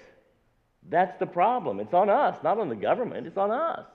That's 0.88 1.16
the 1.18 1.26
problem. 1.26 1.81
It's 1.81 1.94
on 1.94 2.09
us, 2.09 2.38
not 2.42 2.59
on 2.59 2.68
the 2.68 2.76
government. 2.76 3.26
It's 3.26 3.37
on 3.37 3.50
us. 3.50 3.87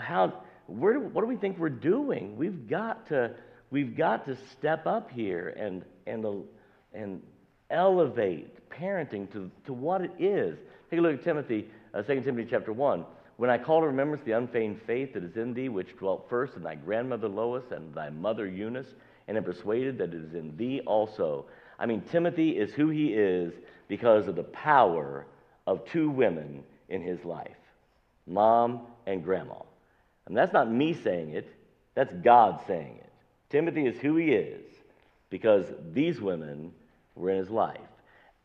How, 0.00 0.42
where 0.66 0.94
do, 0.94 1.00
what 1.00 1.22
do 1.22 1.26
we 1.26 1.36
think 1.36 1.58
we're 1.58 1.68
doing? 1.68 2.36
We've 2.36 2.68
got 2.68 3.06
to, 3.08 3.32
we've 3.70 3.96
got 3.96 4.26
to 4.26 4.36
step 4.52 4.86
up 4.86 5.10
here 5.10 5.54
and, 5.56 5.84
and, 6.06 6.44
and 6.92 7.22
elevate 7.70 8.68
parenting 8.70 9.30
to, 9.32 9.50
to 9.66 9.72
what 9.72 10.02
it 10.02 10.12
is. 10.18 10.58
Take 10.90 10.98
a 10.98 11.02
look 11.02 11.14
at 11.14 11.24
Timothy, 11.24 11.68
uh, 11.94 12.02
2 12.02 12.22
Timothy 12.22 12.48
chapter 12.50 12.72
1. 12.72 13.04
When 13.36 13.50
I 13.50 13.58
call 13.58 13.80
to 13.82 13.86
remembrance 13.86 14.24
the 14.24 14.32
unfeigned 14.32 14.80
faith 14.84 15.14
that 15.14 15.22
is 15.22 15.36
in 15.36 15.54
thee, 15.54 15.68
which 15.68 15.96
dwelt 15.96 16.26
first 16.28 16.56
in 16.56 16.62
thy 16.62 16.74
grandmother 16.74 17.28
Lois 17.28 17.64
and 17.70 17.94
thy 17.94 18.10
mother 18.10 18.48
Eunice, 18.48 18.88
and 19.28 19.36
am 19.36 19.44
persuaded 19.44 19.98
that 19.98 20.12
it 20.12 20.24
is 20.24 20.34
in 20.34 20.56
thee 20.56 20.80
also. 20.86 21.46
I 21.78 21.86
mean, 21.86 22.02
Timothy 22.10 22.50
is 22.58 22.72
who 22.72 22.88
he 22.88 23.12
is 23.12 23.52
because 23.86 24.26
of 24.26 24.34
the 24.34 24.42
power 24.42 25.26
of 25.66 25.84
two 25.84 26.10
women 26.10 26.64
in 26.88 27.02
his 27.02 27.24
life 27.24 27.52
mom 28.26 28.82
and 29.06 29.24
grandma. 29.24 29.54
And 30.28 30.36
that's 30.36 30.52
not 30.52 30.70
me 30.70 30.92
saying 30.92 31.30
it, 31.30 31.48
that's 31.94 32.12
God 32.22 32.60
saying 32.66 32.98
it. 33.00 33.12
Timothy 33.50 33.86
is 33.86 33.98
who 33.98 34.16
he 34.16 34.32
is 34.32 34.62
because 35.30 35.66
these 35.92 36.20
women 36.20 36.70
were 37.14 37.30
in 37.30 37.38
his 37.38 37.50
life. 37.50 37.80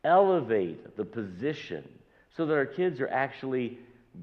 Elevate 0.02 0.96
the 0.96 1.04
position 1.04 1.86
so 2.36 2.46
that 2.46 2.54
our 2.54 2.66
kids 2.66 3.00
are 3.00 3.08
actually 3.08 3.78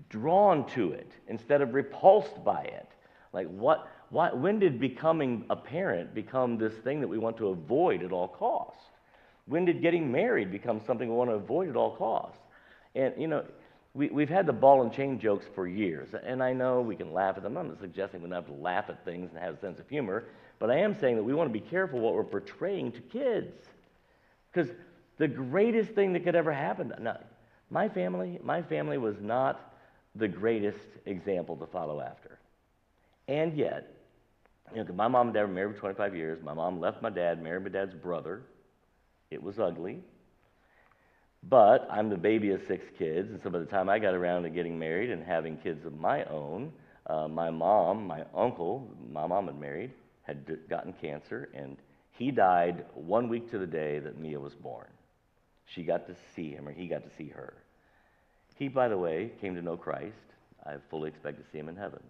drawn 0.09 0.67
to 0.71 0.91
it 0.91 1.11
instead 1.27 1.61
of 1.61 1.73
repulsed 1.73 2.43
by 2.43 2.63
it. 2.63 2.87
Like, 3.31 3.47
what, 3.47 3.87
why, 4.09 4.33
when 4.33 4.59
did 4.59 4.79
becoming 4.79 5.45
a 5.49 5.55
parent 5.55 6.13
become 6.13 6.57
this 6.57 6.73
thing 6.73 6.99
that 6.99 7.07
we 7.07 7.17
want 7.17 7.37
to 7.37 7.49
avoid 7.49 8.03
at 8.03 8.11
all 8.11 8.27
costs? 8.27 8.83
When 9.45 9.65
did 9.65 9.81
getting 9.81 10.11
married 10.11 10.51
become 10.51 10.81
something 10.85 11.07
we 11.07 11.15
want 11.15 11.29
to 11.29 11.35
avoid 11.35 11.69
at 11.69 11.75
all 11.75 11.95
costs? 11.95 12.39
And, 12.95 13.13
you 13.17 13.27
know, 13.27 13.45
we, 13.93 14.09
we've 14.09 14.29
had 14.29 14.45
the 14.45 14.53
ball 14.53 14.81
and 14.83 14.93
chain 14.93 15.19
jokes 15.19 15.45
for 15.53 15.67
years, 15.67 16.09
and 16.23 16.41
I 16.41 16.53
know 16.53 16.81
we 16.81 16.95
can 16.95 17.11
laugh 17.11 17.35
at 17.37 17.43
them. 17.43 17.57
I'm 17.57 17.67
not 17.67 17.79
suggesting 17.79 18.21
we 18.21 18.29
don't 18.29 18.35
have 18.35 18.47
to 18.47 18.61
laugh 18.61 18.85
at 18.89 19.03
things 19.03 19.29
and 19.31 19.39
have 19.39 19.55
a 19.55 19.59
sense 19.59 19.79
of 19.79 19.89
humor, 19.89 20.25
but 20.59 20.71
I 20.71 20.77
am 20.77 20.97
saying 20.97 21.17
that 21.17 21.23
we 21.23 21.33
want 21.33 21.49
to 21.49 21.59
be 21.59 21.65
careful 21.65 21.99
what 21.99 22.13
we're 22.13 22.23
portraying 22.23 22.93
to 22.93 23.01
kids. 23.01 23.53
Because 24.51 24.71
the 25.17 25.27
greatest 25.27 25.91
thing 25.91 26.13
that 26.13 26.23
could 26.23 26.35
ever 26.35 26.53
happen, 26.53 26.93
now, 27.01 27.17
my 27.69 27.89
family, 27.89 28.39
my 28.43 28.61
family 28.61 28.97
was 28.97 29.15
not 29.19 29.73
the 30.15 30.27
greatest 30.27 30.79
example 31.05 31.55
to 31.57 31.65
follow 31.65 32.01
after. 32.01 32.37
And 33.27 33.57
yet, 33.57 33.93
you 34.73 34.83
know, 34.83 34.93
my 34.93 35.07
mom 35.07 35.27
and 35.27 35.33
dad 35.33 35.43
were 35.43 35.47
married 35.47 35.75
for 35.75 35.81
25 35.81 36.15
years. 36.15 36.43
My 36.43 36.53
mom 36.53 36.79
left 36.79 37.01
my 37.01 37.09
dad, 37.09 37.41
married 37.41 37.63
my 37.63 37.69
dad's 37.69 37.93
brother. 37.93 38.41
It 39.29 39.41
was 39.41 39.59
ugly. 39.59 40.01
But 41.49 41.87
I'm 41.89 42.09
the 42.09 42.17
baby 42.17 42.51
of 42.51 42.61
six 42.67 42.85
kids, 42.97 43.31
and 43.31 43.41
so 43.41 43.49
by 43.49 43.59
the 43.59 43.65
time 43.65 43.89
I 43.89 43.99
got 43.99 44.13
around 44.13 44.43
to 44.43 44.49
getting 44.49 44.77
married 44.77 45.09
and 45.09 45.23
having 45.23 45.57
kids 45.57 45.85
of 45.85 45.99
my 45.99 46.23
own, 46.25 46.71
uh, 47.07 47.27
my 47.27 47.49
mom, 47.49 48.05
my 48.05 48.23
uncle, 48.35 48.87
my 49.11 49.25
mom 49.25 49.47
had 49.47 49.59
married, 49.59 49.91
had 50.21 50.45
d- 50.45 50.55
gotten 50.69 50.93
cancer, 50.93 51.49
and 51.53 51.77
he 52.11 52.29
died 52.29 52.85
one 52.93 53.27
week 53.27 53.49
to 53.51 53.57
the 53.57 53.65
day 53.65 53.99
that 53.99 54.19
Mia 54.19 54.39
was 54.39 54.53
born. 54.53 54.87
She 55.65 55.83
got 55.83 56.05
to 56.07 56.15
see 56.35 56.51
him, 56.51 56.67
or 56.67 56.71
he 56.71 56.87
got 56.87 57.03
to 57.03 57.15
see 57.17 57.29
her. 57.29 57.53
He, 58.55 58.67
by 58.67 58.87
the 58.87 58.97
way, 58.97 59.31
came 59.41 59.55
to 59.55 59.61
know 59.61 59.77
Christ. 59.77 60.15
I 60.63 60.75
fully 60.91 61.09
expect 61.09 61.39
to 61.43 61.51
see 61.51 61.57
him 61.57 61.69
in 61.69 61.75
heaven. 61.75 62.03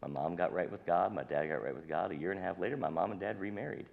My 0.00 0.08
mom 0.08 0.36
got 0.36 0.52
right 0.52 0.70
with 0.70 0.86
God. 0.86 1.12
My 1.12 1.24
dad 1.24 1.48
got 1.48 1.64
right 1.64 1.74
with 1.74 1.88
God. 1.88 2.12
A 2.12 2.14
year 2.14 2.30
and 2.30 2.38
a 2.38 2.42
half 2.42 2.60
later, 2.60 2.76
my 2.76 2.90
mom 2.90 3.10
and 3.10 3.18
dad 3.18 3.40
remarried. 3.40 3.86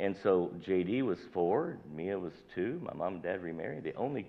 And 0.00 0.16
so 0.22 0.50
JD 0.60 1.02
was 1.02 1.18
four, 1.32 1.78
Mia 1.94 2.18
was 2.18 2.32
two, 2.54 2.80
my 2.84 2.92
mom 2.94 3.14
and 3.14 3.22
dad 3.22 3.42
remarried. 3.42 3.84
The 3.84 3.94
only 3.94 4.26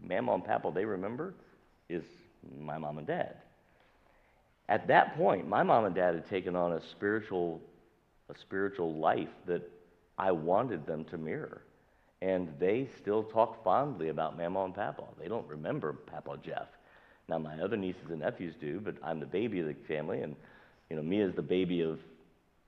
mama 0.00 0.34
and 0.34 0.44
papa 0.44 0.72
they 0.74 0.84
remember 0.84 1.34
is 1.88 2.02
my 2.58 2.78
mom 2.78 2.98
and 2.98 3.06
dad. 3.06 3.36
At 4.68 4.88
that 4.88 5.16
point, 5.16 5.46
my 5.46 5.62
mom 5.62 5.84
and 5.84 5.94
dad 5.94 6.14
had 6.14 6.28
taken 6.28 6.56
on 6.56 6.72
a 6.72 6.80
spiritual, 6.92 7.60
a 8.30 8.38
spiritual 8.38 8.94
life 8.94 9.28
that 9.46 9.68
I 10.16 10.32
wanted 10.32 10.86
them 10.86 11.04
to 11.06 11.18
mirror. 11.18 11.62
And 12.22 12.48
they 12.58 12.88
still 13.00 13.24
talk 13.24 13.62
fondly 13.64 14.08
about 14.08 14.38
Mama 14.38 14.64
and 14.64 14.74
Papa. 14.74 15.02
They 15.20 15.28
don't 15.28 15.46
remember 15.48 15.92
Papa 15.92 16.38
Jeff. 16.42 16.68
Now, 17.28 17.38
my 17.38 17.60
other 17.60 17.76
nieces 17.76 18.10
and 18.10 18.20
nephews 18.20 18.54
do, 18.60 18.80
but 18.80 18.94
I'm 19.02 19.18
the 19.20 19.26
baby 19.26 19.60
of 19.60 19.66
the 19.66 19.74
family, 19.88 20.20
and, 20.20 20.36
you 20.88 20.96
know, 20.96 21.02
Mia's 21.02 21.34
the 21.34 21.42
baby 21.42 21.82
of 21.82 21.98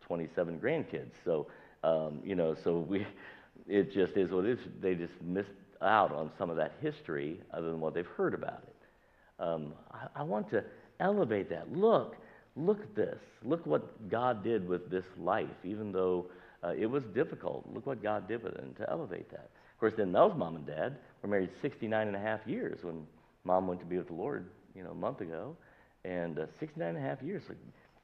27 0.07 0.59
grandkids. 0.59 1.13
So 1.25 1.47
um, 1.85 2.21
you 2.25 2.35
know, 2.35 2.57
so 2.65 2.79
we, 2.79 3.07
it 3.69 3.93
just 3.93 4.17
is 4.17 4.31
what 4.31 4.45
it 4.45 4.59
is. 4.59 4.59
They 4.81 4.95
just 4.95 5.13
missed 5.23 5.51
out 5.83 6.13
on 6.13 6.31
some 6.39 6.51
of 6.51 6.57
that 6.57 6.73
history 6.81 7.41
other 7.53 7.71
than 7.71 7.81
what 7.81 7.95
they've 7.95 8.07
heard 8.17 8.35
about 8.35 8.63
it. 8.67 9.43
Um, 9.43 9.75
I, 9.93 10.21
I 10.21 10.23
want 10.23 10.51
to 10.51 10.65
elevate 11.01 11.51
that. 11.51 11.71
Look, 11.73 12.17
look 12.57 12.81
at 12.81 12.95
this. 12.95 13.19
Look 13.43 13.67
what 13.67 14.09
God 14.09 14.43
did 14.43 14.67
with 14.67 14.91
this 14.91 15.05
life, 15.19 15.49
even 15.63 15.93
though 15.93 16.27
uh, 16.63 16.71
it 16.71 16.87
was 16.87 17.03
difficult. 17.15 17.67
Look 17.73 17.87
what 17.87 18.03
God 18.03 18.27
did 18.27 18.43
with 18.43 18.55
it 18.55 18.63
and 18.63 18.77
to 18.77 18.89
elevate 18.91 19.31
that. 19.31 19.51
Of 19.73 19.81
course, 19.81 19.93
then 19.97 20.13
Mel's 20.13 20.37
mom 20.37 20.57
and 20.57 20.67
dad 20.67 20.97
were 21.23 21.29
married 21.29 21.51
69 21.61 22.07
and 22.07 22.17
a 22.17 22.21
half 22.21 22.41
years 22.47 22.79
when 22.83 23.07
mom 23.45 23.67
went 23.67 23.81
to 23.81 23.87
be 23.87 23.99
with 23.99 24.07
the 24.07 24.15
Lord, 24.15 24.47
you 24.75 24.83
know, 24.83 24.93
a 24.93 24.95
month 24.95 25.21
ago. 25.21 25.57
And 26.05 26.39
uh, 26.39 26.47
69 26.61 26.89
and 26.89 26.99
a 26.99 27.01
half 27.01 27.23
years 27.23 27.43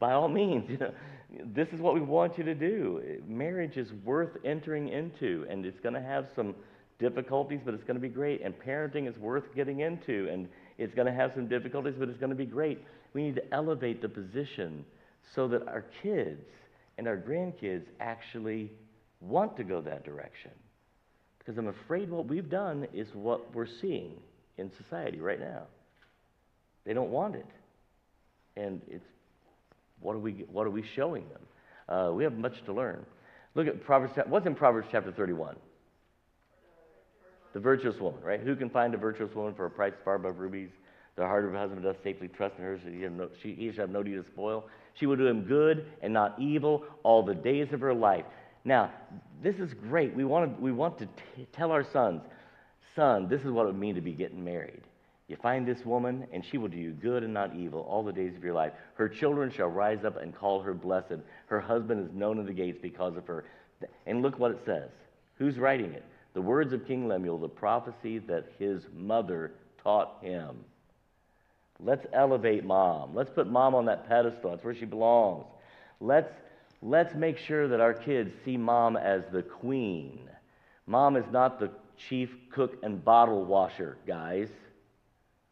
by 0.01 0.13
all 0.13 0.29
means, 0.29 0.69
you 0.69 0.79
know, 0.79 0.93
this 1.55 1.69
is 1.69 1.81
what 1.81 1.95
we 1.95 2.01
want 2.01 2.37
you 2.39 2.45
to 2.45 2.55
do. 2.55 3.21
Marriage 3.29 3.77
is 3.77 3.93
worth 4.05 4.37
entering 4.45 4.89
into, 4.89 5.47
and 5.49 5.65
it's 5.65 5.79
going 5.79 5.95
to 5.95 6.01
have 6.01 6.27
some 6.35 6.55
difficulties, 6.99 7.61
but 7.65 7.75
it's 7.75 7.85
going 7.85 7.95
to 7.95 8.01
be 8.01 8.09
great. 8.09 8.43
And 8.43 8.53
parenting 8.59 9.09
is 9.09 9.17
worth 9.19 9.55
getting 9.55 9.81
into, 9.81 10.29
and 10.33 10.49
it's 10.79 10.95
going 10.95 11.07
to 11.07 11.13
have 11.13 11.33
some 11.35 11.47
difficulties, 11.47 11.95
but 11.99 12.09
it's 12.09 12.19
going 12.19 12.31
to 12.31 12.37
be 12.37 12.47
great. 12.47 12.85
We 13.13 13.23
need 13.23 13.37
to 13.37 13.55
elevate 13.55 14.03
the 14.03 14.09
position 14.09 14.85
so 15.35 15.47
that 15.49 15.69
our 15.69 15.85
kids 16.03 16.43
and 16.99 17.07
our 17.07 17.17
grandkids 17.17 17.85
actually 18.01 18.73
want 19.21 19.57
to 19.59 19.65
go 19.65 19.81
that 19.83 20.05
direction. 20.05 20.51
Because 21.39 21.59
I'm 21.59 21.69
afraid 21.69 22.11
what 22.11 22.27
we've 22.27 22.51
done 22.51 22.89
is 22.93 23.09
what 23.15 23.55
we're 23.55 23.69
seeing 23.81 24.15
in 24.59 24.71
society 24.83 25.21
right 25.21 25.41
now. 25.41 25.63
They 26.85 26.95
don't 26.95 27.11
want 27.11 27.35
it. 27.35 27.47
And 28.57 28.81
it's 28.89 29.07
what 30.01 30.15
are 30.15 30.19
we, 30.19 30.45
what 30.51 30.67
are 30.67 30.71
we 30.71 30.85
showing 30.95 31.25
them? 31.29 31.43
Uh, 31.89 32.13
we 32.13 32.25
have 32.25 32.37
much 32.37 32.65
to 32.65 32.73
learn. 32.73 33.05
Look 33.55 33.67
at 33.67 33.83
Proverbs, 33.85 34.15
what's 34.27 34.47
in 34.47 34.55
Proverbs 34.55 34.89
chapter 34.91 35.13
31? 35.13 35.57
The 37.53 37.61
virtuous 37.61 37.99
woman, 37.99 38.23
right? 38.23 38.41
Who 38.41 38.55
can 38.55 38.71
find 38.71 38.95
a 38.95 38.97
virtuous 38.97 39.35
woman 39.35 39.55
for 39.55 39.67
a 39.67 39.71
price 39.71 39.93
far 40.05 40.15
above 40.15 40.39
rubies? 40.39 40.71
The 41.17 41.27
heart 41.27 41.45
of 41.45 41.51
her 41.51 41.59
husband 41.59 41.83
does 41.83 41.97
safely 42.05 42.29
trust 42.29 42.55
in 42.59 42.65
her, 42.65 42.79
so 42.83 42.91
he, 42.91 42.99
no, 42.99 43.29
she, 43.43 43.55
he 43.55 43.73
shall 43.73 43.83
have 43.83 43.91
no 43.91 44.03
need 44.03 44.17
of 44.17 44.27
spoil. 44.27 44.69
She 44.95 45.07
will 45.07 45.17
do 45.17 45.27
him 45.27 45.43
good 45.43 45.87
and 46.01 46.13
not 46.13 46.37
evil 46.39 46.85
all 47.03 47.25
the 47.25 47.35
days 47.35 47.73
of 47.73 47.81
her 47.81 47.93
life. 47.93 48.25
Now, 48.65 48.91
this 49.43 49.57
is 49.57 49.75
great. 49.75 50.15
We 50.15 50.25
want 50.25 50.57
to, 50.57 50.63
we 50.63 50.71
want 50.71 50.99
to 50.99 51.07
t- 51.07 51.47
tell 51.53 51.73
our 51.73 51.85
sons, 51.93 52.23
son, 52.95 53.29
this 53.29 53.41
is 53.41 53.51
what 53.51 53.63
it 53.63 53.67
would 53.67 53.79
mean 53.79 53.97
to 53.97 54.01
be 54.01 54.13
getting 54.13 54.45
married. 54.45 54.83
You 55.31 55.37
find 55.37 55.65
this 55.65 55.87
woman, 55.87 56.27
and 56.33 56.45
she 56.45 56.59
will 56.59 56.67
do 56.67 56.77
you 56.77 56.91
good 56.91 57.23
and 57.23 57.33
not 57.33 57.55
evil 57.55 57.83
all 57.83 58.03
the 58.03 58.13
days 58.13 58.35
of 58.35 58.43
your 58.43 58.53
life. 58.53 58.73
Her 58.95 59.09
children 59.09 59.49
shall 59.49 59.69
rise 59.69 60.05
up 60.05 60.21
and 60.21 60.35
call 60.35 60.61
her 60.61 60.75
blessed. 60.75 61.21
Her 61.47 61.61
husband 61.61 62.05
is 62.05 62.13
known 62.13 62.41
in 62.41 62.47
the 62.47 62.53
gates 62.53 62.81
because 62.83 63.17
of 63.17 63.29
her. 63.29 63.45
And 64.07 64.23
look 64.23 64.41
what 64.41 64.51
it 64.51 64.59
says. 64.67 64.91
Who's 65.37 65.57
writing 65.57 65.93
it? 65.93 66.05
The 66.35 66.43
words 66.43 66.73
of 66.73 66.85
King 66.85 67.07
Lemuel, 67.07 67.39
the 67.39 67.49
prophecy 67.49 68.19
that 68.19 68.47
his 68.59 68.83
mother 68.93 69.53
taught 69.85 70.19
him. 70.21 70.65
Let's 71.79 72.07
elevate 72.13 72.65
mom. 72.65 73.15
Let's 73.15 73.31
put 73.31 73.49
mom 73.49 73.77
on 73.77 73.85
that 73.85 74.09
pedestal. 74.09 74.51
That's 74.51 74.65
where 74.65 74.75
she 74.75 74.85
belongs. 74.85 75.47
Let's, 76.01 76.33
let's 76.83 77.15
make 77.15 77.39
sure 77.39 77.69
that 77.69 77.81
our 77.81 77.95
kids 77.95 78.33
see 78.45 78.57
mom 78.57 78.97
as 78.97 79.23
the 79.31 79.43
queen. 79.43 80.29
Mom 80.89 81.15
is 81.15 81.27
not 81.31 81.61
the 81.61 81.71
chief 82.09 82.31
cook 82.51 82.79
and 82.83 83.05
bottle 83.05 83.45
washer, 83.45 83.97
guys. 84.09 84.49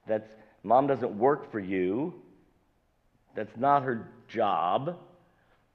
That's 0.09 0.28
mom 0.62 0.86
doesn't 0.86 1.16
work 1.18 1.52
for 1.52 1.61
you. 1.61 2.14
That's 3.34 3.56
not 3.56 3.82
her 3.82 4.09
job. 4.28 4.98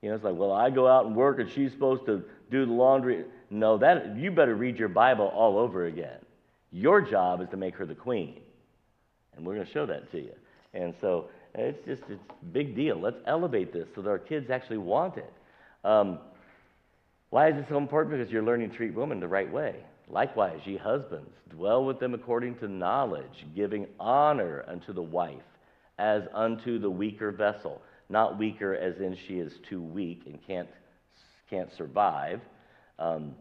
You 0.02 0.10
know, 0.10 0.16
it's 0.16 0.24
like, 0.24 0.36
well, 0.36 0.52
I 0.52 0.70
go 0.70 0.88
out 0.88 1.06
and 1.06 1.16
work 1.16 1.40
and 1.40 1.50
she's 1.50 1.72
supposed 1.72 2.06
to 2.08 2.24
do 2.52 2.66
the 2.66 2.74
laundry. 2.74 3.24
No, 3.50 3.78
that 3.78 4.18
you 4.18 4.32
better 4.32 4.56
read 4.56 4.78
your 4.78 4.90
Bible 4.90 5.28
all 5.28 5.58
over 5.58 5.86
again. 5.86 6.20
Your 6.72 7.02
job 7.02 7.42
is 7.42 7.50
to 7.50 7.58
make 7.58 7.76
her 7.76 7.86
the 7.86 7.96
queen. 7.96 8.42
And 9.36 9.46
we're 9.46 9.56
going 9.56 9.66
to 9.66 9.72
show 9.72 9.86
that 9.86 10.12
to 10.12 10.20
you. 10.20 10.34
And 10.74 10.94
so 11.00 11.30
it's 11.56 11.86
just 11.86 12.02
it's 12.10 12.22
a 12.30 12.46
big 12.46 12.76
deal. 12.76 13.00
Let's 13.00 13.20
elevate 13.28 13.72
this 13.72 13.88
so 13.96 14.02
that 14.02 14.10
our 14.10 14.20
kids 14.20 14.50
actually 14.50 14.80
want 14.80 15.18
it. 15.18 15.32
Um, 15.84 16.20
why 17.30 17.50
is 17.50 17.58
it 17.58 17.66
so 17.70 17.78
important? 17.78 18.18
Because 18.18 18.32
you're 18.32 18.44
learning 18.44 18.72
to 18.72 18.76
treat 18.76 18.94
women 18.94 19.20
the 19.20 19.28
right 19.28 19.52
way. 19.52 19.76
Likewise, 20.10 20.60
ye 20.66 20.78
husbands, 20.78 21.32
dwell 21.50 21.86
with 21.86 22.00
them 22.00 22.14
according 22.14 22.56
to 22.58 22.68
knowledge, 22.68 23.46
giving 23.56 23.88
honor 24.00 24.64
unto 24.68 24.94
the 24.94 25.02
wife 25.02 25.42
as 25.98 26.24
unto 26.34 26.80
the 26.80 26.90
weaker 26.90 27.32
vessel, 27.32 27.82
not 28.10 28.38
weaker 28.38 28.76
as 28.76 28.98
in 28.98 29.18
she 29.28 29.36
is 29.40 29.54
too 29.70 29.82
weak 29.82 30.24
and 30.26 30.40
can't, 30.46 30.68
can't 31.50 31.70
survive. 31.78 32.42
Um, 33.00 33.36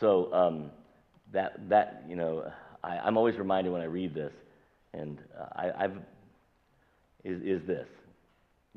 so 0.00 0.32
um, 0.32 0.70
that, 1.32 1.68
that, 1.68 2.04
you 2.08 2.16
know, 2.16 2.50
I, 2.82 2.98
I'm 2.98 3.16
always 3.16 3.36
reminded 3.36 3.72
when 3.72 3.82
I 3.82 3.86
read 3.86 4.14
this, 4.14 4.32
and 4.94 5.18
uh, 5.38 5.46
I, 5.56 5.84
I've, 5.84 5.96
is, 7.24 7.42
is 7.42 7.66
this 7.66 7.88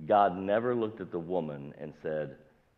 God 0.06 0.38
never 0.38 0.76
looked 0.76 1.00
at 1.00 1.12
the 1.12 1.20
woman 1.20 1.74
and 1.80 1.94
said, 2.02 2.36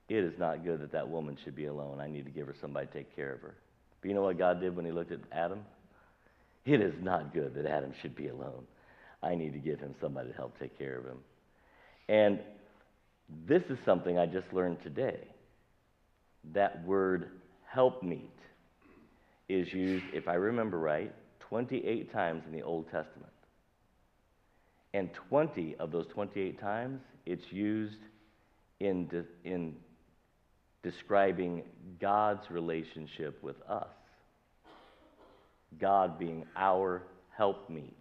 It 0.09 0.23
is 0.23 0.33
not 0.38 0.63
good 0.63 0.81
that 0.81 0.91
that 0.91 1.09
woman 1.09 1.38
should 1.43 1.55
be 1.55 1.65
alone. 1.65 1.99
I 1.99 2.07
need 2.07 2.25
to 2.25 2.31
give 2.31 2.47
her 2.47 2.55
somebody 2.59 2.88
to 2.88 2.93
take 2.93 3.15
care 3.15 3.33
of 3.33 3.41
her. 3.41 3.55
But 4.02 4.10
you 4.10 4.14
know 4.14 4.24
what 4.24 4.38
God 4.38 4.62
did 4.62 4.76
when 4.76 4.86
he 4.86 4.91
looked 4.91 5.12
at 5.12 5.20
Adam? 5.32 5.66
It 6.66 6.82
is 6.82 6.93
not 7.02 7.34
good 7.34 7.56
that 7.56 7.66
Adam 7.66 7.93
should 8.02 8.16
be 8.16 8.28
alone. 8.28 8.66
I 9.24 9.36
need 9.36 9.54
to 9.54 9.60
give 9.60 9.80
him 9.80 9.95
somebody 10.02 10.30
to 10.30 10.36
help 10.36 10.60
take 10.60 10.78
care 10.78 10.98
of 10.98 11.06
him. 11.06 11.18
And 12.10 12.39
this 13.48 13.64
is 13.70 13.78
something 13.86 14.18
I 14.18 14.26
just 14.26 14.52
learned 14.54 14.82
today. 14.84 15.20
That 16.54 16.86
word 16.86 17.30
helpmeet 17.74 18.32
is 19.50 19.72
used, 19.74 20.06
if 20.14 20.28
I 20.28 20.36
remember 20.36 20.78
right, 20.78 21.14
28 21.39 22.12
times 22.12 22.43
in 22.45 22.52
the 22.52 22.64
Old 22.64 22.86
Testament. 22.86 23.32
And 24.93 25.10
20 25.30 25.76
of 25.80 25.91
those 25.91 26.08
28 26.08 26.60
times, 26.60 27.02
it's 27.26 27.52
used 27.52 28.00
in, 28.80 29.08
de- 29.08 29.26
in 29.43 29.76
describing 30.89 31.63
God's 31.99 32.49
relationship 32.49 33.41
with 33.43 33.57
us. 33.67 33.88
God 35.79 36.17
being 36.17 36.45
our 36.55 37.03
helpmeet. 37.35 37.93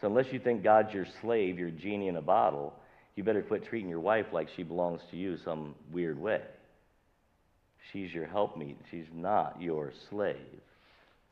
So, 0.00 0.06
unless 0.06 0.32
you 0.32 0.38
think 0.38 0.62
God's 0.62 0.92
your 0.92 1.06
slave, 1.20 1.58
your 1.58 1.70
genie 1.70 2.08
in 2.08 2.16
a 2.16 2.22
bottle, 2.22 2.74
you 3.16 3.24
better 3.24 3.42
quit 3.42 3.64
treating 3.64 3.88
your 3.88 4.00
wife 4.00 4.26
like 4.32 4.48
she 4.54 4.62
belongs 4.62 5.00
to 5.10 5.16
you 5.16 5.38
some 5.44 5.74
weird 5.90 6.20
way. 6.20 6.42
She's 7.92 8.12
your 8.12 8.26
helpmeet, 8.26 8.76
she's 8.90 9.08
not 9.12 9.60
your 9.60 9.92
slave. 10.10 10.60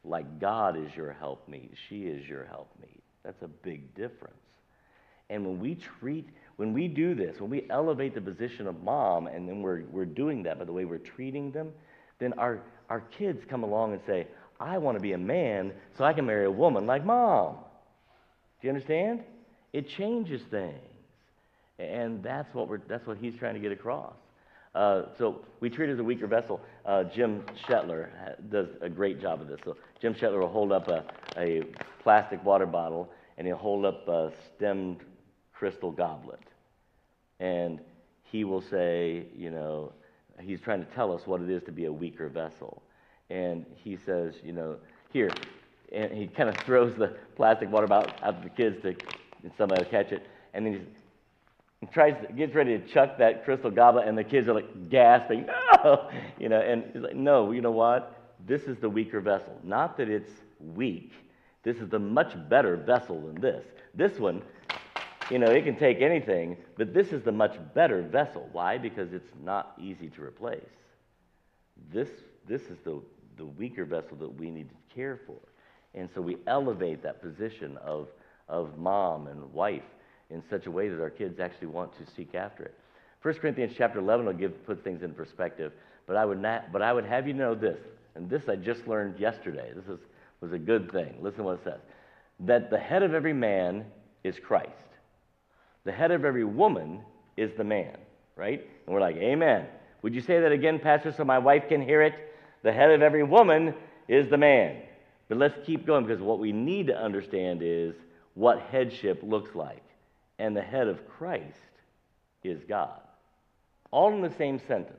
Like 0.03 0.41
God 0.41 0.77
is 0.77 0.95
your 0.97 1.13
helpmeet, 1.13 1.75
she 1.89 2.05
is 2.05 2.27
your 2.27 2.45
helpmeet. 2.45 3.03
That's 3.25 3.43
a 3.43 3.49
big 3.49 3.95
difference. 3.95 4.37
And 5.29 5.45
when 5.45 5.61
we 5.61 5.75
treat, 5.75 6.29
when 6.57 6.73
we 6.73 6.89
do 6.89 7.15
this, 7.15 7.39
when 7.39 7.51
we 7.51 7.67
elevate 7.71 8.15
the 8.15 8.21
position 8.21 8.67
of 8.67 8.83
mom, 8.83 9.27
and 9.27 9.49
then 9.49 9.61
we're, 9.61 9.83
we're 9.91 10.07
doing 10.07 10.43
that 10.45 10.59
by 10.59 10.65
the 10.65 10.73
way 10.73 10.85
we're 10.85 10.99
treating 10.99 11.51
them, 11.53 11.71
then 12.19 12.33
our, 12.35 12.61
our 12.89 13.01
kids 13.19 13.43
come 13.49 13.63
along 13.63 13.93
and 13.93 14.01
say, 14.07 14.27
I 14.59 14.79
want 14.79 14.97
to 14.97 15.03
be 15.03 15.13
a 15.13 15.19
man 15.19 15.73
so 15.99 16.05
I 16.05 16.15
can 16.15 16.25
marry 16.25 16.47
a 16.47 16.51
woman 16.51 16.87
like 16.87 17.05
mom. 17.05 17.57
Do 18.61 18.69
you 18.69 18.71
understand? 18.71 19.23
It 19.75 19.89
changes 19.89 20.41
things. 20.51 20.75
And 21.79 22.23
that's 22.23 22.53
what, 22.55 22.69
we're, 22.69 22.81
that's 22.89 23.07
what 23.07 23.19
he's 23.19 23.35
trying 23.39 23.55
to 23.55 23.61
get 23.61 23.71
across. 23.71 24.15
Uh, 24.75 25.03
so 25.19 25.45
we 25.61 25.69
treat 25.69 25.91
it 25.91 25.95
as 25.95 25.99
a 25.99 26.05
weaker 26.05 26.27
vessel. 26.27 26.61
Uh, 26.87 27.05
Jim 27.05 27.43
Shetler 27.67 28.09
does 28.51 28.69
a 28.81 28.89
great 28.89 29.21
job 29.21 29.43
of 29.43 29.49
this. 29.49 29.59
So 29.65 29.77
Jim 30.01 30.15
Shetler 30.15 30.41
will 30.41 30.49
hold 30.49 30.73
up 30.73 30.89
a, 30.89 31.05
a 31.37 31.63
plastic 32.03 32.43
water 32.45 32.67
bottle 32.67 33.11
and 33.37 33.47
he'll 33.47 33.57
hold 33.57 33.85
up 33.85 34.09
a 34.09 34.33
stemmed 34.55 34.99
crystal 35.59 35.91
goblet. 35.91 36.41
And 37.41 37.81
he 38.25 38.45
will 38.45 38.63
say, 38.63 39.27
you 39.37 39.51
know, 39.51 39.93
he's 40.41 40.61
trying 40.61 40.85
to 40.85 40.91
tell 40.93 41.13
us 41.13 41.27
what 41.27 41.41
it 41.41 41.51
is 41.51 41.63
to 41.65 41.73
be 41.73 41.87
a 41.87 41.93
weaker 41.93 42.29
vessel. 42.29 42.83
And 43.31 43.65
he 43.77 43.97
says, 43.97 44.35
you 44.43 44.53
know, 44.53 44.77
here, 45.13 45.31
and 45.93 46.13
he 46.13 46.27
kind 46.27 46.49
of 46.49 46.57
throws 46.67 46.95
the 46.97 47.17
plastic 47.37 47.71
water 47.71 47.87
bottle 47.87 48.13
out 48.23 48.43
to 48.43 48.49
the 48.49 48.55
kids 48.55 48.83
to 48.83 48.95
and 49.43 49.53
somebody 49.57 49.85
to 49.85 49.91
catch 49.91 50.13
it, 50.13 50.27
and 50.55 50.67
then 50.67 50.87
he 51.81 51.87
tries 51.87 52.15
to, 52.27 52.33
gets 52.33 52.55
ready 52.55 52.79
to 52.79 52.89
chuck 52.89 53.19
that 53.19 53.45
crystal 53.45 53.71
goblet, 53.71 54.09
and 54.09 54.19
the 54.19 54.25
kids 54.25 54.49
are 54.49 54.55
like 54.55 54.91
gasping, 54.91 55.47
no, 55.85 56.11
you 56.39 56.49
know, 56.49 56.61
and 56.61 56.85
he's 56.93 57.03
like, 57.03 57.15
no, 57.15 57.53
you 57.53 57.61
know 57.61 57.71
what? 57.71 58.35
This 58.47 58.63
is 58.63 58.79
the 58.79 58.89
weaker 58.89 59.21
vessel. 59.21 59.59
Not 59.63 59.97
that 59.99 60.09
it's 60.09 60.31
weak. 60.75 61.13
This 61.63 61.77
is 61.77 61.89
the 61.89 61.99
much 61.99 62.35
better 62.49 62.77
vessel 62.77 63.21
than 63.21 63.41
this. 63.41 63.65
This 63.95 64.19
one, 64.19 64.43
you 65.31 65.39
know, 65.39 65.51
it 65.51 65.65
can 65.65 65.77
take 65.77 66.01
anything, 66.01 66.57
but 66.77 66.95
this 66.95 67.09
is 67.09 67.23
the 67.23 67.33
much 67.33 67.57
better 67.75 68.03
vessel. 68.03 68.49
Why? 68.53 68.79
Because 68.79 69.13
it's 69.13 69.33
not 69.43 69.75
easy 69.79 70.09
to 70.11 70.23
replace. 70.23 70.61
This, 71.93 72.09
this 72.49 72.63
is 72.63 72.79
the, 72.85 73.01
the 73.37 73.47
weaker 73.47 73.85
vessel 73.85 74.17
that 74.19 74.39
we 74.39 74.51
need 74.51 74.69
to 74.69 74.95
care 74.95 75.21
for. 75.27 75.39
And 75.95 76.09
so 76.15 76.21
we 76.21 76.37
elevate 76.47 77.03
that 77.03 77.23
position 77.23 77.77
of, 77.79 78.09
of 78.49 78.79
mom 78.79 79.27
and 79.27 79.53
wife 79.53 79.83
in 80.31 80.43
such 80.49 80.67
a 80.67 80.71
way 80.71 80.89
that 80.89 81.01
our 81.01 81.11
kids 81.11 81.41
actually 81.41 81.69
want 81.69 81.93
to 81.99 82.13
seek 82.15 82.35
after 82.35 82.65
it. 82.65 82.75
1 83.23 83.35
Corinthians 83.35 83.75
chapter 83.77 83.99
11 83.99 84.27
will 84.27 84.33
give, 84.33 84.65
put 84.67 84.85
things 84.85 85.03
in 85.03 85.13
perspective, 85.13 85.73
but 86.07 86.17
I, 86.17 86.25
would 86.25 86.41
not, 86.41 86.73
but 86.73 86.83
I 86.83 86.93
would 86.93 87.05
have 87.05 87.27
you 87.27 87.35
know 87.35 87.55
this, 87.55 87.79
and 88.15 88.31
this 88.31 88.49
I 88.49 88.57
just 88.57 88.87
learned 88.87 89.19
yesterday. 89.19 89.73
This 89.75 89.87
is, 89.87 89.99
was 90.41 90.53
a 90.53 90.59
good 90.59 90.93
thing. 90.93 91.17
Listen 91.21 91.39
to 91.39 91.45
what 91.45 91.55
it 91.55 91.65
says. 91.65 91.81
That 92.41 92.71
the 92.71 92.79
head 92.79 93.03
of 93.03 93.15
every 93.15 93.33
man 93.33 93.87
is 94.23 94.39
Christ. 94.39 94.71
The 95.87 95.93
head 95.93 96.11
of 96.11 96.25
every 96.25 96.45
woman 96.45 97.01
is 97.37 97.53
the 97.57 97.65
man, 97.65 97.97
right? 98.35 98.61
And 98.61 98.95
we're 98.95 99.01
like, 99.01 99.17
Amen. 99.17 99.67
Would 100.03 100.15
you 100.15 100.21
say 100.21 100.41
that 100.41 100.53
again, 100.53 100.81
Pastor, 100.81 101.13
so 101.13 101.25
my 101.25 101.39
wife 101.39 101.69
can 101.69 101.81
hear 101.81 102.03
it? 102.03 102.15
The 102.63 102.73
head 102.73 102.91
of 102.91 103.03
every 103.03 103.23
woman 103.23 103.73
is 104.09 104.29
the 104.29 104.37
man. 104.37 104.83
But 105.29 105.39
let's 105.39 105.57
keep 105.65 105.87
going 105.87 106.05
because 106.05 106.21
what 106.21 106.41
we 106.41 106.53
need 106.53 106.89
to 106.89 106.97
understand 106.97 107.61
is 107.63 107.95
what 108.35 108.61
headship 108.61 109.23
looks 109.23 109.55
like. 109.55 109.83
And 110.39 110.57
the 110.57 110.63
head 110.63 110.89
of 110.89 111.09
Christ 111.09 111.57
is 112.43 112.61
God. 112.69 113.01
All 113.91 114.13
in 114.13 114.21
the 114.21 114.35
same 114.37 114.61
sentence. 114.67 114.99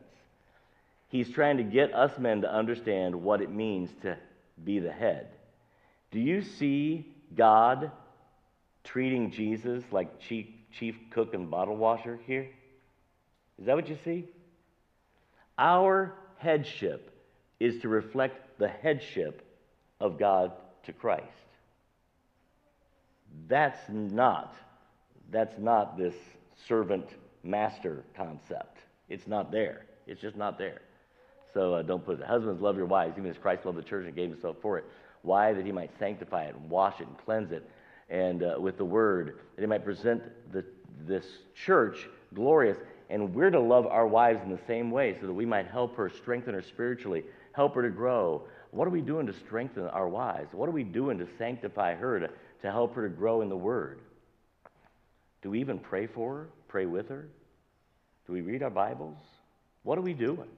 He's 1.09 1.29
trying 1.29 1.57
to 1.57 1.63
get 1.63 1.93
us 1.93 2.17
men 2.17 2.41
to 2.41 2.51
understand 2.51 3.15
what 3.15 3.41
it 3.41 3.51
means 3.51 3.89
to 4.01 4.17
be 4.63 4.79
the 4.79 4.91
head. 4.91 5.27
Do 6.11 6.19
you 6.19 6.41
see 6.41 7.13
God 7.35 7.91
treating 8.83 9.31
Jesus 9.31 9.83
like 9.91 10.19
chief, 10.19 10.47
chief 10.71 10.95
cook 11.11 11.33
and 11.33 11.49
bottle 11.49 11.75
washer 11.75 12.19
here? 12.25 12.47
Is 13.59 13.65
that 13.65 13.75
what 13.75 13.89
you 13.89 13.97
see? 14.03 14.25
Our 15.57 16.13
headship 16.37 17.11
is 17.59 17.81
to 17.81 17.89
reflect 17.89 18.59
the 18.59 18.67
headship 18.67 19.43
of 19.99 20.19
God 20.19 20.51
to 20.83 20.93
Christ. 20.93 21.23
That's 23.47 23.79
not, 23.89 24.55
that's 25.31 25.57
not 25.57 25.97
this 25.97 26.15
servant 26.67 27.07
master 27.43 28.03
concept. 28.15 28.79
It's 29.09 29.27
not 29.27 29.51
there. 29.51 29.85
It's 30.05 30.21
just 30.21 30.35
not 30.35 30.57
there. 30.57 30.81
So 31.53 31.75
uh, 31.75 31.81
don't 31.81 32.05
put 32.05 32.19
it. 32.19 32.25
Husbands, 32.25 32.61
love 32.61 32.77
your 32.77 32.85
wives, 32.85 33.17
even 33.17 33.29
as 33.29 33.37
Christ 33.37 33.65
loved 33.65 33.77
the 33.77 33.83
church 33.83 34.05
and 34.05 34.15
gave 34.15 34.29
himself 34.29 34.57
for 34.61 34.77
it. 34.77 34.85
Why? 35.23 35.53
That 35.53 35.65
he 35.65 35.71
might 35.71 35.91
sanctify 35.97 36.45
it 36.45 36.55
and 36.55 36.69
wash 36.69 36.99
it 36.99 37.07
and 37.07 37.17
cleanse 37.25 37.51
it 37.51 37.67
and 38.09 38.43
uh, 38.43 38.55
with 38.59 38.77
the 38.77 38.85
word, 38.85 39.39
that 39.55 39.61
he 39.61 39.67
might 39.67 39.83
present 39.83 40.23
the, 40.51 40.63
this 41.05 41.25
church 41.53 42.07
glorious. 42.33 42.77
And 43.09 43.33
we're 43.33 43.49
to 43.49 43.59
love 43.59 43.87
our 43.87 44.07
wives 44.07 44.41
in 44.43 44.49
the 44.49 44.59
same 44.67 44.91
way 44.91 45.15
so 45.19 45.27
that 45.27 45.33
we 45.33 45.45
might 45.45 45.67
help 45.67 45.95
her, 45.95 46.09
strengthen 46.09 46.53
her 46.53 46.61
spiritually, 46.61 47.23
help 47.53 47.75
her 47.75 47.81
to 47.81 47.89
grow, 47.89 48.43
what 48.71 48.87
are 48.87 48.91
we 48.91 49.01
doing 49.01 49.27
to 49.27 49.33
strengthen 49.33 49.87
our 49.87 50.07
wives? 50.07 50.53
What 50.53 50.67
are 50.67 50.73
we 50.73 50.83
doing 50.83 51.17
to 51.19 51.27
sanctify 51.37 51.95
her, 51.95 52.19
to, 52.19 52.29
to 52.61 52.71
help 52.71 52.95
her 52.95 53.07
to 53.07 53.15
grow 53.15 53.41
in 53.41 53.49
the 53.49 53.57
Word? 53.57 54.01
Do 55.41 55.51
we 55.51 55.59
even 55.61 55.79
pray 55.79 56.07
for 56.07 56.35
her, 56.35 56.47
pray 56.67 56.85
with 56.85 57.09
her? 57.09 57.27
Do 58.25 58.33
we 58.33 58.41
read 58.41 58.63
our 58.63 58.69
Bibles? 58.69 59.17
What 59.83 59.97
are 59.97 60.01
we 60.01 60.13
doing? 60.13 60.49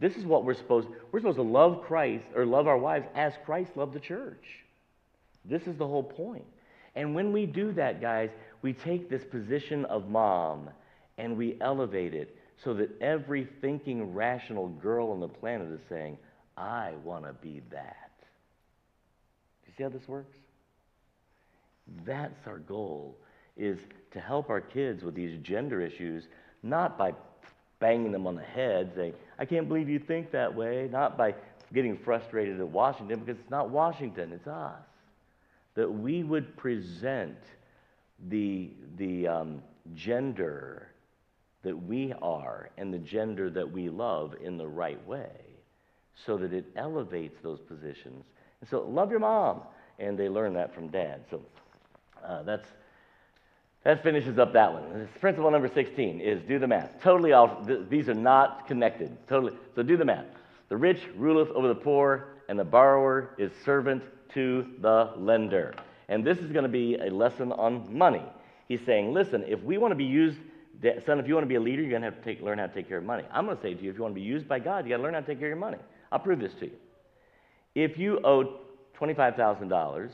This 0.00 0.16
is 0.16 0.24
what 0.24 0.44
we're 0.44 0.54
supposed 0.54 0.88
we're 1.12 1.20
supposed 1.20 1.36
to 1.36 1.42
love 1.42 1.82
Christ 1.82 2.24
or 2.34 2.46
love 2.46 2.66
our 2.66 2.78
wives 2.78 3.06
as 3.14 3.34
Christ 3.44 3.76
loved 3.76 3.92
the 3.92 4.00
church. 4.00 4.64
This 5.44 5.66
is 5.66 5.76
the 5.76 5.86
whole 5.86 6.02
point. 6.02 6.46
And 6.94 7.14
when 7.14 7.32
we 7.32 7.46
do 7.46 7.72
that, 7.72 8.00
guys, 8.00 8.30
we 8.62 8.72
take 8.72 9.08
this 9.08 9.24
position 9.24 9.84
of 9.86 10.08
mom 10.08 10.70
and 11.18 11.36
we 11.36 11.56
elevate 11.60 12.14
it 12.14 12.36
so 12.62 12.74
that 12.74 12.90
every 13.00 13.46
thinking, 13.60 14.12
rational 14.14 14.68
girl 14.68 15.10
on 15.12 15.20
the 15.20 15.28
planet 15.28 15.70
is 15.70 15.80
saying, 15.88 16.18
I 16.56 16.92
want 17.04 17.24
to 17.24 17.32
be 17.32 17.62
that. 17.70 18.10
Do 19.64 19.68
you 19.68 19.72
see 19.76 19.82
how 19.82 19.88
this 19.88 20.06
works? 20.08 20.36
That's 22.04 22.46
our 22.46 22.58
goal, 22.58 23.16
is 23.56 23.78
to 24.12 24.20
help 24.20 24.50
our 24.50 24.60
kids 24.60 25.02
with 25.02 25.14
these 25.14 25.38
gender 25.42 25.80
issues, 25.80 26.24
not 26.62 26.98
by 26.98 27.14
banging 27.78 28.12
them 28.12 28.26
on 28.26 28.34
the 28.34 28.42
head, 28.42 28.92
saying, 28.94 29.14
I 29.38 29.46
can't 29.46 29.68
believe 29.68 29.88
you 29.88 29.98
think 29.98 30.30
that 30.32 30.54
way, 30.54 30.88
not 30.92 31.16
by 31.16 31.34
getting 31.72 31.96
frustrated 31.96 32.60
at 32.60 32.68
Washington, 32.68 33.20
because 33.20 33.40
it's 33.40 33.50
not 33.50 33.70
Washington, 33.70 34.32
it's 34.32 34.46
us. 34.46 34.82
That 35.74 35.90
we 35.90 36.22
would 36.22 36.56
present 36.56 37.36
the, 38.28 38.70
the 38.96 39.28
um, 39.28 39.62
gender 39.94 40.88
that 41.62 41.76
we 41.76 42.12
are 42.22 42.70
and 42.78 42.92
the 42.92 42.98
gender 42.98 43.50
that 43.50 43.70
we 43.70 43.88
love 43.88 44.34
in 44.42 44.56
the 44.56 44.66
right 44.66 45.04
way 45.06 45.30
so 46.26 46.36
that 46.36 46.52
it 46.52 46.66
elevates 46.76 47.38
those 47.42 47.60
positions. 47.60 48.24
And 48.60 48.68
so, 48.68 48.82
love 48.82 49.10
your 49.10 49.20
mom. 49.20 49.62
And 49.98 50.18
they 50.18 50.28
learn 50.28 50.54
that 50.54 50.74
from 50.74 50.88
dad. 50.88 51.24
So, 51.30 51.42
uh, 52.24 52.42
that's, 52.42 52.68
That 53.84 54.02
finishes 54.02 54.38
up 54.38 54.52
that 54.52 54.72
one. 54.72 55.08
Principle 55.20 55.50
number 55.50 55.70
16 55.72 56.20
is 56.20 56.42
do 56.42 56.58
the 56.58 56.66
math. 56.66 57.00
Totally 57.02 57.32
off, 57.32 57.66
th- 57.66 57.80
these 57.88 58.08
are 58.08 58.14
not 58.14 58.66
connected. 58.66 59.16
Totally. 59.26 59.54
So 59.74 59.82
do 59.82 59.96
the 59.96 60.04
math. 60.04 60.26
The 60.68 60.76
rich 60.76 61.00
ruleth 61.16 61.48
over 61.50 61.68
the 61.68 61.74
poor, 61.74 62.28
and 62.48 62.58
the 62.58 62.64
borrower 62.64 63.34
is 63.38 63.50
servant 63.64 64.02
to 64.34 64.66
the 64.80 65.12
lender. 65.16 65.74
And 66.08 66.26
this 66.26 66.38
is 66.38 66.50
going 66.50 66.64
to 66.64 66.68
be 66.68 66.96
a 66.96 67.10
lesson 67.10 67.52
on 67.52 67.96
money. 67.96 68.22
He's 68.68 68.80
saying, 68.84 69.12
listen, 69.12 69.44
if 69.46 69.62
we 69.62 69.78
want 69.78 69.92
to 69.92 69.96
be 69.96 70.04
used, 70.04 70.38
son, 71.06 71.20
if 71.20 71.28
you 71.28 71.34
want 71.34 71.44
to 71.44 71.48
be 71.48 71.54
a 71.54 71.60
leader, 71.60 71.82
you're 71.82 71.90
going 71.90 72.02
to 72.02 72.10
have 72.10 72.18
to 72.18 72.24
take, 72.24 72.42
learn 72.42 72.58
how 72.58 72.66
to 72.66 72.74
take 72.74 72.88
care 72.88 72.98
of 72.98 73.04
money. 73.04 73.24
I'm 73.32 73.46
going 73.46 73.56
to 73.56 73.62
say 73.62 73.74
to 73.74 73.82
you, 73.82 73.90
if 73.90 73.96
you 73.96 74.02
want 74.02 74.14
to 74.14 74.20
be 74.20 74.26
used 74.26 74.48
by 74.48 74.58
God, 74.58 74.84
you 74.84 74.90
got 74.90 74.98
to 74.98 75.02
learn 75.02 75.14
how 75.14 75.20
to 75.20 75.26
take 75.26 75.38
care 75.38 75.48
of 75.48 75.50
your 75.50 75.56
money. 75.56 75.78
I'll 76.10 76.18
prove 76.18 76.40
this 76.40 76.52
to 76.60 76.66
you. 76.66 76.72
If 77.74 77.98
you 77.98 78.20
owe 78.24 78.60
$25,000, 79.00 80.10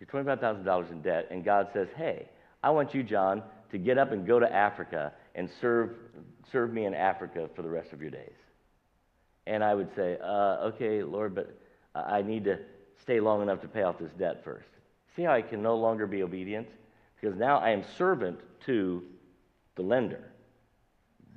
you're 0.00 0.24
$25,000 0.24 0.90
in 0.90 1.02
debt, 1.02 1.28
and 1.30 1.44
God 1.44 1.68
says, 1.72 1.88
hey, 1.96 2.28
I 2.62 2.70
want 2.70 2.94
you, 2.94 3.02
John, 3.02 3.42
to 3.70 3.78
get 3.78 3.98
up 3.98 4.12
and 4.12 4.26
go 4.26 4.38
to 4.38 4.52
Africa 4.52 5.12
and 5.34 5.48
serve, 5.60 5.90
serve 6.52 6.72
me 6.72 6.84
in 6.84 6.94
Africa 6.94 7.48
for 7.54 7.62
the 7.62 7.68
rest 7.68 7.92
of 7.92 8.00
your 8.00 8.10
days. 8.10 8.36
And 9.46 9.62
I 9.62 9.74
would 9.74 9.88
say, 9.94 10.18
uh, 10.22 10.68
okay, 10.68 11.02
Lord, 11.02 11.34
but 11.34 11.58
I 11.94 12.22
need 12.22 12.44
to 12.44 12.58
stay 13.00 13.20
long 13.20 13.42
enough 13.42 13.60
to 13.62 13.68
pay 13.68 13.82
off 13.82 13.98
this 13.98 14.12
debt 14.18 14.42
first. 14.44 14.68
See 15.16 15.22
how 15.22 15.32
I 15.32 15.42
can 15.42 15.62
no 15.62 15.76
longer 15.76 16.06
be 16.06 16.22
obedient? 16.22 16.66
Because 17.20 17.36
now 17.38 17.58
I 17.58 17.70
am 17.70 17.84
servant 17.96 18.38
to 18.66 19.02
the 19.76 19.82
lender. 19.82 20.20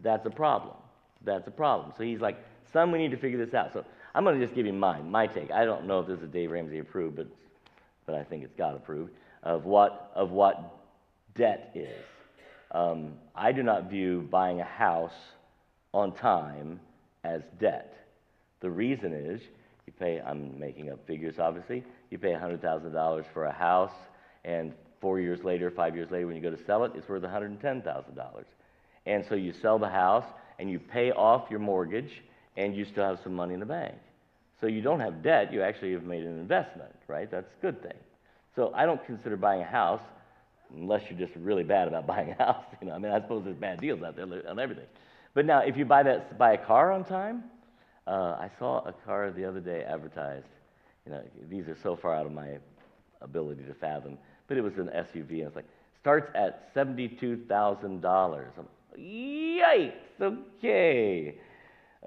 That's 0.02 0.26
a 0.26 0.30
problem. 0.30 0.76
That's 1.24 1.48
a 1.48 1.52
problem. 1.52 1.94
So 1.98 2.04
he's 2.04 2.22
like, 2.22 2.38
son, 2.74 2.92
we 2.92 2.98
need 2.98 3.12
to 3.12 3.18
figure 3.18 3.44
this 3.44 3.54
out. 3.54 3.74
So 3.74 3.86
I'm 4.14 4.24
going 4.24 4.40
to 4.40 4.46
just 4.46 4.56
give 4.56 4.66
you 4.66 4.74
mine, 4.74 5.10
my 5.10 5.28
take. 5.28 5.52
I 5.52 5.66
don't 5.66 5.86
know 5.86 6.00
if 6.00 6.08
this 6.08 6.20
is 6.20 6.30
Dave 6.30 6.52
Ramsey 6.52 6.80
approved, 6.80 7.16
but, 7.16 7.28
but 8.06 8.16
I 8.16 8.24
think 8.24 8.44
it's 8.44 8.54
God 8.58 8.76
approved, 8.76 9.12
of 9.44 9.66
what, 9.66 10.12
of 10.16 10.32
what 10.32 10.78
debt 11.36 11.72
is. 11.76 12.04
Um, 12.72 13.14
I 13.36 13.52
do 13.52 13.64
not 13.64 13.90
view 13.90 14.28
buying 14.30 14.60
a 14.60 14.66
house 14.66 15.14
on 15.94 16.12
time 16.14 16.80
as 17.24 17.42
debt. 17.60 17.94
The 18.60 18.70
reason 18.70 19.14
is 19.14 19.42
you 19.88 19.94
pay, 19.94 20.22
I'm 20.22 20.60
making 20.60 20.92
up 20.92 21.06
figures 21.08 21.40
obviously, 21.40 21.84
you 22.12 22.18
pay 22.18 22.34
$100,000 22.34 23.26
for 23.34 23.46
a 23.46 23.52
house, 23.52 23.94
and 24.44 24.74
four 25.00 25.20
years 25.20 25.44
later, 25.44 25.72
five 25.72 25.96
years 25.96 26.12
later, 26.12 26.28
when 26.28 26.36
you 26.36 26.42
go 26.42 26.52
to 26.52 26.64
sell 26.66 26.84
it, 26.84 26.92
it's 26.94 27.08
worth 27.08 27.24
$110,000. 27.24 28.44
And 29.06 29.26
so 29.28 29.36
you 29.36 29.54
sell 29.54 29.80
the 29.80 29.88
house 29.88 30.26
and 30.60 30.70
you 30.70 30.80
pay 30.80 31.12
off 31.12 31.50
your 31.50 31.60
mortgage, 31.60 32.22
and 32.58 32.76
you 32.76 32.84
still 32.84 33.06
have 33.06 33.20
some 33.24 33.34
money 33.34 33.54
in 33.54 33.60
the 33.60 33.66
bank. 33.66 33.94
So 34.60 34.66
you 34.66 34.82
don't 34.82 35.00
have 35.00 35.22
debt, 35.22 35.54
you 35.54 35.62
actually 35.62 35.94
have 35.94 36.04
made 36.04 36.24
an 36.24 36.40
investment, 36.40 36.94
right? 37.08 37.30
That's 37.30 37.52
a 37.54 37.62
good 37.62 37.82
thing. 37.84 37.98
So 38.56 38.72
I 38.74 38.88
don't 38.88 39.04
consider 39.06 39.38
buying 39.38 39.62
a 39.62 39.66
house, 39.66 40.02
unless 40.76 41.04
you're 41.10 41.20
just 41.20 41.36
really 41.36 41.64
bad 41.64 41.88
about 41.88 42.08
buying 42.14 42.32
a 42.32 42.44
house. 42.44 42.66
You 42.82 42.88
know, 42.88 42.96
I 42.96 42.98
mean, 42.98 43.12
I 43.12 43.22
suppose 43.22 43.44
there's 43.44 43.56
bad 43.56 43.80
deals 43.80 44.02
out 44.02 44.16
there 44.16 44.26
on 44.50 44.60
everything. 44.60 44.88
But 45.36 45.46
now, 45.46 45.60
if 45.60 45.78
you 45.78 45.86
buy 45.86 46.02
that, 46.02 46.40
buy 46.40 46.54
a 46.54 46.58
car 46.58 46.92
on 46.92 47.06
time, 47.06 47.44
uh, 48.08 48.38
I 48.40 48.50
saw 48.58 48.80
a 48.88 48.94
car 48.94 49.32
the 49.32 49.46
other 49.46 49.60
day 49.60 49.84
advertised. 49.84 50.48
You 51.06 51.12
know, 51.12 51.24
these 51.50 51.68
are 51.68 51.78
so 51.84 51.96
far 51.96 52.16
out 52.16 52.26
of 52.26 52.32
my 52.32 52.58
ability 53.22 53.64
to 53.64 53.74
fathom, 53.74 54.18
but 54.48 54.58
it 54.58 54.62
was 54.62 54.78
an 54.78 54.88
SUV, 54.88 55.40
and 55.40 55.48
it's 55.48 55.56
like 55.56 55.68
starts 56.00 56.32
at 56.36 56.70
seventy-two 56.74 57.46
thousand 57.48 58.02
dollars. 58.02 58.54
Yikes! 58.98 59.92
Okay, 60.22 61.36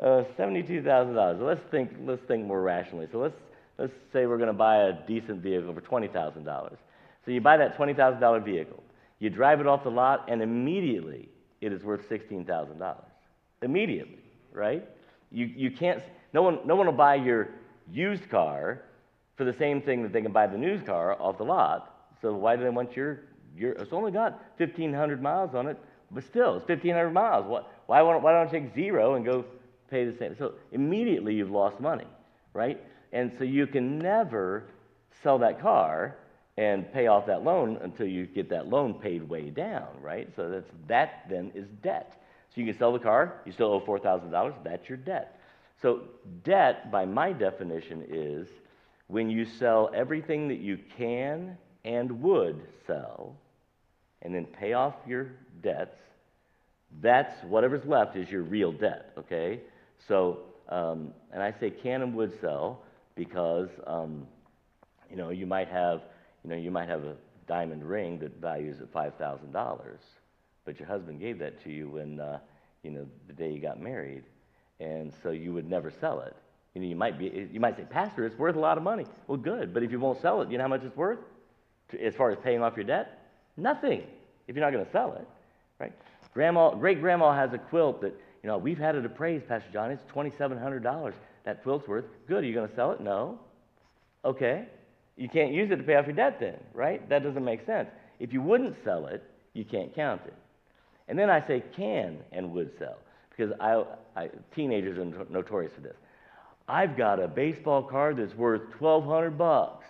uh, 0.03 0.24
seventy-two 0.36 0.82
thousand 0.82 1.14
dollars. 1.14 1.38
Let's 1.40 1.62
think. 1.70 1.90
Let's 2.05 2.22
think 2.22 2.46
more 2.46 2.62
rationally. 2.62 3.09
So 3.12 3.18
let's 3.18 3.36
let's 3.78 3.92
say 4.12 4.26
we're 4.26 4.38
going 4.38 4.48
to 4.48 4.53
buy 4.53 4.84
a 4.84 4.92
decent 5.07 5.42
vehicle 5.42 5.74
for 5.74 5.80
twenty 5.80 6.09
thousand 6.09 6.44
dollars. 6.44 6.78
So 7.24 7.30
you 7.30 7.40
buy 7.40 7.57
that 7.59 7.76
twenty 7.76 7.94
thousand 7.94 8.20
dollar 8.20 8.40
vehicle. 8.40 8.82
You 9.18 9.28
drive 9.28 9.61
it 9.61 9.66
off 9.66 9.84
the 9.84 9.90
lot, 9.90 10.24
and 10.28 10.40
immediately 10.40 11.28
it 11.61 11.72
is 11.72 11.82
worth 11.84 12.09
sixteen 12.09 12.44
thousand 12.44 12.78
dollars. 12.78 13.05
Immediately, 13.62 14.22
right? 14.53 14.88
You, 15.31 15.47
you 15.47 15.70
can't, 15.70 16.03
no 16.33 16.43
one, 16.43 16.59
no 16.64 16.76
one 16.76 16.87
will 16.87 16.93
buy 16.93 17.16
your 17.16 17.49
used 17.91 18.28
car 18.31 18.83
for 19.37 19.45
the 19.45 19.53
same 19.53 19.81
thing 19.81 20.03
that 20.03 20.12
they 20.12 20.22
can 20.22 20.33
buy 20.33 20.47
the 20.47 20.59
new 20.59 20.81
car 20.81 21.20
off 21.20 21.39
the 21.39 21.45
lot. 21.45 22.09
So 22.20 22.35
why 22.35 22.57
do 22.57 22.62
they 22.62 22.70
want 22.70 22.97
your, 22.97 23.20
your 23.57 23.72
it's 23.72 23.93
only 23.93 24.12
got 24.12 24.33
1,500 24.59 25.22
miles 25.22 25.55
on 25.55 25.66
it, 25.66 25.78
but 26.11 26.24
still, 26.24 26.57
it's 26.57 26.68
1,500 26.68 27.11
miles. 27.11 27.47
What, 27.47 27.72
why, 27.87 28.03
why 28.03 28.33
don't 28.33 28.49
I 28.49 28.51
take 28.51 28.74
zero 28.74 29.14
and 29.14 29.24
go 29.24 29.45
pay 29.91 30.05
the 30.05 30.16
same? 30.16 30.37
So 30.37 30.55
immediately 30.72 31.35
you've 31.35 31.51
lost 31.51 31.81
money, 31.81 32.07
right? 32.53 32.81
And 33.12 33.33
so 33.39 33.45
you 33.45 33.66
can 33.66 33.99
never 33.99 34.64
sell 35.22 35.39
that 35.39 35.61
car 35.61 36.16
and 36.57 36.93
pay 36.93 37.07
off 37.07 37.26
that 37.26 37.43
loan 37.43 37.78
until 37.83 38.07
you 38.07 38.26
get 38.26 38.51
that 38.51 38.68
loan 38.68 38.95
paid 38.95 39.22
way 39.28 39.51
down, 39.51 39.89
right? 40.03 40.28
So 40.37 40.51
that's, 40.51 40.70
that 40.89 41.24
then 41.28 41.53
is 41.55 41.66
debt. 41.83 42.22
So 42.55 42.61
you 42.61 42.66
can 42.66 42.78
sell 42.78 42.92
the 42.92 42.98
car, 42.98 43.40
you 43.44 43.53
still 43.53 43.72
owe 43.72 43.80
$4,000, 43.80 44.55
that's 44.64 44.88
your 44.88 44.98
debt. 44.98 45.40
So, 45.80 46.03
debt, 46.42 46.90
by 46.90 47.07
my 47.07 47.32
definition, 47.32 48.05
is 48.09 48.48
when 49.07 49.30
you 49.30 49.44
sell 49.44 49.90
everything 49.94 50.48
that 50.48 50.59
you 50.59 50.78
can 50.96 51.57
and 51.84 52.20
would 52.22 52.61
sell, 52.86 53.36
and 54.22 54.34
then 54.34 54.44
pay 54.44 54.72
off 54.72 54.94
your 55.07 55.32
debts, 55.62 55.96
that's 57.01 57.42
whatever's 57.44 57.84
left 57.86 58.16
is 58.16 58.28
your 58.30 58.42
real 58.42 58.72
debt, 58.72 59.12
okay? 59.16 59.61
So, 60.09 60.40
um, 60.68 61.14
and 61.32 61.42
I 61.42 61.55
say 61.59 61.70
can 61.70 62.03
and 62.03 62.14
would 62.16 62.38
sell 62.40 62.82
because, 63.14 63.68
um, 63.86 64.26
you 65.09 65.16
know, 65.16 65.30
you 65.30 65.46
might 65.46 65.68
have, 65.68 66.03
you 66.42 66.51
know, 66.51 66.57
you 66.57 66.70
might 66.70 66.88
have 66.88 67.05
a 67.05 67.14
diamond 67.46 67.84
ring 67.84 68.18
that 68.18 68.40
values 68.40 68.80
at 68.80 68.92
$5,000 68.92 69.80
but 70.70 70.78
your 70.78 70.86
husband 70.86 71.18
gave 71.18 71.40
that 71.40 71.60
to 71.64 71.68
you 71.68 71.88
when, 71.88 72.20
uh, 72.20 72.38
you 72.84 72.92
know, 72.92 73.04
the 73.26 73.32
day 73.32 73.50
you 73.50 73.60
got 73.60 73.80
married, 73.80 74.22
and 74.78 75.12
so 75.20 75.30
you 75.30 75.52
would 75.52 75.68
never 75.68 75.90
sell 76.00 76.20
it. 76.20 76.36
You 76.74 76.80
know, 76.80 76.86
you 76.86 76.94
might 76.94 77.18
be, 77.18 77.48
you 77.52 77.58
might 77.58 77.76
say, 77.76 77.82
Pastor, 77.90 78.24
it's 78.24 78.38
worth 78.38 78.54
a 78.54 78.60
lot 78.60 78.78
of 78.78 78.84
money. 78.84 79.04
Well, 79.26 79.36
good, 79.36 79.74
but 79.74 79.82
if 79.82 79.90
you 79.90 79.98
won't 79.98 80.22
sell 80.22 80.42
it, 80.42 80.48
you 80.48 80.58
know 80.58 80.62
how 80.62 80.68
much 80.68 80.84
it's 80.84 80.96
worth? 80.96 81.18
As 82.00 82.14
far 82.14 82.30
as 82.30 82.38
paying 82.44 82.62
off 82.62 82.76
your 82.76 82.84
debt, 82.84 83.18
nothing. 83.56 84.04
If 84.46 84.54
you're 84.54 84.64
not 84.64 84.72
going 84.72 84.86
to 84.86 84.92
sell 84.92 85.14
it, 85.14 85.26
right? 85.80 85.92
Grandma, 86.34 86.72
great 86.76 87.00
grandma 87.00 87.34
has 87.34 87.52
a 87.52 87.58
quilt 87.58 88.00
that 88.02 88.14
you 88.44 88.46
know 88.46 88.56
we've 88.56 88.78
had 88.78 88.94
it 88.94 89.04
appraised, 89.04 89.48
Pastor 89.48 89.70
John. 89.72 89.90
It's 89.90 90.04
twenty 90.06 90.30
seven 90.38 90.56
hundred 90.56 90.84
dollars. 90.84 91.16
That 91.42 91.64
quilt's 91.64 91.88
worth. 91.88 92.04
Good. 92.28 92.44
Are 92.44 92.46
you 92.46 92.54
going 92.54 92.68
to 92.68 92.74
sell 92.76 92.92
it? 92.92 93.00
No. 93.00 93.40
Okay. 94.24 94.66
You 95.16 95.28
can't 95.28 95.52
use 95.52 95.68
it 95.72 95.76
to 95.78 95.82
pay 95.82 95.96
off 95.96 96.06
your 96.06 96.14
debt 96.14 96.38
then, 96.38 96.60
right? 96.74 97.08
That 97.08 97.24
doesn't 97.24 97.44
make 97.44 97.66
sense. 97.66 97.88
If 98.20 98.32
you 98.32 98.40
wouldn't 98.40 98.76
sell 98.84 99.06
it, 99.06 99.24
you 99.52 99.64
can't 99.64 99.92
count 99.92 100.20
it. 100.26 100.34
And 101.11 101.18
then 101.18 101.28
I 101.28 101.44
say 101.44 101.62
can 101.74 102.18
and 102.30 102.52
would 102.52 102.70
sell 102.78 102.96
because 103.30 103.52
I, 103.61 103.82
I, 104.14 104.30
teenagers 104.54 104.96
are 104.96 105.26
notorious 105.28 105.72
for 105.74 105.80
this. 105.80 105.96
I've 106.68 106.96
got 106.96 107.20
a 107.20 107.26
baseball 107.26 107.82
card 107.82 108.16
that's 108.18 108.34
worth 108.36 108.62
1200 108.78 109.36
bucks. 109.36 109.86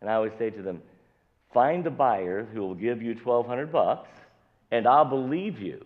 And 0.00 0.08
I 0.08 0.14
always 0.14 0.32
say 0.38 0.50
to 0.50 0.62
them, 0.62 0.80
find 1.52 1.82
the 1.82 1.90
buyer 1.90 2.46
who 2.52 2.60
will 2.60 2.76
give 2.76 3.02
you 3.02 3.14
1200 3.14 3.72
bucks 3.72 4.08
and 4.70 4.86
I'll 4.86 5.04
believe 5.04 5.60
you. 5.60 5.84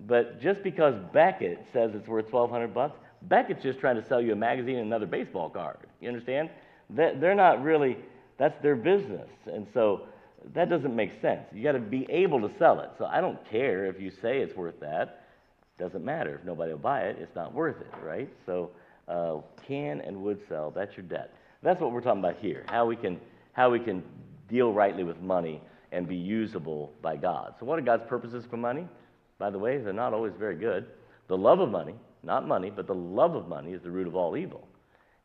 But 0.00 0.40
just 0.40 0.62
because 0.62 0.94
Beckett 1.12 1.66
says 1.70 1.90
it's 1.94 2.08
worth 2.08 2.32
1200 2.32 2.72
bucks, 2.72 2.98
Beckett's 3.22 3.62
just 3.62 3.80
trying 3.80 3.96
to 3.96 4.08
sell 4.08 4.22
you 4.22 4.32
a 4.32 4.36
magazine 4.36 4.76
and 4.76 4.86
another 4.86 5.04
baseball 5.04 5.50
card. 5.50 5.76
You 6.00 6.08
understand? 6.08 6.48
They're 6.88 7.34
not 7.34 7.62
really, 7.62 7.98
that's 8.38 8.60
their 8.62 8.76
business. 8.76 9.28
And 9.46 9.66
so 9.74 10.06
that 10.54 10.68
doesn't 10.68 10.94
make 10.94 11.20
sense. 11.20 11.42
You 11.52 11.62
got 11.62 11.72
to 11.72 11.78
be 11.78 12.06
able 12.10 12.40
to 12.46 12.50
sell 12.58 12.80
it. 12.80 12.90
So 12.98 13.04
I 13.04 13.20
don't 13.20 13.38
care 13.50 13.86
if 13.86 14.00
you 14.00 14.10
say 14.10 14.38
it's 14.38 14.56
worth 14.56 14.80
that. 14.80 15.26
Doesn't 15.78 16.04
matter. 16.04 16.36
If 16.36 16.44
nobody 16.44 16.72
will 16.72 16.78
buy 16.78 17.02
it, 17.02 17.16
it's 17.20 17.34
not 17.34 17.54
worth 17.54 17.80
it, 17.80 17.92
right? 18.04 18.28
So 18.46 18.70
uh, 19.08 19.38
can 19.66 20.00
and 20.00 20.22
would 20.22 20.40
sell. 20.48 20.70
That's 20.70 20.96
your 20.96 21.06
debt. 21.06 21.34
That's 21.62 21.80
what 21.80 21.92
we're 21.92 22.00
talking 22.00 22.20
about 22.20 22.36
here. 22.36 22.64
How 22.68 22.86
we 22.86 22.96
can 22.96 23.20
how 23.52 23.70
we 23.70 23.80
can 23.80 24.02
deal 24.48 24.72
rightly 24.72 25.04
with 25.04 25.20
money 25.20 25.60
and 25.92 26.08
be 26.08 26.16
usable 26.16 26.92
by 27.02 27.16
God. 27.16 27.54
So 27.58 27.66
what 27.66 27.78
are 27.78 27.82
God's 27.82 28.04
purposes 28.08 28.44
for 28.48 28.56
money? 28.56 28.86
By 29.38 29.50
the 29.50 29.58
way, 29.58 29.78
they're 29.78 29.92
not 29.92 30.14
always 30.14 30.32
very 30.38 30.54
good. 30.54 30.86
The 31.28 31.36
love 31.36 31.60
of 31.60 31.70
money, 31.70 31.94
not 32.22 32.46
money, 32.46 32.70
but 32.70 32.86
the 32.86 32.94
love 32.94 33.34
of 33.34 33.48
money 33.48 33.72
is 33.72 33.82
the 33.82 33.90
root 33.90 34.06
of 34.06 34.14
all 34.14 34.36
evil. 34.36 34.66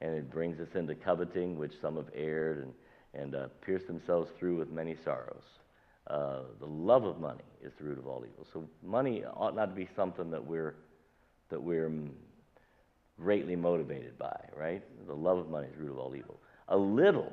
And 0.01 0.13
it 0.13 0.31
brings 0.31 0.59
us 0.59 0.69
into 0.75 0.95
coveting, 0.95 1.57
which 1.57 1.73
some 1.81 1.95
have 1.97 2.09
erred 2.15 2.63
and 2.63 2.73
and 3.17 3.35
uh, 3.35 3.47
pierce 3.61 3.83
themselves 3.85 4.29
through 4.37 4.57
with 4.57 4.69
many 4.69 4.95
sorrows. 5.03 5.43
Uh, 6.07 6.41
the 6.59 6.65
love 6.65 7.03
of 7.03 7.19
money 7.19 7.43
is 7.63 7.71
the 7.79 7.85
root 7.85 7.97
of 7.97 8.07
all 8.07 8.23
evil. 8.25 8.45
So 8.53 8.63
money 8.83 9.23
ought 9.25 9.55
not 9.55 9.67
to 9.67 9.75
be 9.75 9.87
something 9.95 10.29
that 10.31 10.45
we're 10.45 10.75
that 11.49 11.61
we're 11.61 11.91
greatly 13.19 13.55
motivated 13.55 14.17
by, 14.17 14.37
right? 14.57 14.83
The 15.07 15.13
love 15.13 15.37
of 15.37 15.49
money 15.49 15.67
is 15.67 15.73
the 15.73 15.83
root 15.83 15.91
of 15.91 15.99
all 15.99 16.15
evil. 16.15 16.39
A 16.69 16.77
little 16.77 17.31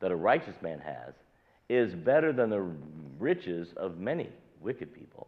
that 0.00 0.10
a 0.10 0.16
righteous 0.16 0.54
man 0.62 0.80
has 0.80 1.14
is 1.68 1.94
better 1.94 2.32
than 2.32 2.50
the 2.50 2.64
riches 3.18 3.68
of 3.76 3.98
many 3.98 4.28
wicked 4.60 4.94
people. 4.94 5.26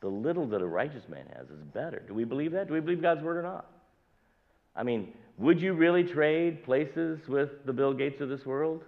The 0.00 0.08
little 0.08 0.46
that 0.48 0.62
a 0.62 0.66
righteous 0.66 1.02
man 1.08 1.26
has 1.36 1.48
is 1.50 1.62
better. 1.74 2.02
Do 2.06 2.14
we 2.14 2.24
believe 2.24 2.52
that? 2.52 2.68
Do 2.68 2.74
we 2.74 2.80
believe 2.80 3.02
God's 3.02 3.22
word 3.22 3.36
or 3.36 3.42
not? 3.42 3.66
I 4.76 4.82
mean, 4.82 5.12
would 5.38 5.60
you 5.60 5.72
really 5.72 6.04
trade 6.04 6.64
places 6.64 7.26
with 7.28 7.64
the 7.64 7.72
Bill 7.72 7.92
Gates 7.92 8.20
of 8.20 8.28
this 8.28 8.44
world? 8.44 8.84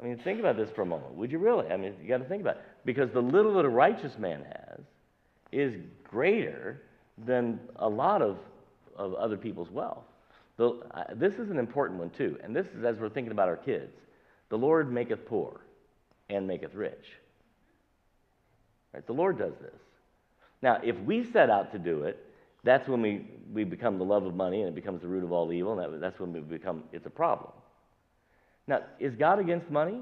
I 0.00 0.04
mean, 0.04 0.18
think 0.18 0.38
about 0.38 0.56
this 0.56 0.70
for 0.70 0.82
a 0.82 0.86
moment. 0.86 1.14
Would 1.14 1.32
you 1.32 1.38
really? 1.38 1.66
I 1.68 1.76
mean, 1.76 1.94
you 2.00 2.08
got 2.08 2.18
to 2.18 2.24
think 2.24 2.42
about 2.42 2.56
it. 2.56 2.62
because 2.84 3.10
the 3.10 3.22
little 3.22 3.54
that 3.54 3.64
a 3.64 3.68
righteous 3.68 4.16
man 4.18 4.44
has 4.44 4.80
is 5.50 5.74
greater 6.04 6.82
than 7.26 7.58
a 7.76 7.88
lot 7.88 8.22
of, 8.22 8.38
of 8.96 9.14
other 9.14 9.36
people's 9.36 9.70
wealth. 9.70 10.04
The, 10.56 10.80
uh, 10.92 11.04
this 11.14 11.34
is 11.34 11.50
an 11.50 11.58
important 11.58 11.98
one, 11.98 12.10
too, 12.10 12.38
and 12.42 12.54
this 12.54 12.66
is 12.76 12.84
as 12.84 12.98
we're 12.98 13.08
thinking 13.08 13.32
about 13.32 13.48
our 13.48 13.56
kids. 13.56 13.92
The 14.50 14.58
Lord 14.58 14.92
maketh 14.92 15.26
poor 15.26 15.60
and 16.28 16.46
maketh 16.46 16.74
rich. 16.74 17.06
Right? 18.92 19.06
The 19.06 19.12
Lord 19.12 19.38
does 19.38 19.54
this. 19.60 19.80
Now, 20.62 20.80
if 20.82 20.98
we 21.00 21.24
set 21.24 21.50
out 21.50 21.72
to 21.72 21.78
do 21.78 22.02
it, 22.04 22.24
that's 22.64 22.88
when 22.88 23.00
we, 23.00 23.26
we 23.52 23.64
become 23.64 23.98
the 23.98 24.04
love 24.04 24.24
of 24.24 24.34
money 24.34 24.60
and 24.60 24.68
it 24.68 24.74
becomes 24.74 25.00
the 25.02 25.08
root 25.08 25.24
of 25.24 25.32
all 25.32 25.52
evil, 25.52 25.78
and 25.78 25.94
that, 25.94 26.00
that's 26.00 26.18
when 26.18 26.32
we 26.32 26.40
become, 26.40 26.84
it's 26.92 27.06
a 27.06 27.10
problem. 27.10 27.52
Now, 28.66 28.82
is 28.98 29.14
God 29.14 29.38
against 29.38 29.70
money? 29.70 30.00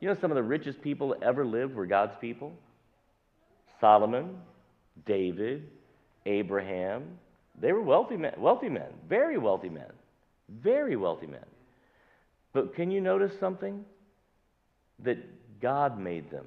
You 0.00 0.08
know, 0.08 0.16
some 0.20 0.30
of 0.30 0.36
the 0.36 0.42
richest 0.42 0.80
people 0.82 1.08
that 1.08 1.22
ever 1.22 1.44
lived 1.44 1.74
were 1.74 1.86
God's 1.86 2.14
people 2.20 2.52
Solomon, 3.80 4.38
David, 5.04 5.68
Abraham. 6.24 7.18
They 7.60 7.72
were 7.72 7.82
wealthy 7.82 8.16
men, 8.16 8.34
wealthy 8.38 8.68
men, 8.68 8.88
very 9.08 9.38
wealthy 9.38 9.68
men, 9.68 9.90
very 10.48 10.96
wealthy 10.96 11.26
men. 11.26 11.44
But 12.52 12.74
can 12.74 12.90
you 12.90 13.00
notice 13.00 13.32
something? 13.38 13.84
That 15.00 15.18
God 15.60 15.98
made 15.98 16.30
them 16.30 16.46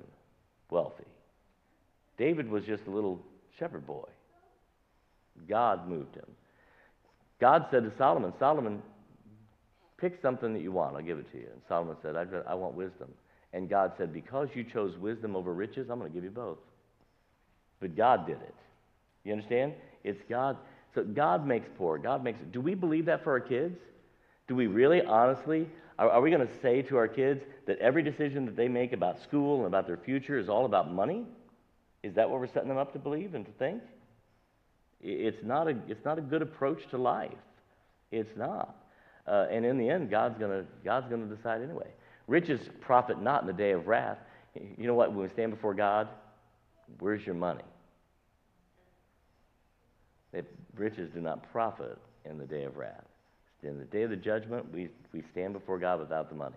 wealthy. 0.72 1.06
David 2.18 2.50
was 2.50 2.66
just 2.66 2.88
a 2.88 2.90
little 2.90 3.22
shepherd 3.60 3.86
boy. 3.86 4.08
God 5.48 5.88
moved 5.88 6.16
him. 6.16 6.26
God 7.40 7.66
said 7.72 7.84
to 7.84 7.92
Solomon, 7.98 8.34
Solomon, 8.40 8.82
pick 9.98 10.20
something 10.22 10.54
that 10.54 10.62
you 10.62 10.72
want, 10.72 10.96
I'll 10.96 11.02
give 11.02 11.20
it 11.20 11.32
to 11.32 11.38
you. 11.38 11.48
And 11.52 11.62
Solomon 11.68 11.96
said, 12.02 12.16
I, 12.16 12.26
I 12.52 12.54
want 12.56 12.76
wisdom. 12.76 13.10
And 13.54 13.70
God 13.70 13.94
said, 13.98 14.14
Because 14.14 14.50
you 14.54 14.64
chose 14.64 14.98
wisdom 14.98 15.36
over 15.36 15.54
riches, 15.54 15.90
I'm 15.90 16.00
going 16.00 16.12
to 16.12 16.16
give 16.16 16.24
you 16.24 16.30
both. 16.30 16.58
But 17.80 17.96
God 17.96 18.28
did 18.28 18.38
it. 18.38 18.56
You 19.24 19.34
understand? 19.34 19.74
It's 20.04 20.22
God. 20.30 20.58
So 20.96 21.04
God 21.04 21.46
makes 21.46 21.68
poor. 21.78 21.98
God 21.98 22.24
makes. 22.24 22.40
Do 22.52 22.62
we 22.62 22.76
believe 22.76 23.06
that 23.06 23.24
for 23.24 23.32
our 23.32 23.40
kids? 23.40 23.78
Do 24.48 24.56
we 24.56 24.68
really, 24.68 25.02
honestly? 25.02 25.68
Are, 25.98 26.10
are 26.10 26.22
we 26.22 26.32
going 26.32 26.46
to 26.46 26.62
say 26.62 26.82
to 26.84 26.98
our 26.98 27.08
kids 27.08 27.42
that 27.68 27.78
every 27.80 28.04
decision 28.04 28.46
that 28.46 28.56
they 28.56 28.68
make 28.68 28.94
about 28.94 29.22
school 29.22 29.58
and 29.58 29.68
about 29.68 29.88
their 29.88 29.98
future 29.98 30.38
is 30.38 30.50
all 30.50 30.66
about 30.66 30.92
money? 30.92 31.26
Is 32.04 32.16
that 32.16 32.30
what 32.30 32.40
we're 32.40 32.48
setting 32.48 32.70
them 32.70 32.78
up 32.78 32.94
to 32.94 33.00
believe 33.00 33.36
and 33.36 33.46
to 33.46 33.52
think? 33.54 33.82
It's 35.02 35.44
not 35.44 35.68
a, 35.68 35.76
it's 35.88 36.04
not 36.04 36.18
a 36.18 36.22
good 36.22 36.42
approach 36.42 36.88
to 36.90 36.98
life. 36.98 37.32
It's 38.12 38.36
not. 38.36 38.76
Uh, 39.28 39.46
and 39.52 39.66
in 39.66 39.78
the 39.78 39.90
end, 39.90 40.10
God's 40.10 40.38
going 40.38 40.66
God's 40.84 41.10
gonna 41.10 41.34
decide 41.34 41.62
anyway. 41.62 41.88
Riches 42.28 42.62
profit 42.82 43.22
not 43.22 43.42
in 43.42 43.48
the 43.48 43.54
day 43.54 43.72
of 43.72 43.88
wrath. 43.88 44.18
You 44.56 44.88
know 44.88 44.96
what? 44.96 45.12
When 45.12 45.24
we 45.24 45.30
stand 45.30 45.52
before 45.52 45.74
God, 45.74 46.08
where's 47.00 47.26
your 47.26 47.36
money? 47.36 47.64
That 50.32 50.46
riches 50.76 51.10
do 51.14 51.22
not 51.22 51.52
profit 51.52 51.98
in 52.26 52.38
the 52.38 52.46
day 52.46 52.64
of 52.64 52.78
wrath. 52.78 53.06
In 53.64 53.78
the 53.78 53.86
day 53.86 54.04
of 54.04 54.10
the 54.10 54.16
judgment, 54.16 54.72
we, 54.74 54.90
we 55.12 55.24
stand 55.32 55.54
before 55.54 55.80
God 55.80 56.00
without 56.00 56.30
the 56.30 56.36
money. 56.36 56.56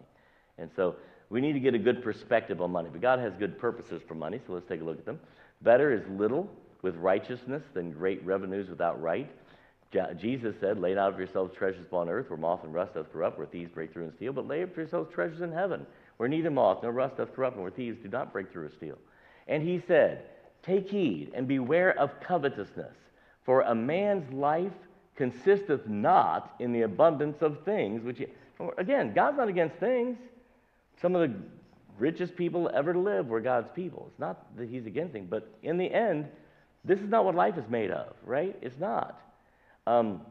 And 0.59 0.71
so 0.77 0.97
we 1.31 1.41
need 1.41 1.55
to 1.55 1.61
get 1.61 1.75
a 1.75 1.79
good 1.79 2.03
perspective 2.03 2.61
on 2.61 2.71
money. 2.71 2.89
But 2.93 3.01
God 3.01 3.19
has 3.19 3.33
good 3.39 3.59
purposes 3.59 4.03
for 4.07 4.15
money, 4.15 4.41
so 4.47 4.53
let's 4.53 4.69
take 4.69 4.81
a 4.81 4.85
look 4.85 4.99
at 4.99 5.07
them. 5.07 5.19
Better 5.63 5.93
is 5.93 6.03
little 6.09 6.49
with 6.83 6.97
righteousness 6.97 7.63
than 7.75 7.93
great 7.93 8.25
revenues 8.25 8.69
without 8.69 9.01
right. 9.01 9.31
Jesus 10.19 10.55
said, 10.61 10.79
Lay 10.79 10.97
out 10.97 11.15
for 11.15 11.21
yourselves 11.21 11.55
treasures 11.57 11.83
upon 11.83 12.09
earth 12.09 12.31
where 12.31 12.39
moth 12.39 12.65
and 12.65 12.75
rust 12.75 12.95
doth 12.95 13.13
corrupt, 13.13 13.39
where 13.39 13.47
thieves 13.47 13.71
break 13.73 13.93
through 13.93 14.05
and 14.05 14.15
steal, 14.15 14.33
but 14.33 14.47
lay 14.47 14.63
up 14.63 14.75
for 14.75 14.81
yourselves 14.81 15.13
treasures 15.13 15.43
in 15.43 15.53
heaven 15.53 15.87
where 16.23 16.29
neither 16.29 16.53
moth 16.53 16.85
nor 16.85 16.93
rust 16.93 17.17
doth 17.17 17.35
corrupt, 17.35 17.57
and 17.57 17.65
where 17.65 17.73
thieves 17.73 17.99
do 18.01 18.09
not 18.09 18.33
break 18.33 18.53
through 18.53 18.67
or 18.67 18.71
steal. 18.77 18.97
And 19.49 19.61
he 19.61 19.83
said, 19.89 20.23
Take 20.63 20.89
heed 20.89 21.33
and 21.35 21.49
beware 21.49 21.99
of 21.99 22.21
covetousness, 22.21 22.95
for 23.45 23.63
a 23.63 23.75
man's 23.75 24.33
life 24.33 24.73
consisteth 25.17 25.87
not 25.89 26.55
in 26.61 26.73
the 26.73 26.83
abundance 26.83 27.43
of 27.43 27.65
things 27.65 28.05
which 28.05 28.19
he. 28.19 28.27
Again, 28.79 29.13
God's 29.13 29.39
not 29.39 29.49
against 29.49 29.77
things. 29.77 30.17
Some 31.01 31.17
of 31.17 31.29
the 31.29 31.37
richest 31.99 32.37
people 32.37 32.71
ever 32.73 32.93
to 32.93 32.99
live 33.01 33.27
were 33.27 33.41
God's 33.41 33.71
people. 33.75 34.07
It's 34.09 34.21
not 34.21 34.57
that 34.57 34.69
he's 34.69 34.87
against 34.87 35.13
things, 35.13 35.27
but 35.29 35.53
in 35.65 35.77
the 35.77 35.93
end, 35.93 36.29
this 36.85 36.99
is 36.99 37.09
not 37.09 37.25
what 37.25 37.35
life 37.35 37.57
is 37.57 37.65
made 37.69 37.91
of, 37.91 38.15
right? 38.25 38.57
It's 38.61 38.79
not. 38.79 39.21
Um, 39.87 40.23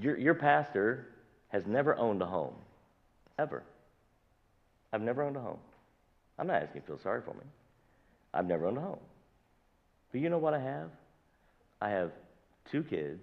your, 0.00 0.16
your 0.18 0.34
pastor 0.34 1.06
has 1.48 1.66
never 1.66 1.96
owned 1.96 2.22
a 2.22 2.26
home, 2.26 2.54
ever. 3.38 3.62
I've 4.92 5.02
never 5.02 5.22
owned 5.22 5.36
a 5.36 5.40
home. 5.40 5.58
I'm 6.38 6.46
not 6.46 6.62
asking 6.62 6.76
you 6.76 6.80
to 6.82 6.86
feel 6.86 6.98
sorry 7.02 7.20
for 7.24 7.34
me. 7.34 7.44
I've 8.32 8.46
never 8.46 8.66
owned 8.66 8.78
a 8.78 8.80
home. 8.80 9.00
But 10.12 10.20
you 10.20 10.28
know 10.30 10.38
what 10.38 10.54
I 10.54 10.60
have? 10.60 10.90
I 11.80 11.90
have 11.90 12.12
two 12.70 12.82
kids 12.82 13.22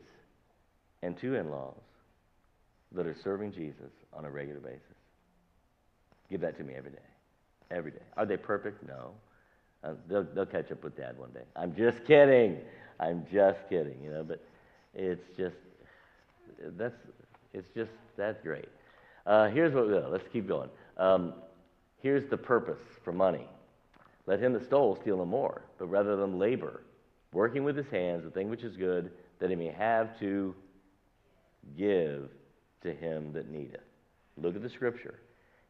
and 1.01 1.17
two 1.17 1.35
in 1.35 1.49
laws 1.49 1.75
that 2.93 3.05
are 3.05 3.15
serving 3.23 3.53
Jesus 3.53 3.91
on 4.13 4.25
a 4.25 4.29
regular 4.29 4.59
basis. 4.59 4.81
Give 6.29 6.41
that 6.41 6.57
to 6.57 6.63
me 6.63 6.73
every 6.77 6.91
day. 6.91 6.97
Every 7.69 7.91
day. 7.91 8.03
Are 8.17 8.25
they 8.25 8.37
perfect? 8.37 8.85
No. 8.87 9.11
Uh, 9.83 9.93
they'll, 10.07 10.23
they'll 10.35 10.45
catch 10.45 10.71
up 10.71 10.83
with 10.83 10.95
dad 10.95 11.17
one 11.17 11.31
day. 11.31 11.43
I'm 11.55 11.75
just 11.75 12.05
kidding. 12.05 12.57
I'm 12.99 13.25
just 13.31 13.59
kidding, 13.67 14.01
you 14.03 14.11
know, 14.11 14.23
but 14.23 14.43
it's 14.93 15.25
just, 15.35 15.55
that's, 16.77 16.95
it's 17.53 17.67
just, 17.75 17.91
that's 18.15 18.39
great. 18.41 18.69
Uh, 19.25 19.49
here's 19.49 19.73
what 19.73 19.87
we'll 19.87 20.09
Let's 20.09 20.27
keep 20.31 20.47
going. 20.47 20.69
Um, 20.97 21.33
here's 22.01 22.29
the 22.29 22.37
purpose 22.37 22.81
for 23.03 23.11
money. 23.11 23.47
Let 24.27 24.39
him 24.39 24.53
that 24.53 24.65
stole 24.65 24.97
steal 25.01 25.17
no 25.17 25.25
more, 25.25 25.63
but 25.79 25.87
rather 25.87 26.15
than 26.15 26.37
labor, 26.37 26.83
working 27.33 27.63
with 27.63 27.75
his 27.75 27.87
hands 27.87 28.23
the 28.23 28.29
thing 28.29 28.49
which 28.49 28.63
is 28.63 28.77
good, 28.77 29.11
that 29.39 29.49
he 29.49 29.55
may 29.55 29.71
have 29.71 30.19
to 30.19 30.53
give 31.75 32.29
to 32.83 32.93
him 32.93 33.33
that 33.33 33.49
needeth. 33.49 33.81
Look 34.37 34.55
at 34.55 34.61
the 34.61 34.69
scripture. 34.69 35.19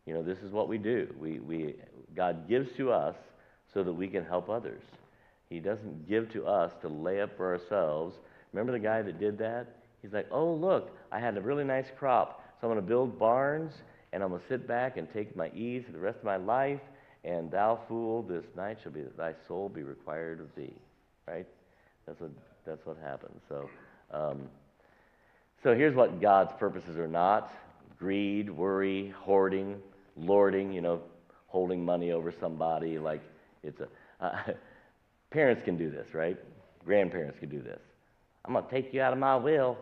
You 0.05 0.13
know, 0.13 0.23
this 0.23 0.39
is 0.39 0.51
what 0.51 0.67
we 0.67 0.77
do. 0.77 1.13
We, 1.19 1.39
we, 1.39 1.75
God 2.15 2.49
gives 2.49 2.75
to 2.77 2.91
us 2.91 3.15
so 3.73 3.83
that 3.83 3.93
we 3.93 4.07
can 4.07 4.25
help 4.25 4.49
others. 4.49 4.81
He 5.49 5.59
doesn't 5.59 6.07
give 6.07 6.31
to 6.33 6.45
us 6.45 6.71
to 6.81 6.87
lay 6.87 7.21
up 7.21 7.35
for 7.35 7.53
ourselves. 7.53 8.15
Remember 8.53 8.71
the 8.71 8.79
guy 8.79 9.01
that 9.01 9.19
did 9.19 9.37
that? 9.39 9.67
He's 10.01 10.13
like, 10.13 10.27
oh, 10.31 10.53
look, 10.53 10.95
I 11.11 11.19
had 11.19 11.37
a 11.37 11.41
really 11.41 11.63
nice 11.63 11.87
crop, 11.97 12.43
so 12.59 12.67
I'm 12.67 12.73
going 12.73 12.83
to 12.83 12.87
build 12.87 13.19
barns, 13.19 13.73
and 14.13 14.23
I'm 14.23 14.29
going 14.29 14.41
to 14.41 14.47
sit 14.47 14.67
back 14.67 14.97
and 14.97 15.11
take 15.13 15.35
my 15.35 15.49
ease 15.53 15.83
for 15.85 15.91
the 15.91 15.99
rest 15.99 16.19
of 16.19 16.23
my 16.23 16.37
life, 16.37 16.79
and 17.23 17.51
thou 17.51 17.79
fool, 17.87 18.23
this 18.23 18.45
night 18.55 18.77
shall 18.81 18.91
be 18.91 19.03
thy 19.17 19.33
soul 19.47 19.69
be 19.69 19.83
required 19.83 20.39
of 20.39 20.47
thee. 20.55 20.73
Right? 21.27 21.47
That's 22.07 22.19
what, 22.19 22.31
that's 22.65 22.85
what 22.85 22.97
happens. 22.97 23.39
So, 23.47 23.69
um, 24.11 24.41
so 25.63 25.75
here's 25.75 25.95
what 25.95 26.19
God's 26.19 26.51
purposes 26.57 26.97
are 26.97 27.07
not 27.07 27.51
greed, 27.99 28.49
worry, 28.49 29.13
hoarding, 29.19 29.79
lording, 30.17 30.73
you 30.73 30.81
know, 30.81 31.01
holding 31.45 31.85
money 31.85 32.11
over 32.11 32.33
somebody 32.39 32.97
like 32.97 33.21
it's 33.63 33.79
a. 33.81 33.87
Uh, 34.19 34.37
parents 35.31 35.63
can 35.63 35.77
do 35.77 35.89
this, 35.89 36.13
right? 36.13 36.37
Grandparents 36.85 37.39
can 37.39 37.49
do 37.49 37.61
this. 37.61 37.79
I'm 38.45 38.53
going 38.53 38.65
to 38.65 38.71
take 38.71 38.93
you 38.93 39.01
out 39.01 39.13
of 39.13 39.19
my 39.19 39.35
will. 39.35 39.77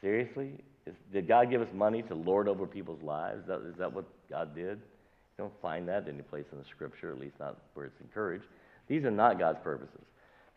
Seriously? 0.00 0.52
Is, 0.86 0.94
did 1.12 1.28
God 1.28 1.50
give 1.50 1.62
us 1.62 1.68
money 1.72 2.02
to 2.02 2.14
lord 2.14 2.48
over 2.48 2.66
people's 2.66 3.02
lives? 3.02 3.42
Is 3.42 3.46
that, 3.46 3.60
is 3.68 3.76
that 3.78 3.92
what 3.92 4.04
God 4.28 4.54
did? 4.54 4.78
You 4.78 5.44
don't 5.44 5.62
find 5.62 5.88
that 5.88 6.08
any 6.08 6.22
place 6.22 6.46
in 6.52 6.58
the 6.58 6.64
scripture, 6.64 7.12
at 7.12 7.18
least 7.18 7.38
not 7.38 7.58
where 7.74 7.86
it's 7.86 8.00
encouraged. 8.00 8.44
These 8.88 9.04
are 9.04 9.10
not 9.10 9.38
God's 9.38 9.60
purposes. 9.62 10.02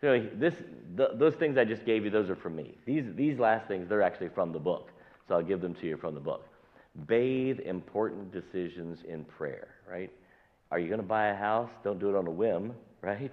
So 0.00 0.26
this, 0.34 0.54
th- 0.96 1.10
those 1.14 1.34
things 1.34 1.56
I 1.56 1.64
just 1.64 1.86
gave 1.86 2.04
you, 2.04 2.10
those 2.10 2.28
are 2.28 2.36
from 2.36 2.56
me. 2.56 2.76
These, 2.84 3.04
these 3.14 3.38
last 3.38 3.66
things, 3.68 3.88
they're 3.88 4.02
actually 4.02 4.28
from 4.28 4.52
the 4.52 4.58
book. 4.58 4.90
So 5.28 5.36
I'll 5.36 5.42
give 5.42 5.60
them 5.60 5.74
to 5.74 5.86
you 5.86 5.96
from 5.96 6.14
the 6.14 6.20
book. 6.20 6.46
Bathe 7.06 7.60
important 7.60 8.32
decisions 8.32 9.00
in 9.08 9.24
prayer, 9.24 9.68
right? 9.88 10.10
Are 10.76 10.78
you 10.78 10.88
going 10.88 11.00
to 11.00 11.06
buy 11.06 11.28
a 11.28 11.34
house? 11.34 11.70
Don't 11.82 11.98
do 11.98 12.10
it 12.10 12.16
on 12.16 12.26
a 12.26 12.30
whim, 12.30 12.74
right? 13.00 13.32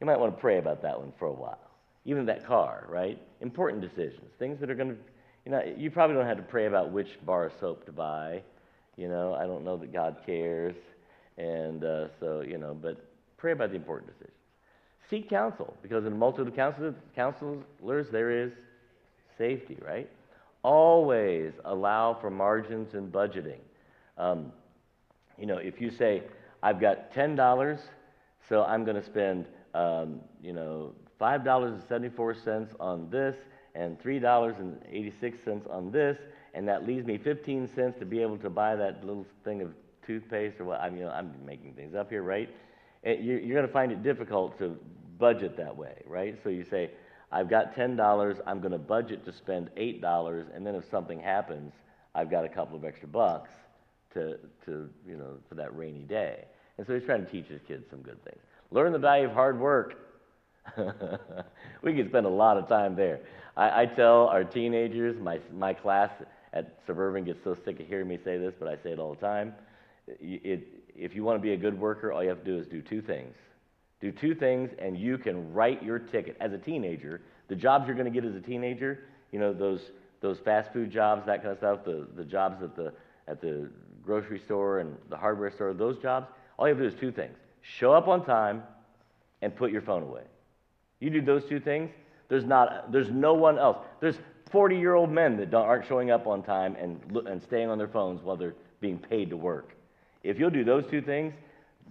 You 0.00 0.06
might 0.06 0.18
want 0.18 0.34
to 0.34 0.40
pray 0.40 0.56
about 0.56 0.80
that 0.80 0.98
one 0.98 1.12
for 1.18 1.26
a 1.26 1.32
while. 1.32 1.70
Even 2.06 2.24
that 2.24 2.46
car, 2.46 2.86
right? 2.88 3.20
Important 3.42 3.82
decisions, 3.82 4.30
things 4.38 4.58
that 4.60 4.70
are 4.70 4.74
going 4.74 4.88
to, 4.88 4.96
you 5.44 5.52
know, 5.52 5.62
you 5.76 5.90
probably 5.90 6.16
don't 6.16 6.24
have 6.24 6.38
to 6.38 6.42
pray 6.42 6.64
about 6.64 6.90
which 6.90 7.18
bar 7.26 7.44
of 7.44 7.52
soap 7.60 7.84
to 7.84 7.92
buy. 7.92 8.40
You 8.96 9.08
know, 9.08 9.34
I 9.34 9.44
don't 9.44 9.62
know 9.62 9.76
that 9.76 9.92
God 9.92 10.16
cares. 10.24 10.74
And 11.36 11.84
uh, 11.84 12.08
so, 12.18 12.40
you 12.40 12.56
know, 12.56 12.72
but 12.72 12.96
pray 13.36 13.52
about 13.52 13.68
the 13.68 13.76
important 13.76 14.10
decisions. 14.10 14.38
Seek 15.10 15.28
counsel, 15.28 15.76
because 15.82 16.06
in 16.06 16.14
a 16.14 16.16
multitude 16.16 16.48
of 16.48 16.56
counselors, 16.56 16.94
counselors 17.14 18.06
there 18.10 18.30
is 18.30 18.52
safety, 19.36 19.76
right? 19.86 20.08
Always 20.62 21.52
allow 21.66 22.14
for 22.14 22.30
margins 22.30 22.94
in 22.94 23.10
budgeting. 23.10 23.60
Um, 24.16 24.50
you 25.38 25.44
know, 25.44 25.58
if 25.58 25.78
you 25.78 25.90
say, 25.90 26.22
I've 26.64 26.80
got 26.80 27.12
$10, 27.12 27.78
so 28.48 28.64
I'm 28.64 28.84
going 28.84 28.96
to 28.96 29.04
spend, 29.04 29.44
um, 29.74 30.22
you 30.42 30.54
know, 30.54 30.94
$5.74 31.20 32.68
on 32.80 33.10
this 33.10 33.36
and 33.74 34.00
$3.86 34.00 35.70
on 35.70 35.90
this, 35.90 36.16
and 36.54 36.66
that 36.66 36.86
leaves 36.86 37.04
me 37.04 37.18
15 37.18 37.68
cents 37.74 37.98
to 37.98 38.06
be 38.06 38.22
able 38.22 38.38
to 38.38 38.48
buy 38.48 38.76
that 38.76 39.04
little 39.04 39.26
thing 39.44 39.60
of 39.60 39.74
toothpaste 40.06 40.58
or 40.58 40.64
what. 40.64 40.80
I 40.80 40.88
mean, 40.88 41.06
I'm 41.06 41.34
making 41.44 41.74
things 41.74 41.94
up 41.94 42.08
here, 42.08 42.22
right? 42.22 42.48
And 43.02 43.22
you're, 43.22 43.40
you're 43.40 43.56
going 43.56 43.66
to 43.66 43.72
find 43.72 43.92
it 43.92 44.02
difficult 44.02 44.56
to 44.60 44.78
budget 45.18 45.58
that 45.58 45.76
way, 45.76 46.00
right? 46.06 46.34
So 46.42 46.48
you 46.48 46.64
say, 46.64 46.92
I've 47.30 47.50
got 47.50 47.76
$10, 47.76 48.40
I'm 48.46 48.60
going 48.60 48.72
to 48.72 48.78
budget 48.78 49.26
to 49.26 49.32
spend 49.34 49.68
$8, 49.76 50.56
and 50.56 50.66
then 50.66 50.76
if 50.76 50.88
something 50.90 51.20
happens, 51.20 51.74
I've 52.14 52.30
got 52.30 52.46
a 52.46 52.48
couple 52.48 52.74
of 52.74 52.86
extra 52.86 53.08
bucks 53.08 53.50
to, 54.14 54.38
to 54.64 54.88
you 55.06 55.18
know, 55.18 55.36
for 55.46 55.56
that 55.56 55.76
rainy 55.76 56.04
day. 56.04 56.44
And 56.78 56.86
so 56.86 56.94
he's 56.94 57.04
trying 57.04 57.24
to 57.24 57.30
teach 57.30 57.46
his 57.46 57.60
kids 57.66 57.84
some 57.90 58.00
good 58.00 58.22
things. 58.24 58.40
Learn 58.70 58.92
the 58.92 58.98
value 58.98 59.26
of 59.26 59.32
hard 59.32 59.58
work. 59.60 59.94
we 61.82 61.94
could 61.94 62.08
spend 62.08 62.26
a 62.26 62.30
lot 62.30 62.56
of 62.56 62.68
time 62.68 62.96
there. 62.96 63.20
I, 63.56 63.82
I 63.82 63.86
tell 63.86 64.26
our 64.26 64.44
teenagers, 64.44 65.16
my, 65.20 65.38
my 65.52 65.72
class 65.74 66.10
at 66.52 66.78
Suburban 66.86 67.24
gets 67.24 67.42
so 67.44 67.56
sick 67.64 67.80
of 67.80 67.86
hearing 67.86 68.08
me 68.08 68.18
say 68.24 68.38
this, 68.38 68.54
but 68.58 68.68
I 68.68 68.76
say 68.82 68.90
it 68.90 68.98
all 68.98 69.14
the 69.14 69.20
time. 69.20 69.54
It, 70.06 70.66
if 70.96 71.14
you 71.14 71.24
want 71.24 71.38
to 71.38 71.42
be 71.42 71.52
a 71.52 71.56
good 71.56 71.78
worker, 71.78 72.12
all 72.12 72.22
you 72.22 72.28
have 72.28 72.38
to 72.38 72.44
do 72.44 72.58
is 72.58 72.66
do 72.66 72.82
two 72.82 73.02
things. 73.02 73.34
Do 74.00 74.12
two 74.12 74.34
things, 74.34 74.70
and 74.78 74.98
you 74.98 75.18
can 75.18 75.52
write 75.52 75.82
your 75.82 75.98
ticket. 75.98 76.36
As 76.40 76.52
a 76.52 76.58
teenager, 76.58 77.22
the 77.48 77.56
jobs 77.56 77.86
you're 77.86 77.96
going 77.96 78.12
to 78.12 78.20
get 78.20 78.28
as 78.28 78.36
a 78.36 78.40
teenager, 78.40 79.04
you 79.32 79.38
know, 79.38 79.52
those, 79.52 79.80
those 80.20 80.38
fast 80.40 80.72
food 80.72 80.90
jobs, 80.90 81.26
that 81.26 81.42
kind 81.42 81.52
of 81.52 81.58
stuff, 81.58 81.84
the, 81.84 82.06
the 82.16 82.24
jobs 82.24 82.62
at 82.62 82.76
the, 82.76 82.92
at 83.28 83.40
the 83.40 83.70
grocery 84.04 84.38
store 84.38 84.80
and 84.80 84.96
the 85.08 85.16
hardware 85.16 85.50
store, 85.50 85.72
those 85.72 85.98
jobs, 85.98 86.28
all 86.58 86.68
you 86.68 86.74
have 86.74 86.82
to 86.82 86.88
do 86.90 86.94
is 86.94 87.00
two 87.00 87.12
things 87.12 87.36
show 87.62 87.92
up 87.92 88.08
on 88.08 88.24
time 88.24 88.62
and 89.42 89.54
put 89.54 89.70
your 89.70 89.82
phone 89.82 90.02
away. 90.02 90.22
You 91.00 91.10
do 91.10 91.20
those 91.20 91.44
two 91.44 91.60
things, 91.60 91.90
there's, 92.28 92.44
not, 92.44 92.92
there's 92.92 93.10
no 93.10 93.34
one 93.34 93.58
else. 93.58 93.78
There's 94.00 94.18
40 94.50 94.76
year 94.76 94.94
old 94.94 95.10
men 95.10 95.36
that 95.38 95.52
aren't 95.54 95.86
showing 95.86 96.10
up 96.10 96.26
on 96.26 96.42
time 96.42 96.76
and, 96.76 97.00
and 97.26 97.42
staying 97.42 97.68
on 97.68 97.78
their 97.78 97.88
phones 97.88 98.22
while 98.22 98.36
they're 98.36 98.54
being 98.80 98.98
paid 98.98 99.30
to 99.30 99.36
work. 99.36 99.74
If 100.22 100.38
you'll 100.38 100.50
do 100.50 100.64
those 100.64 100.86
two 100.90 101.02
things, 101.02 101.34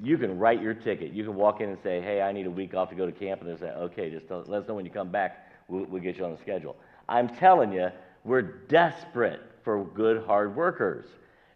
you 0.01 0.18
can 0.18 0.39
write 0.39 0.61
your 0.61 0.74
ticket. 0.74 1.11
You 1.14 1.24
can 1.24 1.36
walk 1.36 1.61
in 1.61 1.70
and 1.70 1.78
say, 1.84 2.01
hey, 2.01 2.22
I 2.22 2.32
need 2.32 2.47
a 2.47 2.51
week 2.51 2.74
off 2.74 2.89
to 2.89 2.95
go 2.95 3.05
to 3.05 3.11
camp. 3.11 3.41
And 3.41 3.49
they'll 3.49 3.57
say, 3.57 3.70
okay, 3.70 4.09
just 4.09 4.26
let 4.30 4.61
us 4.61 4.68
know 4.68 4.74
when 4.74 4.86
you 4.86 4.91
come 4.91 5.09
back. 5.09 5.51
We'll, 5.68 5.86
we'll 5.86 6.01
get 6.01 6.18
you 6.18 6.26
on 6.26 6.32
the 6.32 6.39
schedule. 6.39 6.76
I'm 7.07 7.30
telling 7.30 7.72
you, 7.72 7.89
we're 8.24 8.41
desperate 8.41 9.41
for 9.64 9.84
good 9.84 10.26
hard 10.26 10.55
workers. 10.55 11.05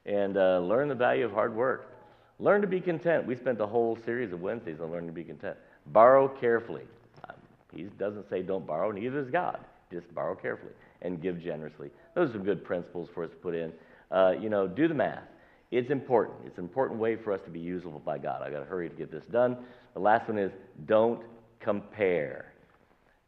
And 0.05 0.37
uh, 0.37 0.59
learn 0.59 0.87
the 0.87 0.95
value 0.95 1.25
of 1.25 1.31
hard 1.31 1.55
work. 1.55 1.96
Learn 2.39 2.61
to 2.61 2.67
be 2.67 2.79
content. 2.79 3.25
We 3.25 3.35
spent 3.35 3.59
a 3.61 3.65
whole 3.65 3.97
series 4.05 4.31
of 4.31 4.41
Wednesdays 4.41 4.79
on 4.79 4.91
learning 4.91 5.07
to 5.07 5.13
be 5.13 5.23
content. 5.23 5.57
Borrow 5.87 6.27
carefully. 6.27 6.83
Um, 7.27 7.35
he 7.73 7.83
doesn't 7.83 8.29
say 8.29 8.41
don't 8.43 8.65
borrow, 8.65 8.91
neither 8.91 9.21
does 9.21 9.31
God. 9.31 9.59
Just 9.91 10.13
borrow 10.13 10.35
carefully 10.35 10.73
and 11.01 11.21
give 11.21 11.41
generously. 11.41 11.89
Those 12.13 12.35
are 12.35 12.39
good 12.39 12.63
principles 12.63 13.09
for 13.13 13.23
us 13.23 13.29
to 13.29 13.35
put 13.37 13.55
in. 13.55 13.71
Uh, 14.11 14.33
you 14.39 14.49
know, 14.49 14.67
do 14.67 14.87
the 14.87 14.93
math. 14.93 15.23
It's 15.71 15.89
important. 15.89 16.37
It's 16.45 16.57
an 16.57 16.63
important 16.63 16.99
way 16.99 17.15
for 17.15 17.33
us 17.33 17.41
to 17.45 17.49
be 17.49 17.59
usable 17.59 17.99
by 17.99 18.17
God. 18.17 18.41
I've 18.41 18.53
got 18.53 18.59
to 18.59 18.65
hurry 18.65 18.89
to 18.89 18.95
get 18.95 19.11
this 19.11 19.25
done. 19.25 19.57
The 19.93 19.99
last 19.99 20.27
one 20.27 20.37
is 20.37 20.51
don't 20.85 21.21
compare. 21.59 22.53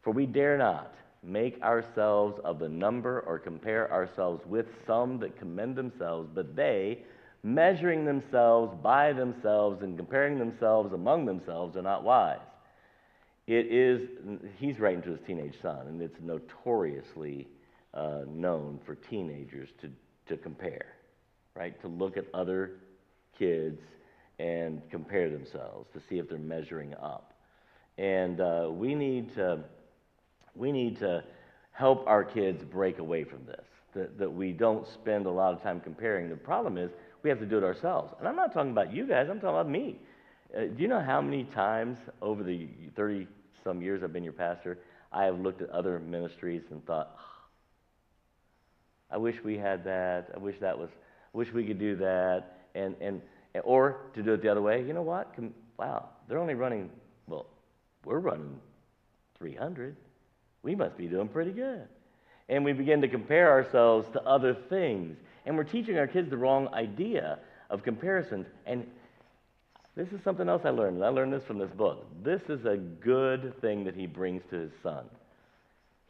For 0.02 0.12
we 0.12 0.26
dare 0.26 0.56
not 0.56 0.94
make 1.22 1.60
ourselves 1.62 2.40
of 2.44 2.58
the 2.58 2.68
number 2.68 3.20
or 3.20 3.38
compare 3.38 3.92
ourselves 3.92 4.42
with 4.46 4.66
some 4.86 5.18
that 5.18 5.38
commend 5.38 5.76
themselves, 5.76 6.28
but 6.34 6.56
they, 6.56 6.98
measuring 7.42 8.04
themselves 8.04 8.76
by 8.82 9.12
themselves 9.12 9.82
and 9.82 9.96
comparing 9.96 10.38
themselves 10.38 10.92
among 10.92 11.24
themselves, 11.24 11.76
are 11.76 11.82
not 11.82 12.04
wise. 12.04 12.38
It 13.46 13.66
is, 13.66 14.08
he's 14.58 14.78
writing 14.78 15.02
to 15.02 15.10
his 15.10 15.20
teenage 15.26 15.54
son, 15.60 15.86
and 15.88 16.00
it's 16.00 16.20
notoriously 16.20 17.48
uh, 17.94 18.20
known 18.28 18.78
for 18.84 18.94
teenagers 18.94 19.68
to, 19.80 19.90
to 20.28 20.36
compare, 20.36 20.86
right? 21.56 21.80
To 21.80 21.88
look 21.88 22.16
at 22.16 22.26
other 22.32 22.72
kids 23.38 23.80
and 24.38 24.82
compare 24.90 25.30
themselves 25.30 25.88
to 25.94 26.00
see 26.08 26.18
if 26.18 26.28
they're 26.28 26.38
measuring 26.38 26.94
up. 26.94 27.32
And 27.98 28.40
uh, 28.40 28.68
we 28.70 28.94
need 28.94 29.34
to 29.34 29.64
we 30.54 30.72
need 30.72 30.98
to 30.98 31.22
help 31.72 32.06
our 32.06 32.24
kids 32.24 32.64
break 32.64 32.98
away 32.98 33.24
from 33.24 33.44
this. 33.46 33.64
That, 33.94 34.18
that 34.18 34.32
we 34.32 34.52
don't 34.52 34.86
spend 34.86 35.26
a 35.26 35.30
lot 35.30 35.52
of 35.52 35.62
time 35.62 35.80
comparing. 35.80 36.28
The 36.28 36.36
problem 36.36 36.78
is 36.78 36.90
we 37.22 37.30
have 37.30 37.38
to 37.40 37.46
do 37.46 37.58
it 37.58 37.64
ourselves. 37.64 38.12
And 38.18 38.28
I'm 38.28 38.36
not 38.36 38.52
talking 38.52 38.70
about 38.70 38.92
you 38.92 39.06
guys. 39.06 39.28
I'm 39.30 39.40
talking 39.40 39.48
about 39.48 39.68
me. 39.68 39.98
Uh, 40.56 40.62
do 40.62 40.82
you 40.82 40.88
know 40.88 41.00
how 41.00 41.20
many 41.20 41.44
times 41.44 41.98
over 42.20 42.42
the 42.42 42.68
30 42.96 43.26
some 43.62 43.82
years 43.82 44.02
I've 44.02 44.12
been 44.12 44.24
your 44.24 44.32
pastor, 44.32 44.78
I 45.12 45.24
have 45.24 45.38
looked 45.38 45.62
at 45.62 45.70
other 45.70 45.98
ministries 45.98 46.62
and 46.70 46.84
thought, 46.86 47.16
I 49.10 49.16
wish 49.16 49.36
we 49.44 49.58
had 49.58 49.84
that. 49.84 50.30
I 50.34 50.38
wish 50.38 50.56
that 50.60 50.78
was. 50.78 50.88
I 51.34 51.38
wish 51.38 51.52
we 51.52 51.64
could 51.64 51.78
do 51.78 51.96
that. 51.96 52.58
And 52.74 52.94
and 53.00 53.20
or 53.64 54.02
to 54.14 54.22
do 54.22 54.34
it 54.34 54.42
the 54.42 54.48
other 54.48 54.62
way. 54.62 54.84
You 54.84 54.92
know 54.92 55.02
what? 55.02 55.34
wow, 55.78 56.10
they're 56.28 56.38
only 56.38 56.54
running. 56.54 56.90
Well, 57.26 57.46
we're 58.04 58.18
running 58.18 58.60
300. 59.38 59.96
We 60.62 60.74
must 60.74 60.96
be 60.96 61.06
doing 61.06 61.28
pretty 61.28 61.52
good. 61.52 61.88
And 62.48 62.64
we 62.64 62.72
begin 62.72 63.00
to 63.00 63.08
compare 63.08 63.50
ourselves 63.50 64.08
to 64.12 64.22
other 64.22 64.54
things. 64.68 65.16
And 65.50 65.58
we're 65.58 65.64
teaching 65.64 65.98
our 65.98 66.06
kids 66.06 66.30
the 66.30 66.38
wrong 66.38 66.68
idea 66.72 67.40
of 67.68 67.82
comparisons. 67.82 68.46
And 68.64 68.86
this 69.96 70.08
is 70.12 70.22
something 70.22 70.48
else 70.48 70.62
I 70.64 70.70
learned. 70.70 71.04
I 71.04 71.08
learned 71.08 71.34
this 71.34 71.44
from 71.44 71.58
this 71.58 71.70
book. 71.72 72.06
This 72.22 72.40
is 72.48 72.64
a 72.64 72.78
good 72.78 73.60
thing 73.60 73.84
that 73.84 73.94
he 73.94 74.06
brings 74.06 74.42
to 74.50 74.56
his 74.56 74.72
son 74.82 75.04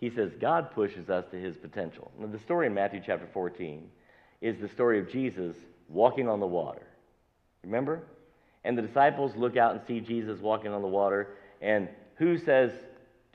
he 0.01 0.09
says 0.09 0.32
God 0.41 0.72
pushes 0.72 1.11
us 1.11 1.26
to 1.30 1.36
his 1.36 1.57
potential. 1.57 2.11
Now, 2.18 2.26
the 2.26 2.38
story 2.38 2.66
in 2.66 2.74
Matthew 2.74 3.03
chapter 3.05 3.28
14 3.32 3.86
is 4.41 4.59
the 4.59 4.68
story 4.68 4.99
of 4.99 5.11
Jesus 5.11 5.55
walking 5.88 6.26
on 6.26 6.41
the 6.41 6.47
water. 6.47 6.86
Remember? 7.62 8.03
And 8.64 8.76
the 8.76 8.82
disciples 8.82 9.32
look 9.36 9.59
out 9.59 9.72
and 9.72 9.80
see 9.86 10.01
Jesus 10.01 10.41
walking 10.41 10.72
on 10.72 10.80
the 10.80 10.88
water. 10.88 11.34
And 11.61 11.88
who 12.16 12.38
says 12.38 12.72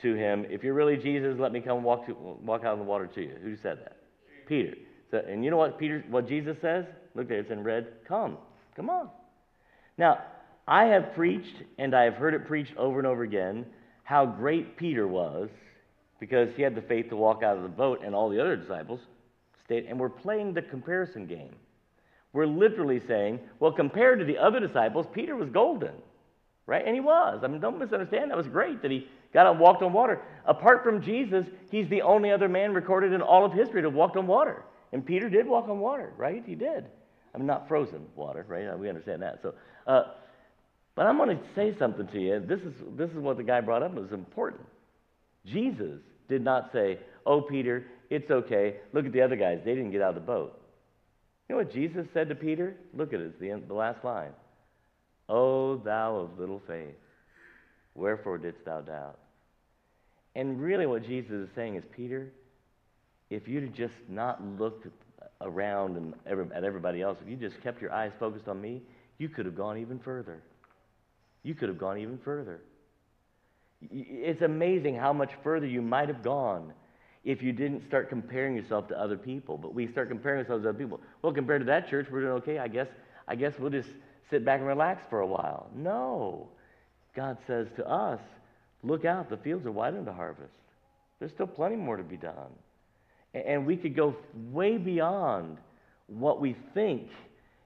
to 0.01 0.15
him, 0.15 0.45
If 0.49 0.63
you're 0.63 0.73
really 0.73 0.97
Jesus, 0.97 1.37
let 1.37 1.51
me 1.51 1.61
come 1.61 1.83
walk, 1.83 2.07
to, 2.07 2.13
walk 2.13 2.63
out 2.63 2.73
on 2.73 2.79
the 2.79 2.85
water 2.85 3.05
to 3.07 3.21
you? 3.21 3.35
Who 3.43 3.55
said 3.55 3.79
that? 3.83 3.97
Peter. 4.47 4.75
So, 5.11 5.21
and 5.27 5.43
you 5.43 5.51
know 5.51 5.57
what 5.57 5.77
Peter, 5.77 6.03
what 6.09 6.27
Jesus 6.27 6.57
says? 6.61 6.85
Look 7.13 7.29
there, 7.29 7.39
it's 7.39 7.51
in 7.51 7.63
red. 7.63 7.87
Come, 8.07 8.37
come 8.75 8.89
on. 8.89 9.09
Now, 9.97 10.19
I 10.67 10.85
have 10.85 11.13
preached, 11.13 11.55
and 11.77 11.95
I 11.95 12.03
have 12.03 12.15
heard 12.15 12.33
it 12.33 12.47
preached 12.47 12.75
over 12.77 12.97
and 12.97 13.07
over 13.07 13.23
again, 13.23 13.65
how 14.03 14.25
great 14.25 14.77
Peter 14.77 15.07
was 15.07 15.49
because 16.19 16.49
he 16.55 16.61
had 16.61 16.75
the 16.75 16.81
faith 16.81 17.09
to 17.09 17.15
walk 17.15 17.43
out 17.43 17.57
of 17.57 17.63
the 17.63 17.69
boat, 17.69 18.01
and 18.03 18.15
all 18.15 18.29
the 18.29 18.39
other 18.39 18.55
disciples 18.55 18.99
stayed. 19.63 19.85
And 19.85 19.99
we're 19.99 20.09
playing 20.09 20.53
the 20.53 20.61
comparison 20.61 21.25
game. 21.25 21.55
We're 22.33 22.47
literally 22.47 23.01
saying, 23.07 23.39
well, 23.59 23.71
compared 23.71 24.19
to 24.19 24.25
the 24.25 24.37
other 24.37 24.59
disciples, 24.59 25.05
Peter 25.13 25.35
was 25.35 25.49
golden, 25.49 25.93
right? 26.65 26.85
And 26.85 26.93
he 26.93 26.99
was. 26.99 27.41
I 27.43 27.47
mean, 27.47 27.61
don't 27.61 27.79
misunderstand. 27.79 28.31
That 28.31 28.37
was 28.37 28.47
great 28.47 28.81
that 28.81 28.91
he 28.91 29.07
got 29.33 29.49
and 29.49 29.59
walked 29.59 29.83
on 29.83 29.93
water. 29.93 30.21
Apart 30.45 30.83
from 30.83 31.01
Jesus, 31.01 31.45
he's 31.71 31.87
the 31.89 32.01
only 32.01 32.31
other 32.31 32.49
man 32.49 32.73
recorded 32.73 33.13
in 33.13 33.21
all 33.21 33.45
of 33.45 33.53
history 33.53 33.81
to 33.81 33.87
have 33.87 33.95
walked 33.95 34.17
on 34.17 34.27
water. 34.27 34.63
And 34.95 35.05
Peter 35.05 35.29
did 35.29 35.45
walk 35.45 35.67
on 35.67 35.81
water, 35.81 36.13
right? 36.15 36.41
He 36.45 36.55
did. 36.55 36.85
I 37.33 37.37
mean, 37.37 37.47
not 37.47 37.67
frozen 37.67 38.05
water, 38.15 38.45
right? 38.47 38.79
We 38.79 38.87
understand 38.87 39.23
that. 39.23 39.39
So, 39.43 39.53
uh, 39.85 40.03
but 40.95 41.05
I'm 41.05 41.17
going 41.17 41.37
to 41.37 41.43
say 41.53 41.75
something 41.77 42.07
to 42.07 42.17
you. 42.17 42.39
This 42.39 42.61
is, 42.61 42.73
this 42.97 43.09
is 43.09 43.17
what 43.17 43.35
the 43.35 43.43
guy 43.43 43.59
brought 43.59 43.83
up. 43.83 43.93
It 43.93 43.99
was 43.99 44.13
important. 44.13 44.61
Jesus 45.45 45.99
did 46.29 46.45
not 46.45 46.69
say, 46.71 46.97
Oh, 47.25 47.41
Peter, 47.41 47.85
it's 48.09 48.31
okay. 48.31 48.77
Look 48.93 49.05
at 49.05 49.11
the 49.11 49.21
other 49.21 49.35
guys. 49.35 49.59
They 49.65 49.75
didn't 49.75 49.91
get 49.91 50.01
out 50.01 50.15
of 50.15 50.15
the 50.15 50.21
boat. 50.21 50.61
You 51.49 51.55
know 51.55 51.63
what 51.63 51.73
Jesus 51.73 52.05
said 52.13 52.29
to 52.29 52.35
Peter? 52.35 52.77
Look 52.93 53.11
at 53.11 53.19
it. 53.19 53.25
It's 53.25 53.39
the, 53.41 53.51
end, 53.51 53.63
the 53.67 53.73
last 53.73 54.01
line. 54.05 54.31
O 55.27 55.75
thou 55.75 56.15
of 56.15 56.39
little 56.39 56.61
faith, 56.65 56.95
wherefore 57.95 58.37
didst 58.37 58.63
thou 58.63 58.79
doubt? 58.79 59.19
And 60.35 60.61
really, 60.61 60.85
what 60.85 61.05
Jesus 61.05 61.33
is 61.33 61.49
saying 61.53 61.75
is, 61.75 61.83
Peter, 61.93 62.31
if 63.30 63.47
you'd 63.47 63.73
just 63.73 63.93
not 64.07 64.43
looked 64.59 64.88
around 65.41 65.97
and 65.97 66.13
every, 66.26 66.45
at 66.53 66.63
everybody 66.63 67.01
else, 67.01 67.17
if 67.21 67.30
you 67.30 67.36
just 67.36 67.61
kept 67.61 67.82
your 67.82 67.91
eyes 67.91 68.11
focused 68.19 68.47
on 68.47 68.61
me, 68.61 68.82
you 69.17 69.30
could 69.30 69.45
have 69.45 69.55
gone 69.55 69.78
even 69.78 69.99
further. 69.99 70.41
You 71.43 71.55
could 71.55 71.69
have 71.69 71.78
gone 71.78 71.97
even 71.97 72.17
further. 72.17 72.61
It's 73.91 74.41
amazing 74.41 74.95
how 74.95 75.13
much 75.13 75.32
further 75.43 75.67
you 75.67 75.82
might 75.82 76.07
have 76.09 76.23
gone 76.23 76.73
if 77.23 77.41
you 77.41 77.51
didn't 77.51 77.86
start 77.88 78.09
comparing 78.09 78.55
yourself 78.55 78.88
to 78.88 78.99
other 78.99 79.17
people. 79.17 79.57
But 79.57 79.73
we 79.73 79.88
start 79.88 80.09
comparing 80.09 80.39
ourselves 80.39 80.63
to 80.63 80.69
other 80.69 80.78
people. 80.78 81.01
Well, 81.21 81.34
compared 81.34 81.61
to 81.61 81.65
that 81.65 81.89
church, 81.89 82.07
we're 82.11 82.21
doing 82.21 82.34
okay. 82.34 82.59
I 82.59 82.67
guess, 82.67 82.88
I 83.28 83.36
guess 83.36 83.53
we'll 83.59 83.71
just 83.71 83.89
sit 84.30 84.45
back 84.45 84.59
and 84.59 84.67
relax 84.67 85.03
for 85.09 85.19
a 85.19 85.28
while. 85.28 85.69
No. 85.76 86.49
God 87.15 87.38
says 87.47 87.67
to 87.78 87.88
us, 87.88 88.19
look 88.84 89.05
out, 89.05 89.30
the 89.30 89.38
fields 89.38 89.65
are 89.65 89.71
white 89.71 89.93
unto 89.93 90.11
harvest. 90.11 90.53
There's 91.19 91.32
still 91.32 91.47
plenty 91.47 91.76
more 91.76 91.97
to 91.97 92.03
be 92.03 92.17
done. 92.17 92.51
And 93.36 93.65
we 93.65 93.75
could 93.77 93.95
go 93.95 94.15
way 94.51 94.77
beyond 94.77 95.57
what 96.07 96.39
we 96.39 96.55
think. 96.73 97.09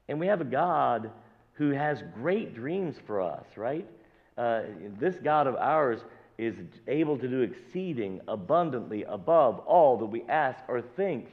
And 0.07 0.19
we 0.19 0.27
have 0.27 0.41
a 0.41 0.45
God 0.45 1.11
who 1.53 1.71
has 1.71 2.01
great 2.15 2.55
dreams 2.55 2.95
for 3.05 3.21
us, 3.21 3.45
right? 3.55 3.85
uh, 4.39 4.61
this 4.99 5.15
God 5.21 5.47
of 5.47 5.55
ours 5.55 5.99
is 6.37 6.55
able 6.87 7.17
to 7.17 7.27
do 7.27 7.41
exceeding 7.41 8.21
abundantly 8.29 9.03
above 9.03 9.59
all 9.59 9.97
that 9.97 10.05
we 10.05 10.23
ask 10.29 10.57
or 10.69 10.81
think. 10.81 11.27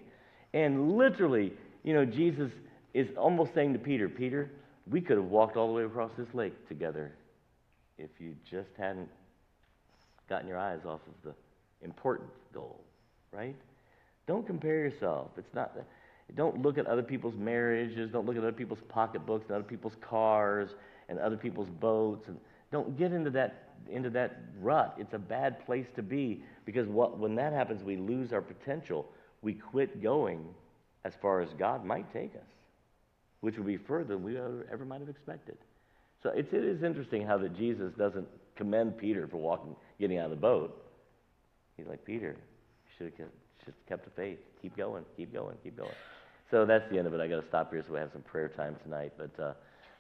And 0.53 0.97
literally, 0.97 1.53
you 1.84 1.95
know, 1.95 2.05
Jesus 2.05 2.51
is 2.93 3.09
almost 3.16 3.55
saying 3.55 3.72
to 3.74 3.78
Peter, 3.78 4.09
Peter, 4.09 4.51
we 4.91 5.01
could 5.01 5.16
have 5.16 5.26
walked 5.26 5.57
all 5.57 5.68
the 5.68 5.74
way 5.74 5.84
across 5.84 6.11
this 6.18 6.26
lake 6.34 6.68
together 6.68 7.12
if 7.99 8.11
you 8.18 8.34
just 8.51 8.70
hadn't 8.76 9.09
gotten 10.28 10.49
your 10.49 10.59
eyes 10.59 10.80
off 10.84 11.01
of 11.07 11.14
the 11.22 11.34
important 11.87 12.28
goal, 12.53 12.80
right? 13.30 13.55
Don't 14.27 14.47
compare 14.47 14.77
yourself. 14.77 15.31
It's 15.37 15.55
not. 15.55 15.77
Don't 16.35 16.61
look 16.62 16.79
at 16.79 16.87
other 16.87 17.03
people's 17.03 17.37
marriages. 17.37 18.11
Don't 18.11 18.27
look 18.27 18.37
at 18.37 18.43
other 18.43 18.53
people's 18.53 18.83
pocketbooks 18.89 19.45
and 19.49 19.55
other 19.55 19.64
people's 19.64 19.97
cars 20.01 20.70
and 21.09 21.18
other 21.18 21.37
people's 21.37 21.68
boats. 21.68 22.27
And 22.29 22.39
don't 22.72 22.99
get 22.99 23.12
into 23.12 23.31
that 23.31 23.62
into 23.89 24.11
that 24.11 24.41
rut. 24.61 24.97
It's 24.99 25.14
a 25.14 25.18
bad 25.18 25.64
place 25.64 25.87
to 25.97 26.03
be 26.03 26.43
because 26.64 26.89
what, 26.89 27.18
when 27.18 27.35
that 27.37 27.53
happens, 27.53 27.83
we 27.83 27.97
lose 27.97 28.33
our 28.33 28.41
potential. 28.41 29.07
We 29.43 29.55
quit 29.55 30.03
going 30.03 30.45
as 31.05 31.12
far 31.22 31.41
as 31.41 31.49
God 31.59 31.85
might 31.85 32.12
take 32.12 32.35
us, 32.35 32.49
which 33.41 33.57
would 33.57 33.66
be 33.66 33.77
further 33.77 34.14
than 34.14 34.24
we 34.24 34.37
ever, 34.37 34.66
ever 34.72 34.85
might 34.85 35.01
have 35.01 35.09
expected. 35.09 35.57
So 36.22 36.31
it's, 36.31 36.53
it 36.53 36.64
is 36.64 36.83
interesting 36.83 37.24
how 37.24 37.39
that 37.39 37.57
Jesus 37.57 37.93
doesn't 37.97 38.27
commend 38.57 38.99
Peter 38.99 39.29
for 39.29 39.37
walking, 39.37 39.77
getting 40.01 40.18
out 40.18 40.24
of 40.24 40.31
the 40.31 40.37
boat. 40.37 40.83
He's 41.77 41.87
like, 41.87 42.05
Peter, 42.05 42.35
you 42.37 42.91
should 42.97 43.07
have 43.07 43.16
kept, 43.16 43.31
have 43.67 43.87
kept 43.89 44.05
the 44.05 44.11
faith. 44.11 44.39
Keep 44.62 44.77
going, 44.77 45.05
keep 45.17 45.33
going, 45.33 45.57
keep 45.62 45.77
going. 45.77 45.91
So 46.51 46.64
that's 46.64 46.89
the 46.91 46.99
end 46.99 47.07
of 47.07 47.14
it. 47.14 47.21
I 47.21 47.27
got 47.27 47.41
to 47.41 47.49
stop 47.49 47.73
here 47.73 47.83
so 47.87 47.93
we 47.93 47.99
have 47.99 48.11
some 48.12 48.23
prayer 48.23 48.49
time 48.49 48.77
tonight. 48.85 49.12
But 49.19 49.43
uh, 49.43 49.53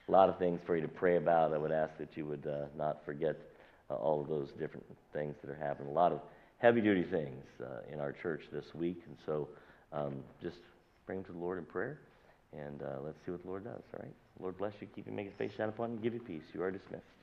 a 0.08 0.12
lot 0.12 0.28
of 0.28 0.38
things 0.38 0.60
for 0.66 0.76
you 0.76 0.82
to 0.82 0.88
pray 0.88 1.16
about. 1.16 1.52
I 1.52 1.58
would 1.58 1.72
ask 1.72 1.96
that 1.98 2.16
you 2.16 2.24
would 2.26 2.46
uh, 2.46 2.66
not 2.76 3.04
forget 3.04 3.36
uh, 3.90 3.94
all 3.94 4.20
of 4.20 4.28
those 4.28 4.48
different 4.58 4.86
things 5.12 5.34
that 5.42 5.50
are 5.50 5.56
happening. 5.56 5.90
A 5.90 5.94
lot 5.94 6.12
of 6.12 6.20
heavy 6.58 6.80
duty 6.80 7.02
things 7.02 7.44
uh, 7.60 7.92
in 7.92 8.00
our 8.00 8.12
church 8.12 8.42
this 8.52 8.64
week. 8.74 9.02
And 9.06 9.16
so 9.26 9.48
um, 9.92 10.14
just 10.42 10.56
bring 11.06 11.18
them 11.18 11.26
to 11.26 11.32
the 11.32 11.38
Lord 11.38 11.58
in 11.58 11.64
prayer. 11.64 11.98
And 12.52 12.82
uh, 12.82 13.00
let's 13.04 13.18
see 13.26 13.32
what 13.32 13.42
the 13.42 13.48
Lord 13.48 13.64
does, 13.64 13.82
all 13.94 14.00
right? 14.02 14.14
Lord 14.40 14.56
bless 14.56 14.72
you, 14.80 14.86
keep 14.94 15.06
you, 15.06 15.12
make 15.12 15.26
his 15.26 15.34
face 15.36 15.50
shine 15.56 15.68
upon 15.68 15.90
you, 15.90 15.94
and 15.94 16.02
give 16.02 16.14
you 16.14 16.20
peace. 16.20 16.42
You 16.54 16.62
are 16.62 16.70
dismissed. 16.70 17.15